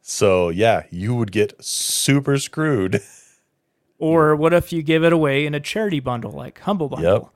So 0.00 0.48
yeah, 0.48 0.84
you 0.90 1.14
would 1.14 1.32
get 1.32 1.62
super 1.62 2.38
screwed. 2.38 3.02
Or 3.98 4.36
what 4.36 4.54
if 4.54 4.72
you 4.72 4.82
give 4.82 5.02
it 5.02 5.12
away 5.12 5.44
in 5.44 5.54
a 5.54 5.60
charity 5.60 5.98
bundle 5.98 6.30
like 6.30 6.60
Humble 6.60 6.88
Bundle? 6.88 7.12
Yep. 7.12 7.28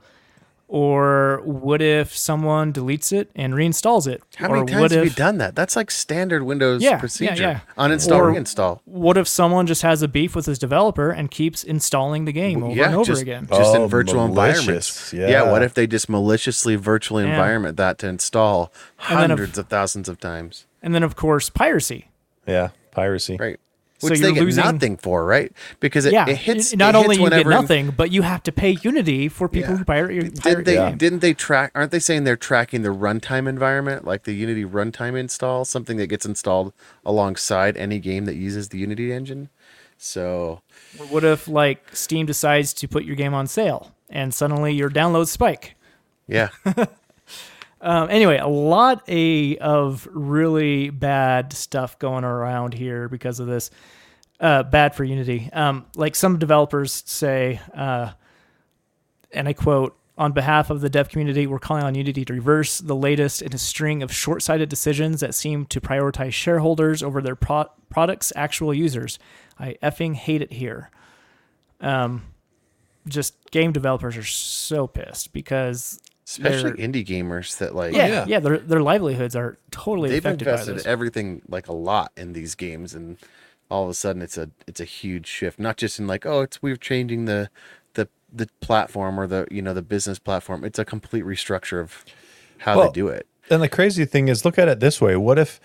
Or 0.75 1.39
what 1.43 1.83
if 1.83 2.17
someone 2.17 2.73
deletes 2.73 3.13
it 3.13 3.29
and 3.35 3.53
reinstalls 3.53 4.07
it? 4.07 4.23
How 4.37 4.47
or 4.47 4.55
many 4.55 4.71
times 4.71 4.81
what 4.81 4.89
have 4.91 5.05
if, 5.05 5.11
you 5.11 5.15
done 5.15 5.37
that? 5.37 5.53
That's 5.55 5.75
like 5.75 5.91
standard 5.91 6.41
Windows 6.41 6.81
Yeah, 6.81 6.89
yeah, 6.91 6.97
procedure. 6.97 7.43
yeah. 7.43 7.59
Uninstall, 7.77 8.15
Or- 8.17 8.33
reinstall. 8.33 8.79
What 8.85 9.15
if 9.15 9.27
someone 9.27 9.67
just 9.67 9.83
has 9.83 10.01
a 10.01 10.07
beef 10.07 10.35
with 10.35 10.47
his 10.47 10.57
developer 10.57 11.11
and 11.11 11.29
keeps 11.29 11.63
installing 11.63 12.25
the 12.25 12.31
game 12.31 12.63
over 12.63 12.73
yeah, 12.75 12.87
and 12.87 12.95
over 12.95 13.05
just, 13.05 13.21
again? 13.21 13.45
Just 13.51 13.75
Oh, 13.75 13.83
in 13.83 13.87
virtual 13.87 14.27
malicious, 14.27 14.59
environments. 15.13 15.13
yeah. 15.13 15.51
What 15.51 15.61
if 15.61 15.75
they 15.75 15.85
just 15.85 16.09
maliciously 16.09 16.75
virtually 16.75 17.23
Yeah. 17.23 17.29
environment 17.33 17.77
that 17.77 17.99
to 17.99 18.07
install 18.07 18.73
And 19.07 19.19
then 19.19 19.25
if- 19.25 19.37
hundreds 19.37 19.57
of 19.59 19.67
thousands 19.67 20.09
of 20.09 20.19
times? 20.19 20.65
And 20.81 20.95
then, 20.95 21.03
of 21.03 21.15
course, 21.15 21.51
piracy. 21.51 22.07
Yeah, 22.47 22.69
piracy. 22.89 23.37
Right. 23.39 23.59
So 24.03 24.09
Which 24.09 24.19
they 24.19 24.25
you're 24.27 24.33
get 24.35 24.43
losing- 24.43 24.63
nothing 24.65 24.97
for, 24.97 25.25
right? 25.25 25.51
Because 25.79 26.05
it, 26.05 26.11
yeah, 26.13 26.27
it 26.27 26.35
hits. 26.37 26.75
not 26.75 26.93
it 26.93 26.97
hits 26.97 27.03
only 27.05 27.23
you 27.23 27.29
get 27.29 27.47
nothing, 27.47 27.91
but 27.91 28.11
you 28.11 28.21
have 28.21 28.43
to 28.43 28.51
pay 28.51 28.71
Unity 28.81 29.29
for 29.29 29.47
people 29.47 29.71
Yeah. 29.71 29.77
who 29.77 29.85
pirate 29.85 30.13
your 30.13 30.31
pirate 30.31 30.55
Did 30.57 30.65
they 30.65 30.73
your 30.75 30.89
game. 30.89 30.97
didn't 30.97 31.19
they 31.19 31.33
track 31.33 31.71
aren't 31.73 31.91
they 31.91 31.99
saying 31.99 32.25
they're 32.25 32.35
tracking 32.35 32.81
the 32.81 32.89
runtime 32.89 33.47
environment 33.47 34.03
like 34.05 34.23
the 34.23 34.33
Unity 34.33 34.65
runtime 34.65 35.17
install 35.17 35.63
something 35.65 35.97
that 35.97 36.07
gets 36.07 36.25
installed 36.25 36.73
alongside 37.05 37.77
any 37.77 37.97
game 37.99 38.25
that 38.25 38.35
uses 38.35 38.69
the 38.69 38.77
Unity 38.77 39.13
engine 39.13 39.49
so 39.97 40.61
What 41.09 41.23
if 41.23 41.47
like 41.47 41.95
Steam 41.95 42.25
decides 42.25 42.73
to 42.73 42.87
put 42.87 43.05
your 43.05 43.15
game 43.15 43.33
on 43.33 43.47
sale 43.47 43.93
and 44.09 44.33
suddenly 44.33 44.73
your 44.73 44.89
downloads 44.89 45.27
spike? 45.29 45.75
yeah 46.27 46.49
Um, 47.83 48.09
anyway, 48.09 48.37
a 48.37 48.47
lot 48.47 49.03
a, 49.09 49.57
of 49.57 50.07
really 50.09 50.89
bad 50.89 51.51
stuff 51.51 51.99
going 51.99 52.23
around 52.23 52.73
here 52.73 53.09
because 53.09 53.41
of 53.41 53.47
this. 53.47 53.69
Uh, 54.39 54.63
bad 54.63 54.95
for 54.95 55.03
Unity. 55.03 55.49
Um, 55.53 55.85
like 55.95 56.15
some 56.15 56.39
developers 56.39 57.03
say, 57.05 57.59
uh, 57.75 58.11
and 59.31 59.47
I 59.47 59.53
quote, 59.53 59.97
on 60.17 60.31
behalf 60.31 60.69
of 60.69 60.81
the 60.81 60.89
dev 60.89 61.09
community, 61.09 61.45
we're 61.45 61.59
calling 61.59 61.83
on 61.83 61.95
Unity 61.95 62.23
to 62.25 62.33
reverse 62.33 62.79
the 62.79 62.95
latest 62.95 63.41
in 63.41 63.53
a 63.53 63.57
string 63.57 64.01
of 64.01 64.13
short 64.13 64.41
sighted 64.41 64.69
decisions 64.69 65.19
that 65.19 65.35
seem 65.35 65.65
to 65.65 65.81
prioritize 65.81 66.33
shareholders 66.33 67.03
over 67.03 67.21
their 67.21 67.35
pro- 67.35 67.69
product's 67.89 68.31
actual 68.35 68.73
users. 68.73 69.19
I 69.59 69.75
effing 69.83 70.15
hate 70.15 70.41
it 70.41 70.53
here. 70.53 70.89
Um, 71.81 72.23
just 73.07 73.51
game 73.51 73.71
developers 73.71 74.15
are 74.15 74.23
so 74.23 74.87
pissed 74.87 75.33
because 75.33 75.99
especially 76.25 76.71
they're- 76.71 76.87
indie 76.87 77.05
gamers 77.05 77.57
that 77.57 77.75
like 77.75 77.93
yeah, 77.93 78.07
yeah. 78.07 78.25
yeah, 78.27 78.39
their 78.39 78.57
their 78.57 78.81
livelihoods 78.81 79.35
are 79.35 79.57
totally 79.71 80.09
they've 80.09 80.25
affected 80.25 80.45
by 80.45 80.51
invested 80.51 80.75
this. 80.77 80.85
everything 80.85 81.41
like 81.47 81.67
a 81.67 81.73
lot 81.73 82.11
in 82.17 82.33
these 82.33 82.55
games 82.55 82.93
and 82.93 83.17
all 83.69 83.83
of 83.83 83.89
a 83.89 83.93
sudden 83.93 84.21
it's 84.21 84.37
a 84.37 84.49
it's 84.67 84.79
a 84.79 84.85
huge 84.85 85.25
shift 85.27 85.59
not 85.59 85.77
just 85.77 85.99
in 85.99 86.07
like 86.07 86.25
oh 86.25 86.41
it's 86.41 86.61
we're 86.61 86.75
changing 86.75 87.25
the 87.25 87.49
the 87.95 88.07
the 88.31 88.47
platform 88.61 89.19
or 89.19 89.25
the 89.27 89.47
you 89.51 89.61
know 89.61 89.73
the 89.73 89.81
business 89.81 90.19
platform 90.19 90.63
it's 90.63 90.77
a 90.79 90.85
complete 90.85 91.23
restructure 91.25 91.79
of 91.81 92.05
how 92.59 92.77
Well, 92.77 92.87
they 92.89 92.93
do 92.93 93.07
it 93.07 93.25
And 93.49 93.61
the 93.61 93.69
crazy 93.69 94.05
thing 94.05 94.27
is, 94.29 94.45
look 94.45 94.57
at 94.57 94.67
it 94.69 94.79
this 94.79 95.01
way: 95.01 95.15
what 95.17 95.37
if 95.37 95.59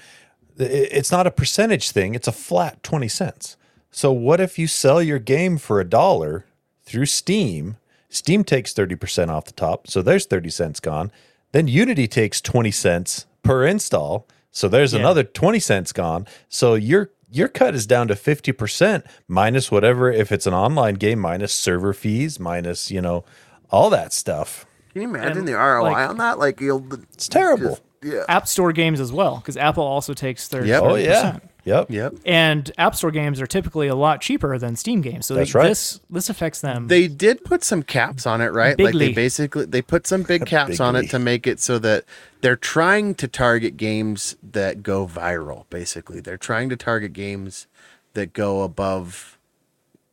it's 0.58 1.12
not 1.12 1.26
a 1.28 1.30
percentage 1.30 1.92
thing? 1.92 2.16
It's 2.16 2.26
a 2.26 2.32
flat 2.32 2.82
twenty 2.82 3.06
cents. 3.08 3.56
So 3.92 4.10
what 4.10 4.40
if 4.40 4.58
you 4.58 4.66
sell 4.66 5.00
your 5.00 5.20
game 5.20 5.56
for 5.58 5.78
a 5.80 5.84
dollar 5.84 6.44
through 6.84 7.06
Steam? 7.06 7.76
Steam 8.08 8.44
takes 8.44 8.72
thirty 8.72 8.94
percent 8.96 9.30
off 9.30 9.44
the 9.44 9.52
top, 9.52 9.86
so 9.88 10.02
there's 10.02 10.26
thirty 10.26 10.50
cents 10.50 10.80
gone. 10.80 11.10
Then 11.52 11.68
Unity 11.68 12.06
takes 12.08 12.40
twenty 12.40 12.70
cents 12.70 13.26
per 13.42 13.66
install, 13.66 14.26
so 14.50 14.68
there's 14.68 14.92
Yeah. 14.92 15.00
another 15.00 15.24
twenty 15.24 15.58
cents 15.60 15.92
gone. 15.92 16.26
So 16.48 16.74
your 16.74 17.10
your 17.30 17.48
cut 17.48 17.74
is 17.74 17.86
down 17.86 18.08
to 18.08 18.16
fifty 18.16 18.52
percent 18.52 19.04
minus 19.26 19.70
whatever. 19.70 20.10
If 20.10 20.32
it's 20.32 20.46
an 20.46 20.54
online 20.54 20.94
game, 20.94 21.18
minus 21.18 21.52
server 21.52 21.92
fees, 21.92 22.40
minus 22.40 22.90
you 22.90 23.00
know 23.02 23.24
all 23.70 23.90
that 23.90 24.12
stuff. 24.14 24.64
can 24.94 25.02
you 25.02 25.08
imagine 25.08 25.38
And, 25.38 25.48
the 25.48 25.52
ROI 25.52 25.82
like- 25.92 26.08
on 26.10 26.16
that 26.16 26.38
like 26.38 26.60
you'll 26.60 26.86
It's 27.12 27.28
terrible. 27.28 27.78
yeah 28.02 28.24
App 28.28 28.48
Store 28.48 28.72
games 28.72 29.00
as 29.00 29.12
well, 29.12 29.36
because 29.36 29.56
Apple 29.58 29.82
also 29.84 30.14
takes 30.14 30.48
their 30.48 30.64
Yep. 30.64 30.82
Oh 30.82 30.86
30%. 30.94 31.04
yeah, 31.04 31.38
yep. 31.64 31.90
yep 31.90 32.14
And 32.24 32.70
App 32.78 32.94
Store 32.94 33.10
games 33.10 33.40
are 33.40 33.46
typically 33.46 33.88
a 33.88 33.94
lot 33.94 34.20
cheaper 34.20 34.58
than 34.58 34.76
Steam 34.76 35.00
games, 35.00 35.26
so 35.26 35.34
That's 35.34 35.52
they, 35.52 35.58
right. 35.58 35.68
this 35.68 36.00
this 36.10 36.28
affects 36.30 36.60
them. 36.60 36.88
They 36.88 37.08
did 37.08 37.44
put 37.44 37.62
some 37.64 37.82
caps 37.82 38.26
on 38.26 38.40
it, 38.40 38.48
right? 38.52 38.78
Like 38.78 38.94
they 38.94 39.12
basically 39.12 39.64
they 39.66 39.82
put 39.82 40.06
some 40.06 40.22
big 40.22 40.46
caps 40.54 40.80
on 40.80 40.96
it 40.96 41.10
to 41.10 41.18
make 41.18 41.46
it 41.46 41.60
so 41.60 41.78
that 41.80 42.04
they're 42.40 42.56
trying 42.56 43.14
to 43.16 43.28
target 43.28 43.76
games 43.76 44.36
that 44.42 44.82
go 44.82 45.06
viral. 45.06 45.64
Basically, 45.70 46.20
they're 46.20 46.36
trying 46.36 46.68
to 46.70 46.76
target 46.76 47.12
games 47.12 47.66
that 48.14 48.32
go 48.32 48.62
above 48.62 49.38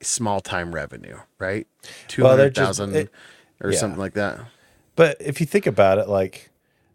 small 0.02 0.42
time 0.42 0.74
revenue, 0.76 1.18
right? 1.40 1.68
Two 2.08 2.24
Well, 2.24 2.36
they're 2.38 2.46
hundred 2.46 2.56
just- 2.56 2.66
thousand 2.80 2.96
it- 2.96 3.10
or 3.62 3.72
yeah. 3.72 3.78
something 3.80 4.00
like 4.00 4.14
that. 4.14 4.40
But 4.96 5.18
if 5.20 5.40
you 5.40 5.46
think 5.46 5.66
about 5.66 5.98
it, 5.98 6.08
like 6.10 6.50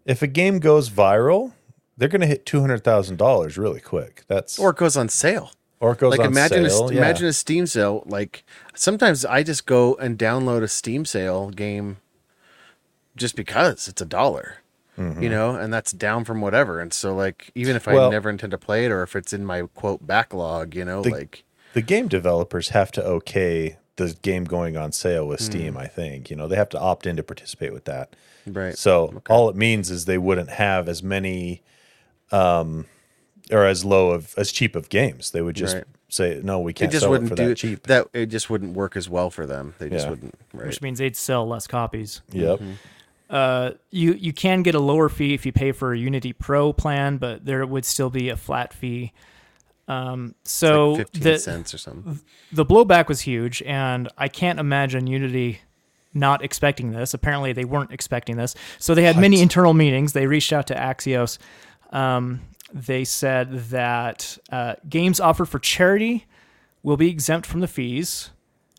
if 0.07 0.23
a 0.23 0.27
game 0.27 0.59
goes 0.59 0.91
viral, 0.91 1.53
they're 2.01 2.09
going 2.09 2.23
to 2.23 2.27
hit 2.27 2.45
two 2.45 2.61
hundred 2.61 2.83
thousand 2.83 3.17
dollars 3.19 3.57
really 3.57 3.79
quick. 3.81 4.25
That's 4.27 4.59
Or 4.59 4.71
it 4.71 4.77
goes 4.77 4.97
on 4.97 5.09
sale. 5.09 5.53
or 5.79 5.93
it 5.93 5.99
goes 5.99 6.11
like 6.11 6.21
on 6.21 6.27
imagine 6.27 6.69
sale. 6.69 6.89
a 6.89 6.93
yeah. 6.93 6.99
imagine 6.99 7.27
a 7.29 7.33
Steam 7.33 7.67
sale. 7.67 8.03
Like 8.07 8.45
sometimes 8.75 9.25
I 9.25 9.43
just 9.43 9.67
go 9.67 9.95
and 9.97 10.19
download 10.19 10.63
a 10.63 10.69
Steam 10.69 11.05
sale 11.05 11.51
game 11.51 11.99
just 13.17 13.37
because 13.37 13.87
it's 13.89 14.01
a 14.01 14.07
dollar. 14.07 14.57
You 15.19 15.31
know, 15.31 15.55
and 15.57 15.73
that's 15.73 15.93
down 15.93 16.27
from 16.27 16.43
whatever. 16.43 16.79
And 16.79 16.93
so 16.93 17.15
like 17.15 17.51
even 17.55 17.75
if 17.75 17.89
I 17.89 17.93
Mm-hmm. 17.93 17.99
Well- 18.01 18.11
never 18.11 18.29
intend 18.29 18.51
to 18.51 18.59
play 18.59 18.85
it 18.85 18.91
or 18.91 19.03
if 19.03 19.17
it's 19.17 19.33
in 19.33 19.47
my 19.47 19.63
quote 19.75 20.07
backlog, 20.07 20.75
you 20.75 20.85
know, 20.85 21.01
The- 21.01 21.09
like 21.11 21.45
the 21.73 21.81
game 21.81 22.07
developers 22.07 22.71
have 22.71 22.93
to 22.93 23.03
okay 23.05 23.79
the 23.97 24.15
game 24.21 24.45
going 24.45 24.77
on 24.77 24.93
sale 24.93 25.27
with 25.27 25.41
Steam. 25.41 25.75
I 25.79 25.87
think 25.87 26.29
you 26.31 26.37
know 26.37 26.47
they 26.49 26.57
have 26.57 26.69
to 26.71 26.79
opt 26.79 27.07
in 27.07 27.17
to 27.17 27.23
participate 27.23 27.73
with 27.73 27.87
that. 27.87 28.15
right. 28.47 28.77
So 28.77 29.23
all 29.31 29.49
it 29.49 29.57
means 29.57 29.91
is 29.91 30.05
they 30.05 30.19
wouldn't 30.19 30.51
have 30.51 30.87
as 30.87 31.03
many, 31.03 31.63
um, 32.33 32.87
or 33.51 33.65
as 33.67 33.85
low 33.85 34.11
of 34.11 34.35
as 34.37 34.53
cheap 34.53 34.77
of 34.77 34.89
games. 34.89 35.31
They 35.33 35.43
would 35.43 35.57
just 35.57 35.75
Right. 35.77 35.85
say 36.09 36.41
no, 36.43 36.61
we 36.61 36.73
can't 36.73 36.91
just 36.93 37.03
sell 37.03 37.11
it 37.11 37.13
wouldn't 37.13 37.31
for 37.31 37.37
do 37.37 37.49
that 37.49 37.55
cheap. 37.57 37.87
that 37.89 38.09
it 38.13 38.27
just 38.27 38.49
wouldn't 38.51 38.75
work 38.75 38.97
as 38.97 39.09
well 39.09 39.31
for 39.31 39.47
them. 39.47 39.75
They 39.79 39.89
just 39.89 40.07
Yeah. 40.07 40.11
wouldn't 40.11 40.35
right. 40.53 40.67
which 40.67 40.81
means 40.83 40.99
they'd 40.99 41.17
sell 41.17 41.47
less 41.49 41.67
copies. 41.67 42.21
Yep. 42.33 42.61
Uh, 43.29 43.71
you 43.91 44.15
you 44.15 44.33
can 44.33 44.63
get 44.63 44.75
a 44.75 44.81
lower 44.81 45.09
fee 45.09 45.35
if 45.35 45.47
you 45.47 45.53
pay 45.53 45.71
for 45.73 45.93
a 45.93 45.99
Unity 45.99 46.33
Pro 46.33 46.73
plan, 46.73 47.17
but 47.17 47.45
there 47.45 47.65
would 47.67 47.85
still 47.85 48.11
be 48.11 48.29
a 48.29 48.37
flat 48.37 48.73
fee. 48.73 49.13
Um, 49.89 50.35
so 50.45 50.93
like 50.93 50.99
15 51.09 51.23
the 51.23 51.39
cents 51.39 51.75
or 51.75 51.79
something. 51.79 52.21
the 52.53 52.65
blowback 52.65 53.09
was 53.09 53.23
huge, 53.23 53.61
and 53.63 54.09
I 54.17 54.29
can't 54.29 54.61
imagine 54.61 55.07
Unity 55.09 55.61
not 56.15 56.45
expecting 56.45 56.91
this. 56.93 57.15
Apparently, 57.15 57.53
they 57.53 57.65
weren't 57.65 57.93
expecting 57.93 58.37
this. 58.37 58.55
So 58.79 58.95
they 58.95 59.03
had 59.05 59.17
many 59.17 59.41
internal 59.41 59.75
meetings. 59.75 60.13
They 60.13 60.27
reached 60.27 60.53
out 60.53 60.67
to 60.69 60.75
Axios. 60.75 61.39
Um, 61.91 62.41
they 62.73 63.05
said 63.05 63.53
that 63.71 64.39
uh, 64.51 64.75
games 64.89 65.21
offered 65.21 65.47
for 65.47 65.59
charity 65.59 66.27
will 66.83 66.97
be 66.97 67.11
exempt 67.11 67.47
from 67.47 67.61
the 67.61 67.69
fees, 67.69 68.31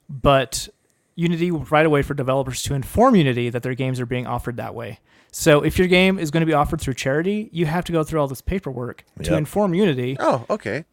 but 0.09 0.69
Unity 1.15 1.51
will 1.51 1.65
right 1.65 1.85
away 1.85 2.01
for 2.01 2.13
developers 2.13 2.63
to 2.63 2.73
inform 2.73 3.15
Unity 3.15 3.49
that 3.49 3.63
their 3.63 3.75
games 3.75 3.99
are 3.99 4.05
being 4.05 4.25
offered 4.25 4.57
that 4.57 4.73
way. 4.73 4.99
So 5.31 5.61
if 5.63 5.77
your 5.77 5.87
game 5.87 6.19
is 6.19 6.31
going 6.31 6.41
to 6.41 6.45
be 6.45 6.53
offered 6.53 6.81
through 6.81 6.95
charity, 6.95 7.49
you 7.51 7.65
have 7.65 7.85
to 7.85 7.91
go 7.91 8.03
through 8.03 8.19
all 8.19 8.27
this 8.27 8.41
paperwork 8.41 9.05
to 9.23 9.31
inform 9.37 9.73
Unity. 9.73 10.17
Oh, 10.19 10.45
okay. 10.49 10.85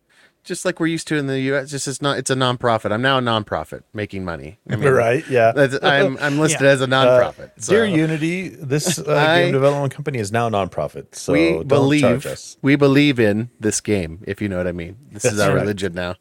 Just 0.45 0.65
like 0.65 0.81
we're 0.81 0.87
used 0.87 1.07
to 1.09 1.17
in 1.17 1.27
the 1.27 1.41
US, 1.53 1.71
just 1.71 1.87
it's 1.87 2.01
not 2.01 2.17
it's 2.17 2.31
a 2.31 2.35
nonprofit. 2.35 2.91
I'm 2.91 3.03
now 3.03 3.19
a 3.19 3.21
nonprofit 3.21 3.83
making 3.93 4.25
money. 4.25 4.59
I 4.71 4.77
mean, 4.77 4.89
right? 4.91 5.23
Yeah. 5.29 5.53
I'm 5.83 6.17
I'm 6.19 6.39
listed 6.41 6.63
Yeah. 6.63 6.69
as 6.69 6.81
a 6.81 6.87
nonprofit. 6.87 7.51
so. 7.59 7.73
Dear 7.73 7.85
Unity, 7.85 8.49
this 8.49 8.99
uh, 8.99 9.13
I- 9.15 9.43
game 9.43 9.53
development 9.53 9.93
company 9.93 10.19
is 10.19 10.33
now 10.33 10.49
nonprofit, 10.49 11.15
so 11.15 11.35
we 11.35 11.51
don't 11.53 11.69
believe 11.69 12.01
charge 12.01 12.27
us. 12.27 12.57
we 12.63 12.77
believe 12.77 13.21
in 13.21 13.51
this 13.61 13.81
game 13.83 14.23
if 14.27 14.41
you 14.41 14.49
know 14.49 14.57
what 14.57 14.67
i 14.67 14.73
mean 14.73 14.97
this 15.13 15.25
is 15.25 15.39
our 15.39 15.51
right. 15.55 15.61
religion 15.61 15.93
now 15.93 16.15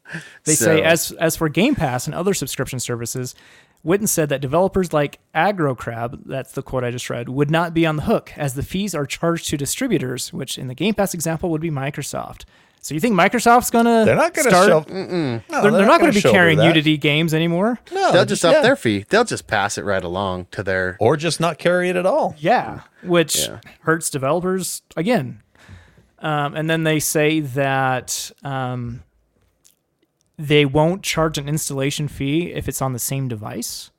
They 0.44 0.54
So- 0.54 0.64
say 0.66 0.82
as 0.82 1.10
as 1.12 1.36
for 1.36 1.48
Game 1.48 1.74
Pass 1.74 2.06
and 2.06 2.14
other 2.14 2.34
subscription 2.34 2.80
services, 2.80 3.34
Whitten 3.86 4.08
said 4.08 4.28
that 4.28 4.40
developers 4.42 4.92
like 4.92 5.20
Aggro 5.34 5.74
Crab, 5.78 6.20
that's 6.26 6.52
the 6.52 6.62
quote 6.62 6.84
I 6.84 6.90
just 6.90 7.08
read, 7.08 7.28
would 7.30 7.50
not 7.50 7.72
be 7.72 7.86
on 7.86 7.96
the 7.96 8.02
hook 8.02 8.32
as 8.36 8.54
the 8.54 8.62
fees 8.62 8.94
are 8.94 9.06
charged 9.06 9.48
to 9.50 9.56
distributors, 9.56 10.32
which 10.32 10.58
in 10.58 10.66
the 10.68 10.74
Game 10.74 10.94
Pass 10.94 11.14
example 11.14 11.48
would 11.50 11.60
be 11.62 11.70
Microsoft. 11.70 12.44
So 12.88 12.94
you 12.94 13.00
think 13.00 13.14
Microsoft's 13.14 13.68
gonna 13.68 14.06
They're 14.06 14.16
not 14.16 14.32
going 14.32 14.46
to 14.46 14.50
start? 14.50 14.88
show. 14.88 14.92
No, 14.94 15.42
they're, 15.50 15.70
they're 15.72 15.84
not 15.84 16.00
gonna 16.00 16.10
going 16.10 16.12
to 16.14 16.22
be 16.22 16.32
carrying 16.32 16.56
that. 16.56 16.68
Unity 16.68 16.96
games 16.96 17.34
anymore. 17.34 17.78
No, 17.92 18.12
they'll 18.12 18.24
just 18.24 18.46
up 18.46 18.54
yeah. 18.54 18.62
their 18.62 18.76
fee 18.76 19.04
they'll 19.10 19.26
just 19.26 19.46
pass 19.46 19.76
it 19.76 19.84
right 19.84 20.02
along 20.02 20.46
to 20.52 20.62
their 20.62 20.96
or 20.98 21.18
just 21.18 21.38
not 21.38 21.58
carry 21.58 21.90
it 21.90 21.96
at 21.96 22.06
all. 22.06 22.34
Yeah, 22.38 22.80
which 23.02 23.46
Yeah. 23.46 23.60
hurts 23.82 24.08
developers 24.08 24.80
again. 24.96 25.42
Um, 26.20 26.54
and 26.54 26.70
then 26.70 26.84
they 26.84 26.98
say 26.98 27.40
that 27.40 28.30
um, 28.42 29.02
they 30.38 30.64
won't 30.64 31.02
charge 31.02 31.36
an 31.36 31.46
installation 31.46 32.08
fee 32.08 32.52
if 32.54 32.68
it's 32.68 32.80
on 32.80 32.94
the 32.94 32.98
same 32.98 33.28
device. 33.28 33.90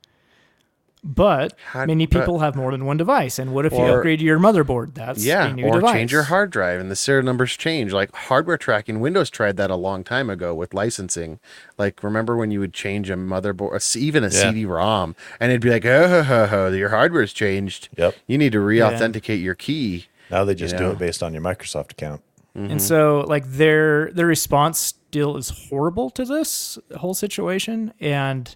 But 1.01 1.53
How- 1.71 1.85
many 1.85 2.05
but- 2.05 2.19
people 2.19 2.39
have 2.39 2.55
more 2.57 2.71
than 2.71 2.85
one 2.85 2.97
device. 2.97 3.39
And 3.39 3.53
what 3.53 3.65
if 3.65 3.71
you 3.71 3.79
upgrade 3.79 4.21
your 4.21 4.37
motherboard? 4.37 4.95
That's 4.95 5.23
Yeah, 5.25 5.47
a 5.47 5.53
new 5.53 5.65
or 5.65 5.75
device. 5.79 5.93
change 5.93 6.11
your 6.11 6.23
hard 6.23 6.49
drive 6.51 6.81
and 6.81 6.91
the 6.91 6.95
serial 6.95 7.23
numbers 7.23 7.55
change. 7.55 7.93
Like 7.93 8.13
hardware 8.13 8.57
tracking, 8.57 8.99
Windows 8.99 9.29
tried 9.29 9.55
that 9.57 9.71
a 9.71 9.75
long 9.77 10.03
time 10.03 10.29
ago 10.29 10.53
with 10.53 10.73
licensing. 10.73 11.39
Like 11.77 12.03
remember 12.03 12.35
when 12.35 12.51
you 12.51 12.59
would 12.59 12.73
change 12.73 13.09
a 13.09 13.15
motherboard, 13.15 13.95
even 13.95 14.23
a 14.25 14.27
Yeah. 14.27 14.49
CD-ROM, 14.51 15.15
and 15.39 15.51
it'd 15.51 15.61
be 15.61 15.69
like, 15.69 15.85
oh, 15.85 16.07
ho, 16.09 16.23
ho, 16.23 16.45
ho, 16.47 16.67
your 16.71 16.89
hardware's 16.89 17.31
changed. 17.31 17.87
Yep. 17.97 18.15
You 18.27 18.37
need 18.37 18.51
to 18.51 18.59
re-authenticate 18.59 19.39
your 19.39 19.55
key. 19.55 20.07
Now 20.29 20.43
they 20.43 20.53
just 20.53 20.75
do 20.75 20.83
know. 20.83 20.91
it 20.91 20.99
based 20.99 21.23
on 21.23 21.33
your 21.33 21.41
Microsoft 21.41 21.91
account. 21.91 22.21
And 22.55 22.81
so 22.81 23.23
like 23.25 23.45
their 23.49 24.11
their 24.11 24.25
response 24.25 24.79
still 24.79 25.37
is 25.37 25.67
horrible 25.69 26.09
to 26.09 26.25
this 26.25 26.77
whole 26.97 27.13
situation 27.13 27.93
and 28.01 28.53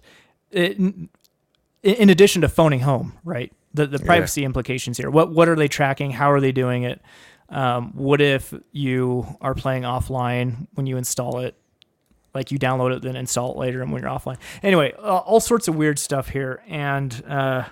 it, 0.52 0.76
in 1.84 2.10
addition 2.10 2.42
to 2.42 2.48
phoning 2.48 2.80
home, 2.80 3.18
right? 3.24 3.52
The 3.74 3.86
the 3.86 3.98
privacy 3.98 4.44
implications 4.44 4.96
here. 4.98 5.10
What 5.10 5.32
what 5.32 5.48
are 5.48 5.56
they 5.56 5.68
tracking? 5.68 6.10
How 6.10 6.32
are 6.32 6.40
they 6.40 6.52
doing 6.52 6.84
it? 6.84 7.00
Um, 7.50 7.92
what 7.94 8.20
if 8.20 8.54
you 8.72 9.26
are 9.40 9.54
playing 9.54 9.82
offline 9.82 10.66
when 10.74 10.86
you 10.86 10.96
install 10.96 11.40
it? 11.40 11.54
Like 12.32 12.50
you 12.50 12.58
download 12.58 12.96
it, 12.96 13.02
then 13.02 13.14
install 13.14 13.52
it 13.52 13.58
later, 13.58 13.80
and 13.80 13.92
when 13.92 14.02
you're 14.02 14.10
offline. 14.10 14.38
Anyway, 14.62 14.92
uh, 14.98 15.18
all 15.18 15.38
sorts 15.38 15.68
of 15.68 15.76
weird 15.76 16.00
stuff 16.00 16.28
here, 16.30 16.62
and 16.66 17.22
uh, 17.28 17.64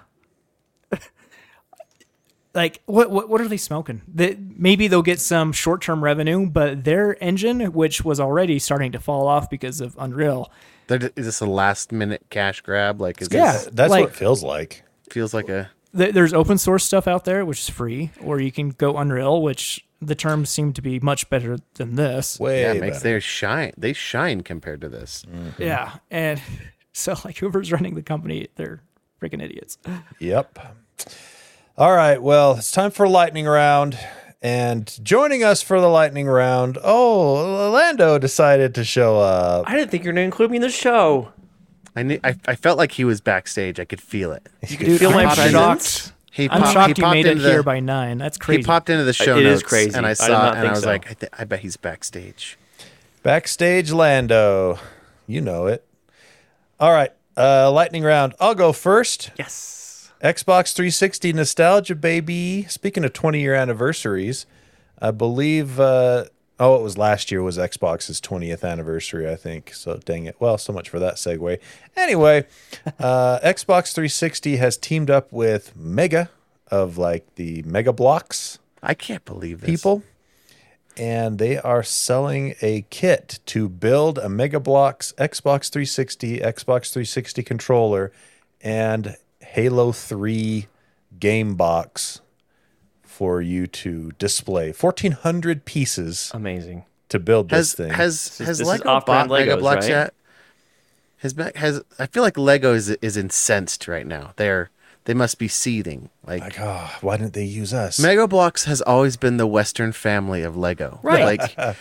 like 2.55 2.83
what 2.87 3.11
what 3.11 3.29
what 3.29 3.41
are 3.41 3.49
they 3.49 3.57
smoking? 3.57 4.03
They, 4.07 4.37
maybe 4.39 4.89
they'll 4.89 5.03
get 5.03 5.21
some 5.21 5.53
short 5.53 5.81
term 5.83 6.03
revenue, 6.05 6.47
but 6.49 6.85
their 6.85 7.23
engine, 7.23 7.73
which 7.73 8.05
was 8.05 8.21
already 8.21 8.59
starting 8.59 8.93
to 8.93 9.01
fall 9.01 9.27
off 9.27 9.49
because 9.51 9.81
of 9.81 9.97
Unreal, 9.99 10.51
They're- 10.89 11.11
Is 11.17 11.27
this 11.27 11.41
a 11.41 11.47
last-minute 11.47 12.27
cash 12.31 12.61
grab? 12.61 13.01
Like, 13.01 13.23
is 13.23 13.29
Yeah. 13.31 13.53
this 13.53 13.69
That's 13.73 13.91
Like- 13.91 14.05
what 14.05 14.11
it 14.11 14.17
feels 14.17 14.43
like. 14.43 14.83
feels 15.11 15.33
like 15.33 15.49
a 15.49 15.71
th- 15.97 16.13
there's 16.15 16.33
open 16.35 16.59
source 16.59 16.85
stuff 16.85 17.07
out 17.07 17.25
there 17.25 17.45
which 17.47 17.61
is 17.61 17.69
free, 17.71 18.11
or 18.21 18.41
you 18.41 18.51
can 18.53 18.71
go 18.71 18.97
Unreal, 18.99 19.41
which 19.43 19.87
the 20.01 20.15
terms 20.17 20.51
seem 20.51 20.73
to 20.73 20.83
be 20.83 20.99
much 21.01 21.31
better 21.31 21.57
than 21.75 21.95
this. 21.95 22.39
Way 22.41 22.63
yeah, 22.63 22.73
it 22.73 22.81
makes 22.81 22.97
better. 22.99 23.09
their 23.11 23.21
shine. 23.21 23.73
They 23.79 23.93
shine 23.93 24.43
compared 24.43 24.81
to 24.81 24.89
this. 24.89 25.25
Mm-hmm. 25.31 25.63
Yeah, 25.63 25.93
and 26.11 26.41
so 26.93 27.15
like 27.25 27.39
whoever's 27.39 27.71
running 27.73 27.95
the 27.95 28.03
company, 28.03 28.49
they're 28.57 28.83
freaking 29.23 29.41
idiots. 29.43 29.79
Yep. 30.19 30.59
All 31.79 31.95
right. 31.95 32.21
Well, 32.23 32.57
it's 32.57 32.71
time 32.71 32.91
for 32.91 33.09
lightning 33.09 33.47
round. 33.47 33.99
And 34.45 34.93
joining 35.05 35.45
us 35.45 35.63
for 35.63 35.81
the 35.81 35.87
lightning 35.89 36.27
round, 36.27 36.77
oh, 36.83 37.71
Lando 37.73 38.19
decided 38.19 38.75
to 38.75 38.83
show 38.85 39.21
up. 39.21 39.69
I 39.69 39.77
didn't 39.77 39.91
think 39.93 40.03
you 40.03 40.09
were 40.09 40.15
going 40.15 40.23
to 40.23 40.27
include 40.27 40.51
me 40.51 40.57
in 40.57 40.63
the 40.63 40.69
show. 40.69 41.33
I, 41.95 42.03
knew, 42.03 42.19
I 42.25 42.35
I 42.47 42.57
felt 42.57 42.77
like 42.79 42.93
he 42.93 43.05
was 43.05 43.21
backstage. 43.21 43.79
I 43.79 43.85
could 43.85 44.01
feel 44.01 44.33
it. 44.33 44.49
You 44.67 44.77
could 44.79 44.99
feel 44.99 45.11
my 45.13 45.27
I'm 45.27 45.35
presence. 45.37 45.53
shocked. 45.53 46.13
He 46.33 46.49
I'm 46.51 46.63
popped- 46.63 46.73
shocked 46.73 46.97
he 46.97 47.03
you 47.05 47.11
made 47.11 47.27
it 47.27 47.39
the- 47.39 47.49
here 47.51 47.63
by 47.63 47.79
nine. 47.81 48.19
That's 48.19 48.39
crazy. 48.39 48.63
He 48.63 48.67
popped 48.67 48.89
into 48.91 49.05
the 49.05 49.13
show 49.13 49.37
It 49.37 49.45
is 49.47 49.61
notes, 49.61 49.69
crazy. 49.69 49.95
and 49.97 50.07
I 50.07 50.11
I 50.11 50.13
saw 50.15 50.29
not 50.29 50.55
it, 50.57 50.59
and 50.61 50.69
I 50.69 50.71
was 50.73 50.81
so. 50.81 50.87
like, 50.89 51.11
I, 51.11 51.15
th- 51.15 51.33
I 51.39 51.45
bet 51.45 51.61
he's 51.61 51.77
backstage. 51.77 52.59
Backstage 53.23 53.93
Lando. 53.93 54.79
You 55.29 55.41
know 55.43 55.67
it. 55.67 55.87
All 56.81 56.91
right. 56.93 57.13
Uh, 57.37 57.71
lightning 57.71 58.03
round. 58.03 58.35
I'll 58.41 58.55
go 58.57 58.73
first. 58.73 59.31
Yes. 59.39 59.82
Xbox 60.23 60.73
360 60.73 61.33
nostalgia, 61.33 61.95
baby. 61.95 62.65
Speaking 62.69 63.05
of 63.05 63.13
20 63.13 63.41
year 63.41 63.55
anniversaries, 63.55 64.47
I 65.01 65.11
believe, 65.11 65.81
uh, 65.81 66.27
oh, 66.61 66.77
it 66.77 66.83
was 66.83 66.97
last 66.97 67.33
year 67.33 67.43
was 67.43 67.59
Xbox's 67.59 68.21
20th 68.21 68.63
anniversary, 68.63 69.29
I 69.29 69.35
think. 69.35 69.75
So 69.75 69.99
dang 70.05 70.27
it. 70.27 70.37
Well, 70.39 70.59
so 70.59 70.73
much 70.73 70.89
for 70.89 71.01
that 71.01 71.17
segue. 71.17 71.59
Anyway, 71.97 72.47
uh, 73.01 73.41
Xbox 73.41 73.93
360 73.93 74.57
has 74.57 74.77
teamed 74.77 75.11
up 75.11 75.33
with 75.33 75.75
Mega 75.77 76.31
of 76.71 76.97
like 76.97 77.35
the 77.35 77.63
Mega 77.63 77.93
Bloks 77.93 78.59
I 78.83 78.95
can't 78.95 79.25
believe 79.25 79.61
this. 79.61 79.71
people. 79.71 80.03
And 80.97 81.39
they 81.39 81.57
are 81.57 81.83
selling 81.83 82.55
a 82.61 82.85
kit 82.91 83.39
to 83.47 83.69
build 83.69 84.19
a 84.19 84.29
Mega 84.29 84.61
Bloks 84.61 85.15
Xbox 85.17 85.71
360, 85.71 86.41
Xbox 86.41 86.93
360 86.93 87.43
controller, 87.43 88.13
and 88.61 89.17
Halo 89.53 89.93
3 89.93 90.67
game 91.21 91.57
box 91.57 92.23
for 93.03 93.43
you 93.43 93.67
to 93.67 94.13
display. 94.19 94.73
1,400 94.73 95.67
pieces 95.67 96.31
Amazing. 96.33 96.85
to 97.11 97.19
build 97.19 97.51
this 97.51 97.59
has 97.59 97.75
thing. 97.75 97.91
has 97.93 98.25
This 98.25 98.39
has 98.39 98.59
this 98.59 98.61
is 98.61 98.67
Lego 98.67 98.89
off-brand 98.89 99.29
bought 99.29 99.39
Mega 99.41 99.59
Bloks 99.59 99.85
right? 99.85 99.91
yet? 99.91 100.15
Has 101.19 101.35
has 101.57 101.83
I 101.99 102.07
feel 102.07 102.23
like 102.23 102.39
Lego 102.39 102.73
is 102.73 102.89
is 102.89 103.19
incensed 103.19 103.87
right 103.87 104.07
now. 104.07 104.33
They're 104.37 104.71
they 105.05 105.13
must 105.13 105.39
be 105.39 105.49
seething. 105.49 106.09
Like, 106.27 106.41
like, 106.43 106.61
oh, 106.61 106.91
why 107.03 107.19
didn't 107.19 107.35
they 107.35 107.45
use 107.45 107.75
us? 107.75 107.99
Mega 107.99 108.27
Blocks 108.27 108.65
has 108.65 108.81
always 108.81 109.19
been 109.19 109.37
the 109.37 109.47
Western 109.47 109.93
family 109.93 110.43
of 110.43 110.57
Lego. 110.57 110.99
Right. 111.03 111.25
Like 111.57 111.77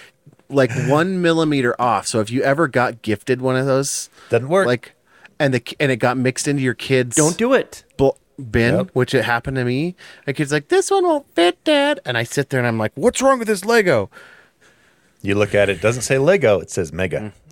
like 0.50 0.72
one 0.90 1.22
millimeter 1.22 1.74
off. 1.80 2.06
So 2.06 2.20
if 2.20 2.30
you 2.30 2.44
ever 2.44 2.68
got 2.68 3.02
gifted 3.02 3.42
one 3.42 3.56
of 3.56 3.66
those, 3.66 4.10
Doesn't 4.30 4.50
work. 4.50 4.68
like, 4.68 4.94
and 5.42 5.54
the 5.54 5.64
and 5.80 5.92
it 5.92 5.98
got 5.98 6.18
mixed 6.18 6.48
into 6.48 6.62
your 6.62 6.74
kids' 6.76 7.16
Don't 7.16 7.38
do 7.38 7.54
it. 7.54 7.84
bu- 7.98 8.12
bin, 8.50 8.76
Yep. 8.76 8.90
which 8.94 9.14
it 9.14 9.26
happened 9.26 9.58
to 9.58 9.66
me. 9.66 9.96
A 10.28 10.34
kid's 10.34 10.52
like, 10.52 10.68
"This 10.70 10.90
one 10.92 11.04
won't 11.04 11.26
fit, 11.36 11.64
Dad," 11.64 12.00
and 12.06 12.18
I 12.18 12.24
sit 12.24 12.50
there 12.50 12.60
and 12.60 12.68
I'm 12.68 12.78
like, 12.78 12.92
"What's 12.96 13.22
wrong 13.22 13.40
with 13.40 13.48
this 13.48 13.66
Lego?" 13.66 14.10
you 15.24 15.36
look 15.36 15.54
at 15.54 15.70
it, 15.70 15.78
it 15.78 15.82
doesn't 15.82 16.02
say 16.02 16.18
Lego, 16.18 16.60
it 16.60 16.72
says 16.72 16.92
Mega. 16.94 17.32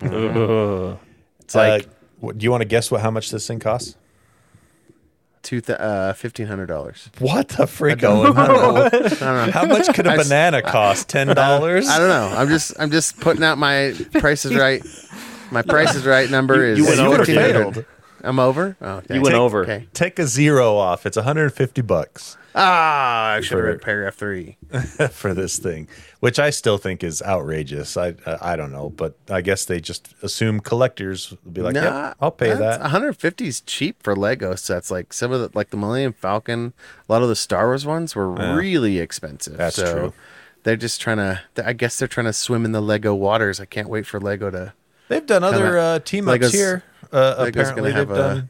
It's 1.40 1.54
like 1.54 1.82
Uh, 1.84 1.88
what- 2.20 2.38
do 2.38 2.44
you 2.44 2.50
want 2.50 2.62
to 2.62 2.68
guess 2.68 2.90
what 2.90 3.00
how 3.00 3.10
much 3.10 3.30
this 3.30 3.46
thing 3.46 3.58
costs? 3.60 3.96
two 5.42 5.60
th- 5.62 5.78
uh, 5.80 6.12
fifteen 6.12 6.46
hundred 6.48 6.66
dollars. 6.66 7.08
What 7.18 7.48
the 7.48 7.66
frick, 7.66 8.04
Owen? 8.04 8.36
I 8.36 8.46
don't 8.46 8.56
know. 8.74 8.84
I 8.84 8.88
don't 8.90 9.20
know. 9.20 9.50
How 9.52 9.64
much 9.64 9.88
could 9.94 10.06
a 10.06 10.14
banana 10.16 10.60
cost? 10.60 11.08
Ten 11.08 11.28
dollars? 11.28 11.88
I 11.88 11.96
don't 11.98 12.08
know. 12.08 12.34
I'm 12.36 12.48
just 12.48 12.72
I'm 12.78 12.90
just 12.90 13.18
putting 13.20 13.42
out 13.42 13.56
my 13.56 13.94
prices 14.20 14.54
Right. 14.54 14.82
My 15.50 15.62
Price 15.62 15.94
is 15.94 16.06
Right 16.06 16.30
number 16.30 16.64
is 16.64 16.78
you 16.78 16.84
went 16.84 16.96
You 16.98 17.02
have 17.10 17.18
1500. 17.18 17.74
failed. 17.74 17.84
I'm 18.22 18.38
over. 18.38 18.76
Oh, 18.82 18.96
okay. 18.96 19.14
You 19.14 19.22
went 19.22 19.32
Take- 19.32 19.40
over. 19.40 19.62
Okay. 19.62 19.88
Take 19.94 20.18
a 20.18 20.26
zero 20.26 20.76
off. 20.76 21.06
It's 21.06 21.16
150 21.16 21.80
bucks 21.82 22.36
Ah, 22.54 23.34
I 23.34 23.40
should 23.40 23.58
have 23.58 23.64
read 23.66 23.80
paragraph 23.80 24.16
three. 24.16 24.56
for 25.12 25.32
this 25.34 25.58
thing, 25.58 25.86
which 26.18 26.38
I 26.40 26.50
still 26.50 26.78
think 26.78 27.04
is 27.04 27.22
outrageous. 27.22 27.96
I 27.96 28.14
I, 28.26 28.38
I 28.52 28.56
don't 28.56 28.72
know, 28.72 28.90
but 28.90 29.14
I 29.30 29.40
guess 29.40 29.64
they 29.64 29.80
just 29.80 30.12
assume 30.20 30.58
collectors 30.58 31.30
will 31.44 31.52
be 31.52 31.62
like, 31.62 31.76
"Yep, 31.76 32.16
I'll 32.20 32.32
pay 32.32 32.48
that's- 32.48 32.78
that." 32.78 32.80
150 32.82 33.46
is 33.46 33.60
cheap 33.60 34.02
for 34.02 34.16
Lego 34.16 34.56
sets. 34.56 34.90
Like 34.90 35.12
some 35.12 35.30
of 35.30 35.40
the 35.40 35.50
like 35.56 35.70
the 35.70 35.76
Millennium 35.76 36.12
Falcon, 36.12 36.72
a 37.08 37.12
lot 37.12 37.22
of 37.22 37.28
the 37.28 37.36
Star 37.36 37.66
Wars 37.68 37.86
ones 37.86 38.16
were 38.16 38.28
really 38.28 38.98
expensive. 38.98 39.56
That's 39.56 39.76
so 39.76 39.92
true. 39.92 40.12
They're 40.64 40.76
just 40.76 41.00
trying 41.00 41.18
to. 41.18 41.40
I 41.64 41.72
guess 41.72 42.00
they're 42.00 42.08
trying 42.08 42.26
to 42.26 42.32
swim 42.32 42.64
in 42.64 42.72
the 42.72 42.82
Lego 42.82 43.14
waters. 43.14 43.60
I 43.60 43.64
can't 43.64 43.88
wait 43.88 44.06
for 44.06 44.18
Lego 44.20 44.50
to 44.50 44.72
They've 45.10 45.26
done 45.26 45.42
other 45.44 45.56
Kinda- 45.58 45.78
uh, 45.80 45.98
team 45.98 46.28
ups 46.28 46.32
Lego's- 46.32 46.52
here. 46.52 46.84
Uh, 47.12 47.34
apparently, 47.48 47.90
they've 47.92 48.08
a- 48.10 48.14
done. 48.16 48.48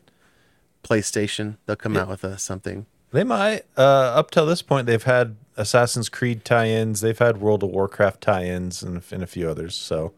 PlayStation. 0.85 1.57
They'll 1.67 1.77
come 1.77 1.97
out 1.97 2.09
with 2.09 2.23
a 2.25 2.39
something. 2.39 2.87
They 3.13 3.25
might. 3.25 3.63
Uh, 3.77 3.81
up 3.81 4.31
till 4.31 4.47
this 4.47 4.63
point, 4.63 4.87
they've 4.87 5.03
had 5.03 5.37
Assassin's 5.57 6.09
Creed 6.09 6.45
tie-ins. 6.45 7.01
They've 7.01 7.19
had 7.19 7.39
World 7.41 7.63
of 7.63 7.71
Warcraft 7.71 8.21
tie-ins, 8.21 8.83
and, 8.83 9.03
and 9.11 9.23
a 9.23 9.27
few 9.27 9.49
others. 9.49 9.75
So, 9.75 10.13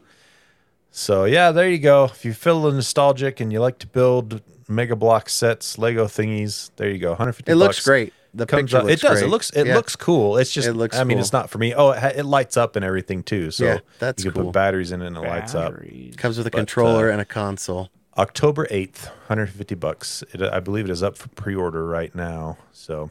so 0.91 1.25
yeah, 1.25 1.51
there 1.51 1.69
you 1.69 1.79
go. 1.79 2.05
If 2.05 2.23
you 2.25 2.33
feel 2.33 2.69
nostalgic 2.71 3.39
and 3.39 3.51
you 3.51 3.59
like 3.59 3.79
to 3.79 3.87
build 3.87 4.41
Mega 4.67 4.95
Blok 4.95 5.29
sets, 5.29 5.77
Lego 5.77 6.05
thingies, 6.05 6.71
there 6.75 6.89
you 6.89 6.99
go. 6.99 7.09
150. 7.11 7.51
It 7.51 7.55
looks 7.55 7.77
bucks. 7.77 7.85
great. 7.85 8.13
The 8.35 8.45
Comes 8.47 8.63
picture 8.71 8.77
out- 8.77 8.85
looks 8.85 8.93
it 9.03 9.07
does. 9.07 9.11
great. 9.19 9.23
It 9.27 9.29
looks. 9.29 9.49
It 9.51 9.67
Yeah. 9.67 9.75
looks 9.75 9.95
cool. 9.95 10.37
It's 10.37 10.51
just. 10.51 10.67
It 10.67 10.73
looks 10.73 10.97
I 10.97 11.03
mean, 11.03 11.17
cool. 11.17 11.21
it's 11.21 11.33
not 11.33 11.49
for 11.51 11.59
me. 11.59 11.73
Oh, 11.73 11.91
it, 11.91 11.99
ha- 11.99 12.11
it 12.15 12.25
lights 12.25 12.57
up 12.57 12.75
and 12.75 12.83
everything 12.83 13.21
too. 13.23 13.51
So 13.51 13.65
Yeah, 13.65 13.77
that's 13.99 14.23
you 14.23 14.31
can 14.31 14.41
cool. 14.41 14.49
put 14.51 14.53
batteries 14.55 14.91
in 14.91 15.01
it 15.01 15.07
and 15.07 15.17
it 15.17 15.19
lights 15.21 15.53
up. 15.53 15.73
Batteries. 15.73 16.15
comes 16.15 16.37
with 16.37 16.47
a 16.47 16.51
but, 16.51 16.57
controller 16.57 17.09
uh, 17.09 17.13
and 17.13 17.21
a 17.21 17.25
console. 17.25 17.89
October 18.17 18.67
8th, 18.71 19.05
150 19.27 19.75
bucks. 19.75 20.23
It, 20.33 20.41
I 20.41 20.59
believe 20.59 20.85
it 20.85 20.91
is 20.91 21.01
up 21.03 21.17
for 21.17 21.29
pre-order 21.29 21.85
right 21.85 22.13
now. 22.13 22.57
So, 22.71 23.09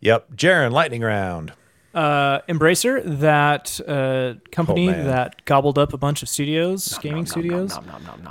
yep. 0.00 0.30
Jaron, 0.34 0.72
lightning 0.72 1.02
round. 1.02 1.52
Uh, 1.94 2.40
Embracer, 2.42 3.02
that 3.20 3.80
uh, 3.88 4.34
company 4.50 4.90
Oh, 4.90 5.04
that 5.04 5.44
gobbled 5.46 5.78
up 5.78 5.94
a 5.94 5.96
bunch 5.98 6.22
of 6.22 6.28
studios, 6.28 6.98
gaming 7.00 7.24
studios. 7.26 7.78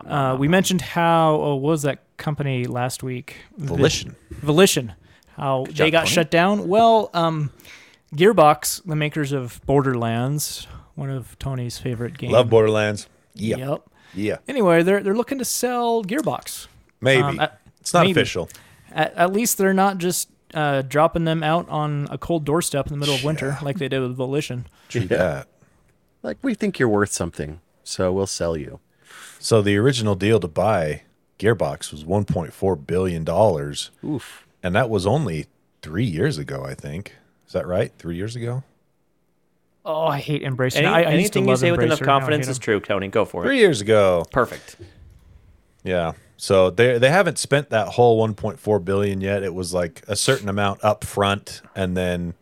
Uh, 0.05 0.35
we 0.39 0.47
mentioned 0.47 0.81
how 0.81 1.35
oh, 1.35 1.55
what 1.55 1.71
was 1.71 1.81
that 1.81 2.03
company 2.17 2.65
last 2.65 3.01
week? 3.01 3.37
Volition. 3.57 4.15
Volition. 4.29 4.93
How 5.35 5.65
they 5.65 5.73
job, 5.73 5.91
got 5.91 5.99
Tony. 6.01 6.09
shut 6.11 6.31
down. 6.31 6.67
Well, 6.67 7.09
um, 7.13 7.51
Gearbox, 8.15 8.81
the 8.85 8.95
makers 8.95 9.31
of 9.31 9.59
Borderlands, 9.65 10.67
one 10.95 11.09
of 11.09 11.37
Tony's 11.39 11.77
favorite 11.77 12.17
games. 12.17 12.33
Love 12.33 12.49
Borderlands. 12.49 13.07
Yeah. 13.33 13.57
Yep. 13.57 13.89
Yeah. 14.13 14.37
Anyway, 14.47 14.83
they're 14.83 15.03
they're 15.03 15.15
looking 15.15 15.39
to 15.39 15.45
sell 15.45 16.03
Gearbox. 16.03 16.67
Maybe. 17.01 17.21
Um, 17.21 17.39
uh, 17.39 17.47
it's 17.81 17.93
not 17.93 18.01
maybe. 18.05 18.11
official. 18.11 18.49
At, 18.91 19.13
at 19.15 19.33
least 19.33 19.57
they're 19.57 19.73
not 19.73 19.97
just 19.97 20.29
uh, 20.53 20.81
dropping 20.83 21.25
them 21.25 21.43
out 21.43 21.67
on 21.69 22.07
a 22.09 22.17
cold 22.17 22.45
doorstep 22.45 22.87
in 22.87 22.93
the 22.93 22.97
middle 22.97 23.15
of 23.15 23.23
winter 23.25 23.57
like 23.61 23.77
they 23.77 23.89
did 23.89 23.99
with 23.99 24.15
Volition. 24.15 24.67
True 24.87 25.01
Yeah. 25.01 25.07
that. 25.17 25.47
Like 26.23 26.37
we 26.41 26.53
think 26.53 26.79
you're 26.79 26.87
worth 26.89 27.11
something, 27.11 27.59
so 27.83 28.11
we'll 28.13 28.25
sell 28.25 28.55
you. 28.55 28.79
So 29.37 29.61
the 29.61 29.75
original 29.77 30.15
deal 30.15 30.39
to 30.39 30.47
buy 30.47 31.03
Gearbox 31.37 31.91
was 31.91 32.03
1.4 32.05 32.87
billion 32.87 33.23
dollars, 33.25 33.91
Oof. 34.03 34.47
And 34.65 34.73
that 34.73 34.89
was 34.89 35.05
only 35.05 35.45
three 35.83 36.05
years 36.05 36.39
ago. 36.39 36.65
I 36.65 36.73
think 36.73 37.13
is 37.45 37.53
that 37.53 37.67
right? 37.67 37.91
Three 37.99 38.15
years 38.15 38.35
ago. 38.35 38.63
Oh, 39.85 40.07
I 40.07 40.17
hate 40.17 40.41
Embracer. 40.41 40.77
Any, 40.77 40.87
I, 40.87 41.03
I 41.03 41.13
used 41.13 41.33
to 41.33 41.39
anything 41.39 41.43
you 41.43 41.49
love 41.49 41.59
say 41.59 41.71
with 41.71 41.81
enough 41.81 41.99
Embracer, 41.99 42.05
now 42.07 42.15
I 42.15 42.19
confidence 42.19 42.47
is 42.47 42.57
true, 42.57 42.79
Tony. 42.79 43.07
Go 43.07 43.25
for 43.25 43.43
it. 43.43 43.45
Three 43.45 43.59
years 43.59 43.81
ago. 43.81 44.25
Perfect. 44.31 44.77
Yeah. 45.83 46.13
So 46.37 46.71
they 46.71 46.97
they 46.97 47.11
haven't 47.11 47.37
spent 47.37 47.69
that 47.69 47.89
whole 47.89 48.27
1.4 48.27 48.83
billion 48.83 49.21
yet. 49.21 49.43
It 49.43 49.53
was 49.53 49.71
like 49.71 50.03
a 50.07 50.15
certain 50.15 50.49
amount 50.49 50.83
up 50.83 51.03
front, 51.03 51.61
and 51.75 51.95
then, 51.95 52.33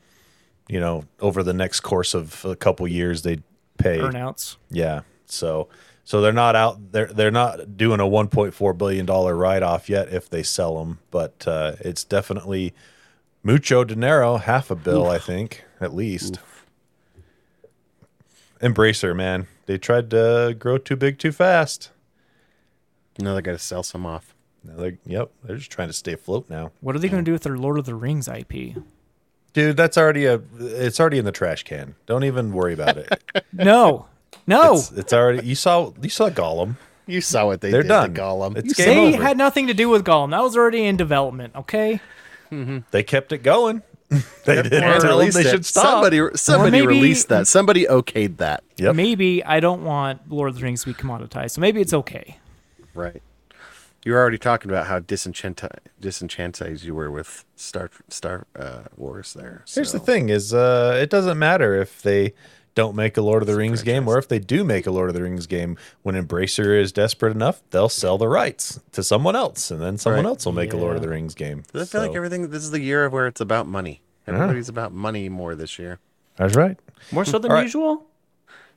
you 0.70 0.80
know, 0.80 1.04
over 1.20 1.44
the 1.44 1.54
next 1.54 1.82
course 1.82 2.14
of 2.14 2.46
a 2.46 2.56
couple 2.56 2.88
years, 2.88 3.24
they'd 3.24 3.44
pay. 3.78 4.00
Earnouts. 4.00 4.56
Yeah. 4.72 5.02
So 5.26 5.68
so 6.04 6.22
they're 6.22 6.34
not 6.34 6.56
out. 6.56 6.92
They're 6.92 7.08
they're 7.08 7.32
not 7.32 7.78
doing 7.78 8.00
a 8.00 8.04
1.4 8.04 8.78
billion 8.78 9.06
dollar 9.06 9.36
write 9.36 9.64
off 9.64 9.90
yet 9.90 10.12
if 10.12 10.30
they 10.30 10.44
sell 10.44 10.80
them, 10.80 11.00
but 11.12 11.48
uh, 11.48 11.76
it's 11.80 12.04
definitely 12.04 12.74
mucho 13.44 13.84
dinero, 13.84 14.38
half 14.38 14.72
a 14.72 14.76
bill, 14.76 15.10
I 15.10 15.20
think, 15.20 15.64
at 15.80 15.94
least. 15.94 16.40
Embracer, 18.62 19.16
man, 19.16 19.48
they 19.66 19.78
tried 19.78 20.10
to 20.12 20.56
grow 20.58 20.78
too 20.78 20.96
big 20.96 21.20
too 21.20 21.32
fast. 21.34 21.92
Now 23.20 23.36
they 23.36 23.42
got 23.42 23.52
to 23.52 23.60
sell 23.60 23.84
some 23.84 24.06
off. 24.06 24.34
Now 24.64 24.76
they're, 24.78 24.98
yep, 25.06 25.32
they're 25.44 25.58
just 25.58 25.72
trying 25.72 25.90
to 25.90 25.94
stay 25.94 26.14
afloat 26.14 26.50
now. 26.50 26.72
What 26.80 26.96
are 26.96 27.00
they 27.00 27.10
going 27.10 27.24
to 27.24 27.30
do 27.30 27.34
with 27.34 27.44
their 27.44 27.58
Lord 27.58 27.78
of 27.78 27.86
the 27.86 27.96
Rings 27.96 28.28
IP? 28.30 28.78
Dude, 29.52 29.78
that's 29.78 29.98
already 29.98 30.26
a 30.26 30.42
it's 30.60 31.00
already 31.00 31.20
in 31.20 31.26
the 31.26 31.32
trash 31.32 31.64
can. 31.64 31.96
Don't 32.08 32.24
even 32.24 32.54
worry 32.54 32.74
about 32.74 32.98
it. 32.98 33.24
No, 33.54 34.08
no. 34.48 34.74
It's, 34.76 34.92
it's 34.92 35.14
already 35.14 35.46
you 35.48 35.56
saw 35.56 35.92
you 36.02 36.10
saw 36.10 36.30
Gollum. 36.30 36.76
You 37.06 37.20
saw 37.22 37.48
what 37.48 37.60
they 37.62 37.70
They're 37.72 37.82
did 37.82 37.90
done. 37.90 38.14
to 38.14 38.22
Gollum. 38.22 38.56
It's 38.58 38.70
you 38.78 38.86
game 38.86 39.12
say 39.12 39.14
over. 39.16 39.24
had 39.24 39.38
nothing 39.38 39.68
to 39.68 39.74
do 39.74 39.90
with 39.90 40.06
Gollum. 40.06 40.32
That 40.32 40.42
was 40.42 40.56
already 40.56 40.86
in 40.86 40.96
development. 40.98 41.56
Okay. 41.56 42.00
They 42.92 43.02
kept 43.04 43.32
it 43.32 43.40
going. 43.40 43.82
they 44.46 44.62
didn't 44.62 44.84
Or 44.84 45.00
tell 45.00 45.00
them 45.02 45.10
released 45.10 45.36
they 45.38 45.42
it. 45.42 45.50
should 45.50 45.66
stop. 45.66 45.86
Somebody, 46.04 46.22
somebody 46.38 46.70
maybe- 46.72 46.86
released 46.88 47.30
that. 47.30 47.48
Somebody 47.48 47.86
okayed 47.86 48.38
that. 48.38 48.64
Yep. 48.78 48.96
Maybe 48.96 49.44
I 49.44 49.60
don't 49.60 49.84
want 49.84 50.30
Lord 50.32 50.50
of 50.50 50.56
the 50.56 50.62
Rings 50.62 50.82
to 50.84 50.88
be 50.88 50.94
commoditized, 50.94 51.52
so 51.52 51.62
maybe 51.62 51.82
it's 51.82 51.94
okay. 51.94 52.38
Right. 52.94 53.24
You 54.06 54.12
were 54.12 54.20
already 54.20 54.38
talking 54.38 54.70
about 54.70 54.86
how 54.86 55.00
disenchant- 55.00 55.64
disenchanted 56.00 56.84
you 56.84 56.94
were 56.94 57.10
with 57.10 57.44
Star 57.56 57.90
Star 58.08 58.46
uh, 58.56 58.84
Wars 58.98 59.34
there. 59.34 59.64
Here's 59.68 59.92
the 59.92 60.00
thing: 60.00 60.30
is 60.30 60.54
uh, 60.54 61.00
it 61.02 61.10
doesn't 61.10 61.40
matter 61.40 61.74
if 61.82 62.02
they 62.04 62.34
don't 62.76 62.96
make 62.96 63.18
a 63.18 63.22
Lord 63.22 63.44
of 63.44 63.48
the 63.48 63.56
Rings 63.56 63.84
game, 63.84 64.08
or 64.08 64.18
if 64.18 64.28
they 64.28 64.40
do 64.40 64.64
make 64.64 64.88
a 64.88 64.92
Lord 64.92 65.10
of 65.10 65.14
the 65.16 65.22
Rings 65.22 65.46
game. 65.48 65.78
When 66.02 66.16
Embracer 66.16 66.80
is 66.80 66.92
desperate 66.92 67.32
enough, 67.36 67.62
they'll 67.72 67.90
sell 67.90 68.18
the 68.18 68.28
rights 68.28 68.80
to 68.94 69.04
someone 69.04 69.36
else, 69.36 69.70
and 69.72 69.82
then 69.82 69.98
someone 69.98 70.24
Right. 70.26 70.30
else 70.30 70.46
will 70.46 70.54
make 70.54 70.74
a 70.74 70.78
Lord 70.78 70.96
of 70.96 71.02
the 71.02 71.10
Rings 71.10 71.36
game. 71.36 71.64
I 71.76 71.86
feel 71.86 72.02
like 72.02 72.16
everything. 72.16 72.50
This 72.50 72.64
is 72.64 72.72
the 72.72 72.82
year 72.82 73.06
of 73.06 73.14
where 73.14 73.28
it's 73.28 73.42
about 73.42 73.68
money. 73.68 74.02
Everybody's 74.28 74.70
about 74.70 74.92
money 74.94 75.30
more 75.30 75.54
this 75.56 75.78
year. 75.78 76.00
that's 76.38 76.56
right. 76.56 76.78
More 77.12 77.26
so 77.26 77.38
than 77.38 77.52
All 77.52 77.58
right. 77.58 77.64
usual. 77.64 78.06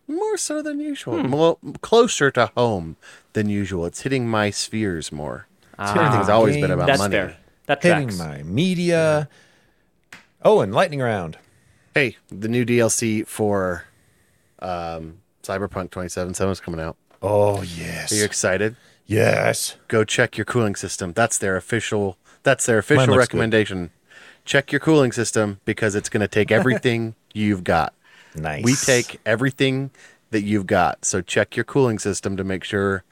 More 0.08 0.36
so 0.36 0.60
than 0.62 0.78
usual. 0.78 1.20
Hmm. 1.22 1.30
Well, 1.32 1.58
closer 1.80 2.30
to 2.32 2.50
home 2.56 2.96
than 3.32 3.48
usual. 3.48 3.86
It's 3.86 4.02
hitting 4.02 4.28
my 4.28 4.50
spheres 4.50 5.10
more. 5.10 5.46
Ah. 5.78 5.94
Everything's 5.98 6.28
always 6.28 6.56
been 6.56 6.70
about 6.70 6.86
That's 6.86 6.98
money. 6.98 7.12
fair. 7.12 7.36
That 7.66 7.82
Hitting 7.82 8.16
my 8.16 8.42
media. 8.44 9.28
Oh, 10.44 10.60
and 10.60 10.72
lightning 10.74 11.00
round. 11.00 11.38
Hey, 11.96 12.18
the 12.28 12.46
new 12.46 12.66
DLC 12.66 13.26
for 13.26 13.84
um, 14.58 15.16
Cyberpunk 15.42 15.84
2077 15.92 16.52
is 16.52 16.60
coming 16.60 16.78
out. 16.78 16.94
Oh 17.22 17.62
yes, 17.62 18.12
Are 18.12 18.16
you 18.16 18.24
excited? 18.26 18.76
yes. 19.06 19.76
Go 19.88 20.04
check 20.04 20.36
your 20.36 20.44
cooling 20.44 20.74
system. 20.74 21.14
That's 21.14 21.38
their 21.38 21.56
official. 21.56 22.18
That's 22.42 22.66
their 22.66 22.76
official 22.76 23.06
looks 23.06 23.12
good. 23.12 23.18
recommendation. 23.20 23.92
Check 24.44 24.72
your 24.72 24.80
cooling 24.80 25.10
system 25.10 25.60
because 25.64 25.94
it's 25.94 26.10
going 26.10 26.20
to 26.20 26.28
take 26.28 26.50
everything 26.52 27.14
you've 27.32 27.64
got. 27.64 27.94
Nice. 28.34 28.62
We 28.62 28.74
take 28.74 29.18
everything 29.24 29.90
that 30.32 30.42
you've 30.42 30.66
got. 30.66 31.06
So 31.06 31.22
check 31.22 31.56
your 31.56 31.64
cooling 31.64 31.98
system 31.98 32.36
to 32.36 32.44
make 32.44 32.62
sure 32.62 33.04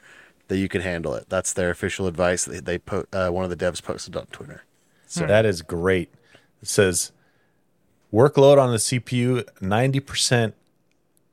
that 0.47 0.59
you 0.59 0.69
can 0.69 0.81
handle 0.81 1.15
it. 1.15 1.25
That's 1.27 1.53
their 1.53 1.71
official 1.71 2.05
advice. 2.05 2.45
They, 2.45 2.59
they 2.59 2.77
po- 2.77 3.07
uh, 3.11 3.29
one 3.29 3.45
of 3.45 3.49
the 3.49 3.57
devs 3.57 3.81
posted 3.81 4.15
on 4.15 4.27
Twitter. 4.27 4.63
So 5.07 5.25
that 5.25 5.43
is 5.43 5.63
great. 5.63 6.09
It 6.61 6.67
says 6.67 7.11
workload 8.15 8.57
on 8.57 8.71
the 8.71 8.77
CPU 8.77 9.45
ninety 9.61 9.99
percent 9.99 10.55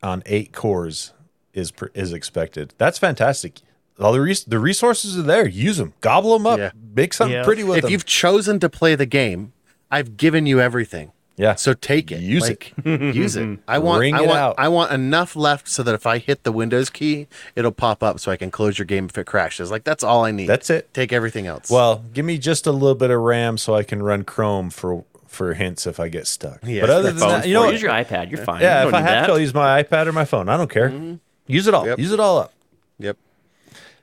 on 0.03 0.23
eight 0.27 0.53
cores 0.53 1.13
is 1.55 1.71
pr- 1.71 1.87
is 1.95 2.13
expected. 2.13 2.75
That's 2.79 2.99
fantastic. 2.99 3.61
All 4.01 4.13
the 4.13 4.21
res- 4.21 4.45
the 4.45 4.59
resources 4.59 5.17
are 5.19 5.23
there. 5.23 5.47
Use 5.47 5.77
them. 5.77 5.95
Gobble 6.01 6.33
them 6.37 6.47
up. 6.47 6.59
Yeah. 6.59 6.71
Make 6.95 7.13
something 7.15 7.35
Yeah. 7.37 7.45
pretty 7.45 7.63
with 7.63 7.79
if 7.79 7.83
them. 7.83 7.93
you've 7.93 8.07
chosen 8.07 8.59
to 8.61 8.69
play 8.69 8.95
the 8.95 9.07
game, 9.07 9.53
I've 9.91 10.17
given 10.17 10.47
you 10.47 10.61
everything. 10.61 11.13
yeah. 11.37 11.55
So 11.55 11.73
take 11.75 12.11
it. 12.11 12.21
Use 12.21 12.49
it. 12.49 12.73
use 12.85 13.37
it. 13.37 13.59
I 13.69 13.79
want 13.79 14.01
Bring 14.01 14.15
I 14.15 14.23
it 14.23 14.27
want 14.27 14.39
out. 14.39 14.55
I 14.59 14.69
want 14.69 14.93
enough 14.93 15.37
left 15.37 15.69
so 15.69 15.83
that 15.83 15.95
if 15.95 16.07
I 16.07 16.19
hit 16.19 16.43
the 16.43 16.53
Windows 16.53 16.91
key, 16.91 17.27
it'll 17.55 17.71
pop 17.71 18.03
up 18.03 18.19
so 18.19 18.33
I 18.33 18.37
can 18.37 18.51
close 18.51 18.79
your 18.79 18.87
game 18.87 19.05
if 19.07 19.17
it 19.19 19.27
crashes. 19.27 19.71
Like 19.71 19.85
that's 19.85 20.03
all 20.03 20.25
I 20.25 20.31
need. 20.33 20.47
That's 20.49 20.69
it. 20.71 20.93
Take 20.95 21.13
everything 21.13 21.47
else. 21.47 21.71
Well, 21.71 22.05
give 22.13 22.25
me 22.25 22.39
just 22.39 22.67
a 22.67 22.73
little 22.73 22.95
bit 22.97 23.11
of 23.11 23.21
RAM 23.21 23.57
so 23.59 23.75
I 23.75 23.83
can 23.83 24.03
run 24.03 24.25
Chrome 24.25 24.71
for 24.71 25.05
for 25.33 25.55
hints 25.55 25.87
if 25.87 25.99
I 25.99 26.09
get 26.09 26.27
stuck. 26.27 26.61
Yeah, 26.65 26.83
but 26.83 26.91
other 26.91 27.13
than 27.13 27.17
that, 27.17 27.47
you 27.49 27.55
know, 27.55 27.65
Or 27.65 27.73
use 27.73 27.83
your 27.83 27.91
iPad. 27.93 28.31
You're 28.31 28.45
fine. 28.45 28.61
yeah, 28.61 28.83
You 28.83 28.89
if 28.89 28.93
don't 28.93 29.03
I 29.03 29.07
have 29.07 29.23
that. 29.23 29.27
to, 29.27 29.33
I'll 29.33 29.41
use 29.41 29.55
my 29.55 29.83
iPad 29.83 30.07
or 30.07 30.13
my 30.13 30.25
phone. 30.25 30.49
I 30.49 30.57
don't 30.57 30.71
care. 30.71 30.91
Mm-hmm. 30.91 31.15
Use 31.47 31.67
it 31.67 31.75
all. 31.75 31.87
Yep. 31.87 31.99
Use 31.99 32.13
it 32.13 32.21
all 32.21 32.39
up. 32.39 32.53
Yep. 32.99 33.17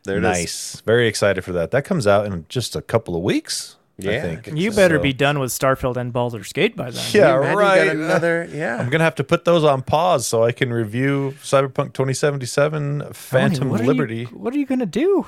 There 0.03 0.15
it 0.17 0.19
is. 0.19 0.23
nice. 0.23 0.81
Very 0.85 1.07
excited 1.07 1.43
for 1.43 1.51
that. 1.53 1.71
That 1.71 1.85
comes 1.85 2.07
out 2.07 2.25
in 2.25 2.45
just 2.49 2.75
a 2.75 2.81
couple 2.81 3.15
of 3.15 3.21
weeks. 3.23 3.75
I 4.01 4.11
Yeah. 4.11 4.21
think. 4.21 4.47
You 4.57 4.71
better 4.71 4.95
So- 4.97 5.01
be 5.03 5.11
done 5.13 5.39
with 5.39 5.51
Starfield 5.51 5.97
and 5.97 6.13
Baldur's 6.13 6.53
Gate 6.53 6.75
by 6.75 6.89
then. 6.89 7.03
Yeah, 7.11 7.37
Man, 7.39 7.49
you 7.49 7.55
got 7.55 7.57
right. 7.57 7.87
another. 7.89 8.47
Yeah. 8.53 8.77
I'm 8.77 8.89
gonna 8.89 9.03
have 9.03 9.15
to 9.15 9.23
put 9.25 9.43
those 9.45 9.63
on 9.65 9.81
pause 9.81 10.25
so 10.25 10.43
I 10.43 10.53
can 10.53 10.71
review 10.71 11.35
Cyberpunk 11.43 11.93
2077 11.93 12.99
Tony, 12.99 13.13
Phantom 13.13 13.69
what 13.69 13.81
are 13.81 13.83
you- 13.83 13.89
Liberty. 13.89 14.23
what 14.25 14.53
are 14.53 14.57
you 14.57 14.65
gonna 14.65 14.85
do? 14.85 15.27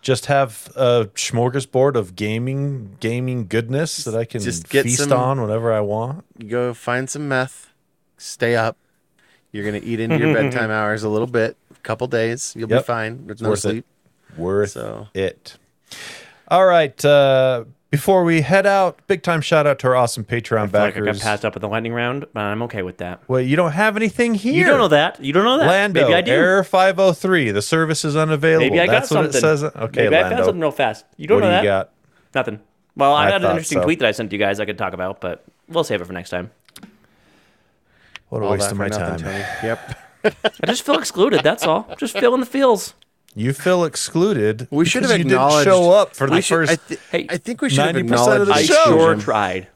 Just 0.00 0.26
have 0.26 0.70
a 0.76 1.06
smorgasbord 1.14 1.94
of 1.96 2.14
gaming 2.16 2.96
gaming 3.00 3.46
goodness 3.48 4.04
that 4.04 4.14
I 4.14 4.24
can 4.24 4.40
Just 4.40 4.68
get 4.68 4.84
feast 4.84 4.98
some- 5.08 5.12
on 5.12 5.40
whenever 5.40 5.72
I 5.72 5.80
want. 5.80 6.24
You 6.38 6.48
go 6.48 6.74
find 6.74 7.10
some 7.10 7.28
meth. 7.28 7.72
Stay 8.16 8.54
up. 8.56 8.76
You're 9.52 9.64
gonna 9.64 9.80
eat 9.82 9.98
into 10.00 10.18
your 10.18 10.32
bedtime 10.40 10.70
hours 10.70 11.02
a 11.02 11.08
little 11.08 11.26
bit. 11.26 11.56
A 11.70 11.80
couple 11.80 12.06
days. 12.06 12.54
You'll 12.56 12.68
be 12.68 12.78
fine. 12.80 13.26
There's 13.26 13.40
no 13.42 13.50
worth 13.50 13.58
it. 13.58 13.70
sleep. 13.70 13.84
Worth 14.36 14.70
So- 14.72 15.08
it. 15.14 15.56
All 16.48 16.64
right. 16.66 17.04
Uh, 17.04 17.64
before 17.90 18.22
we 18.24 18.42
head 18.42 18.66
out, 18.66 18.98
big 19.06 19.22
time 19.22 19.40
shout 19.40 19.66
out 19.66 19.78
to 19.80 19.86
our 19.88 19.96
awesome 19.96 20.24
Patreon 20.24 20.64
I 20.64 20.66
feel 20.66 20.80
like 20.80 20.96
I 20.96 21.00
got 21.00 21.18
passed 21.20 21.44
up 21.44 21.54
with 21.54 21.62
the 21.62 21.68
lightning 21.68 21.92
round, 21.94 22.26
but 22.34 22.40
I'm 22.40 22.62
okay 22.62 22.82
with 22.82 22.98
that. 22.98 23.20
Well, 23.28 23.40
you 23.40 23.56
don't 23.56 23.72
have 23.72 23.96
anything 23.96 24.34
here. 24.34 24.52
You 24.54 24.64
don't 24.64 24.78
know 24.78 24.88
that. 24.88 25.22
You 25.22 25.32
don't 25.32 25.44
know 25.44 25.58
that. 25.58 25.66
Lando, 25.66 26.02
Maybe 26.02 26.14
I 26.14 26.20
do. 26.20 26.32
error 26.32 26.64
503. 26.64 27.50
The 27.50 27.62
service 27.62 28.04
is 28.04 28.16
unavailable. 28.16 28.66
Maybe 28.66 28.80
I 28.80 28.86
got 28.86 28.92
That's 28.92 29.10
what 29.10 29.32
something. 29.32 29.38
it 29.38 29.40
says. 29.40 29.64
Okay, 29.64 30.02
Maybe 30.04 30.16
I 30.16 30.20
Lando. 30.22 30.36
found 30.36 30.44
something 30.46 30.60
real 30.60 30.70
fast. 30.70 31.06
You 31.16 31.26
don't 31.26 31.40
what 31.40 31.46
know 31.48 31.50
do 31.50 31.52
that. 31.56 31.62
you 31.62 31.68
got? 31.68 31.90
Nothing. 32.34 32.60
Well, 32.96 33.14
I, 33.14 33.26
I 33.26 33.30
got 33.30 33.42
an 33.44 33.50
interesting 33.50 33.78
so. 33.78 33.84
tweet 33.84 34.00
that 34.00 34.08
I 34.08 34.10
sent 34.12 34.30
to 34.30 34.36
you 34.36 34.40
guys 34.40 34.60
I 34.60 34.64
could 34.66 34.76
talk 34.78 34.92
about, 34.92 35.20
but 35.20 35.44
we'll 35.68 35.84
save 35.84 36.00
it 36.02 36.04
for 36.06 36.12
next 36.12 36.30
time. 36.30 36.50
What 38.28 38.42
a 38.42 38.44
All 38.44 38.52
waste 38.52 38.70
of 38.70 38.76
my 38.76 38.88
nothing, 38.88 39.18
time. 39.18 39.18
Tony. 39.20 39.44
Yep. 39.62 39.98
I 40.62 40.66
just 40.66 40.82
feel 40.84 40.98
excluded. 40.98 41.42
That's 41.42 41.64
all. 41.64 41.88
Just 41.96 42.18
feeling 42.18 42.40
the 42.40 42.46
feels. 42.46 42.92
You 43.38 43.52
feel 43.52 43.84
excluded. 43.84 44.66
We 44.70 44.84
should 44.84 45.00
because 45.00 45.12
have 45.12 45.20
you 45.20 45.26
acknowledged. 45.26 45.66
didn't 45.66 45.78
show 45.78 45.92
up 45.92 46.16
for 46.16 46.26
the 46.28 46.40
should- 46.40 46.54
first. 46.68 46.72
I, 46.72 46.76
thi- 46.76 46.96
Hey, 47.10 47.26
I 47.30 47.36
think 47.36 47.62
we 47.62 47.70
should 47.70 47.78
have 47.78 47.94
90% 47.94 47.98
of 48.00 48.04
acknowledged. 48.04 48.50
the 48.50 48.54
I 48.54 48.62
show. 48.64 48.84
sure 48.84 49.14
tried. 49.16 49.68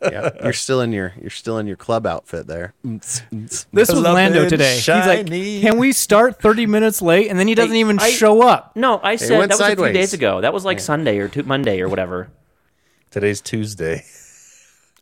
Yeah, 0.00 0.30
you're 0.44 0.52
still 0.52 0.80
in 0.80 0.92
your 0.92 1.12
you're 1.20 1.28
still 1.30 1.58
in 1.58 1.66
your 1.66 1.76
club 1.76 2.06
outfit 2.06 2.46
there. 2.46 2.72
This 2.84 3.24
was 3.72 3.98
Lando 3.98 4.48
today. 4.48 4.76
He's 4.76 4.86
like, 4.88 5.26
"Can 5.26 5.76
we 5.76 5.90
start 5.92 6.40
30 6.40 6.66
minutes 6.66 7.02
late?" 7.02 7.28
And 7.30 7.36
then 7.38 7.48
he 7.48 7.56
doesn't 7.56 7.72
Hey, 7.74 7.80
even 7.80 7.98
I- 7.98 8.10
show 8.10 8.42
up. 8.42 8.76
No, 8.76 9.00
I 9.02 9.16
said 9.16 9.30
that 9.30 9.38
went 9.38 9.50
was 9.50 9.60
a 9.60 9.74
few 9.74 9.92
days 9.92 10.12
ago. 10.12 10.40
That 10.40 10.52
was 10.54 10.64
like 10.64 10.78
Sunday 10.78 11.18
or 11.18 11.26
tu- 11.28 11.42
Monday 11.42 11.80
or 11.80 11.88
whatever. 11.88 12.30
Today's 13.10 13.40
Tuesday. 13.40 14.04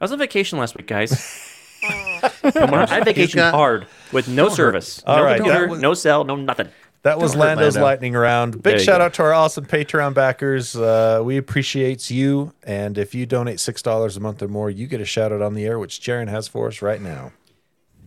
I 0.00 0.04
was 0.04 0.12
on 0.12 0.18
vacation 0.18 0.58
last 0.58 0.74
week, 0.76 0.86
guys. 0.86 1.10
Come 2.42 2.72
on, 2.72 2.88
I 2.88 3.00
vacationed 3.02 3.34
got- 3.34 3.54
hard 3.54 3.86
with 4.12 4.28
no 4.28 4.48
service, 4.48 5.02
All 5.06 5.18
no 5.18 5.24
right, 5.24 5.36
computer, 5.36 5.68
was- 5.68 5.80
no 5.82 5.92
cell, 5.92 6.24
no 6.24 6.36
nothing. 6.36 6.68
That 7.02 7.18
was 7.18 7.32
Don't 7.32 7.40
Lando's 7.40 7.76
Lando. 7.76 7.86
lightning 7.86 8.12
round. 8.12 8.62
Big 8.62 8.78
shout 8.80 8.98
go. 9.00 9.06
out 9.06 9.14
to 9.14 9.22
our 9.22 9.32
awesome 9.32 9.64
Patreon 9.64 10.12
backers. 10.12 10.76
Uh, 10.76 11.22
we 11.24 11.38
appreciate 11.38 12.10
you, 12.10 12.52
and 12.62 12.98
if 12.98 13.14
you 13.14 13.24
donate 13.24 13.58
six 13.58 13.80
dollars 13.80 14.16
a 14.18 14.20
month 14.20 14.42
or 14.42 14.48
more, 14.48 14.68
you 14.68 14.86
get 14.86 15.00
a 15.00 15.06
shout 15.06 15.32
out 15.32 15.40
on 15.40 15.54
the 15.54 15.64
air, 15.64 15.78
which 15.78 16.00
Jaron 16.00 16.28
has 16.28 16.46
for 16.46 16.68
us 16.68 16.82
right 16.82 17.00
now. 17.00 17.32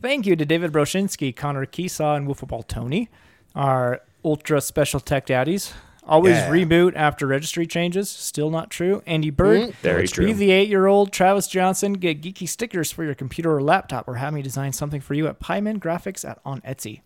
Thank 0.02 0.28
you 0.28 0.36
to 0.36 0.46
David 0.46 0.72
Broshinsky, 0.72 1.36
Connor 1.36 1.66
Keesaw, 1.66 2.16
and 2.16 2.28
Wolfball 2.28 2.68
Tony, 2.68 3.10
our 3.56 4.02
ultra 4.24 4.62
special 4.62 5.00
tech 5.00 5.26
daddies. 5.26 5.74
Always 6.06 6.36
Yeah. 6.36 6.50
reboot 6.50 6.92
after 6.98 7.26
registry 7.26 7.66
changes. 7.66 8.10
Still 8.10 8.50
not 8.52 8.70
true. 8.70 9.02
Andy 9.08 9.30
Bird. 9.30 9.74
Very 9.76 10.02
Be 10.04 10.08
true. 10.10 10.34
the 10.34 10.52
eight-year-old 10.52 11.14
Travis 11.14 11.48
Johnson. 11.48 11.94
Get 11.94 12.22
geeky 12.22 12.48
stickers 12.48 12.92
for 12.92 13.06
your 13.06 13.16
computer 13.16 13.56
or 13.56 13.62
laptop, 13.64 14.06
or 14.08 14.16
have 14.16 14.34
me 14.34 14.42
design 14.42 14.74
something 14.74 15.00
for 15.00 15.14
you 15.14 15.28
at 15.28 15.40
Pyman 15.40 15.80
Graphics 15.80 16.30
at 16.30 16.40
on 16.46 16.60
Etsy. 16.62 17.00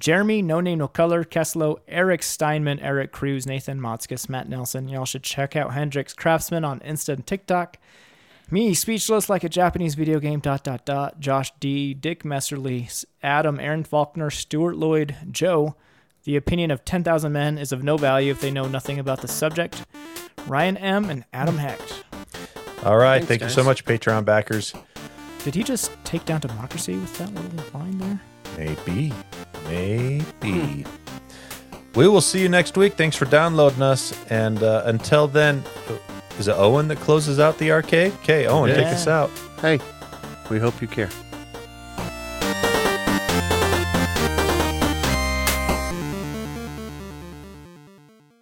Jeremy, 0.00 0.40
No 0.40 0.60
Name 0.60 0.78
No 0.78 0.88
Color, 0.88 1.24
Keslow, 1.24 1.78
Eric 1.86 2.22
Steinman, 2.22 2.80
Eric 2.80 3.12
Cruz, 3.12 3.46
Nathan 3.46 3.78
Motzkus, 3.78 4.30
Matt 4.30 4.48
Nelson. 4.48 4.88
Y'all 4.88 5.04
should 5.04 5.22
check 5.22 5.54
out 5.54 5.74
Hendrix 5.74 6.14
Craftsman 6.14 6.64
on 6.64 6.80
Insta 6.80 7.10
and 7.10 7.26
TikTok. 7.26 7.76
Me, 8.50 8.74
speechless 8.74 9.28
like 9.28 9.44
a 9.44 9.48
Japanese 9.48 9.94
video 9.94 10.18
game. 10.18 10.40
Dot 10.40 10.64
dot 10.64 10.86
dot. 10.86 11.20
Josh 11.20 11.52
D, 11.60 11.92
Dick 11.94 12.24
Messerly, 12.24 13.04
Adam, 13.22 13.60
Aaron 13.60 13.84
Faulkner, 13.84 14.30
Stuart 14.30 14.74
Lloyd, 14.76 15.14
Joe. 15.30 15.76
The 16.24 16.36
opinion 16.36 16.70
of 16.70 16.84
10,000 16.84 17.30
men 17.30 17.58
is 17.58 17.70
of 17.70 17.84
no 17.84 17.96
value 17.96 18.32
if 18.32 18.40
they 18.40 18.50
know 18.50 18.66
nothing 18.66 18.98
about 18.98 19.20
the 19.20 19.28
subject. 19.28 19.84
Ryan 20.46 20.78
M 20.78 21.10
and 21.10 21.24
Adam 21.32 21.58
Hecht. 21.58 22.04
All 22.84 22.96
right. 22.96 23.18
Thanks, 23.18 23.28
Thank 23.28 23.42
you 23.42 23.48
so 23.50 23.62
much, 23.62 23.84
Patreon 23.84 24.24
backers. 24.24 24.74
Did 25.44 25.54
he 25.54 25.62
just 25.62 25.92
take 26.04 26.24
down 26.24 26.40
democracy 26.40 26.96
with 26.96 27.16
that 27.18 27.32
little 27.34 27.78
line 27.78 27.98
there? 27.98 28.20
Maybe. 28.56 29.12
Maybe. 29.64 30.84
We 31.94 32.08
will 32.08 32.20
see 32.20 32.40
you 32.40 32.48
next 32.48 32.76
week. 32.76 32.94
Thanks 32.94 33.16
for 33.16 33.24
downloading 33.24 33.82
us. 33.82 34.14
And 34.30 34.62
uh, 34.62 34.82
until 34.86 35.26
then, 35.26 35.62
is 36.38 36.48
it 36.48 36.52
Owen 36.56 36.88
that 36.88 36.98
closes 36.98 37.38
out 37.40 37.58
the 37.58 37.72
arcade? 37.72 38.12
Okay, 38.22 38.46
Owen, 38.46 38.74
take 38.74 38.86
us 38.86 39.06
out. 39.06 39.30
Hey, 39.60 39.80
we 40.50 40.58
hope 40.58 40.80
you 40.80 40.88
care. 40.88 41.10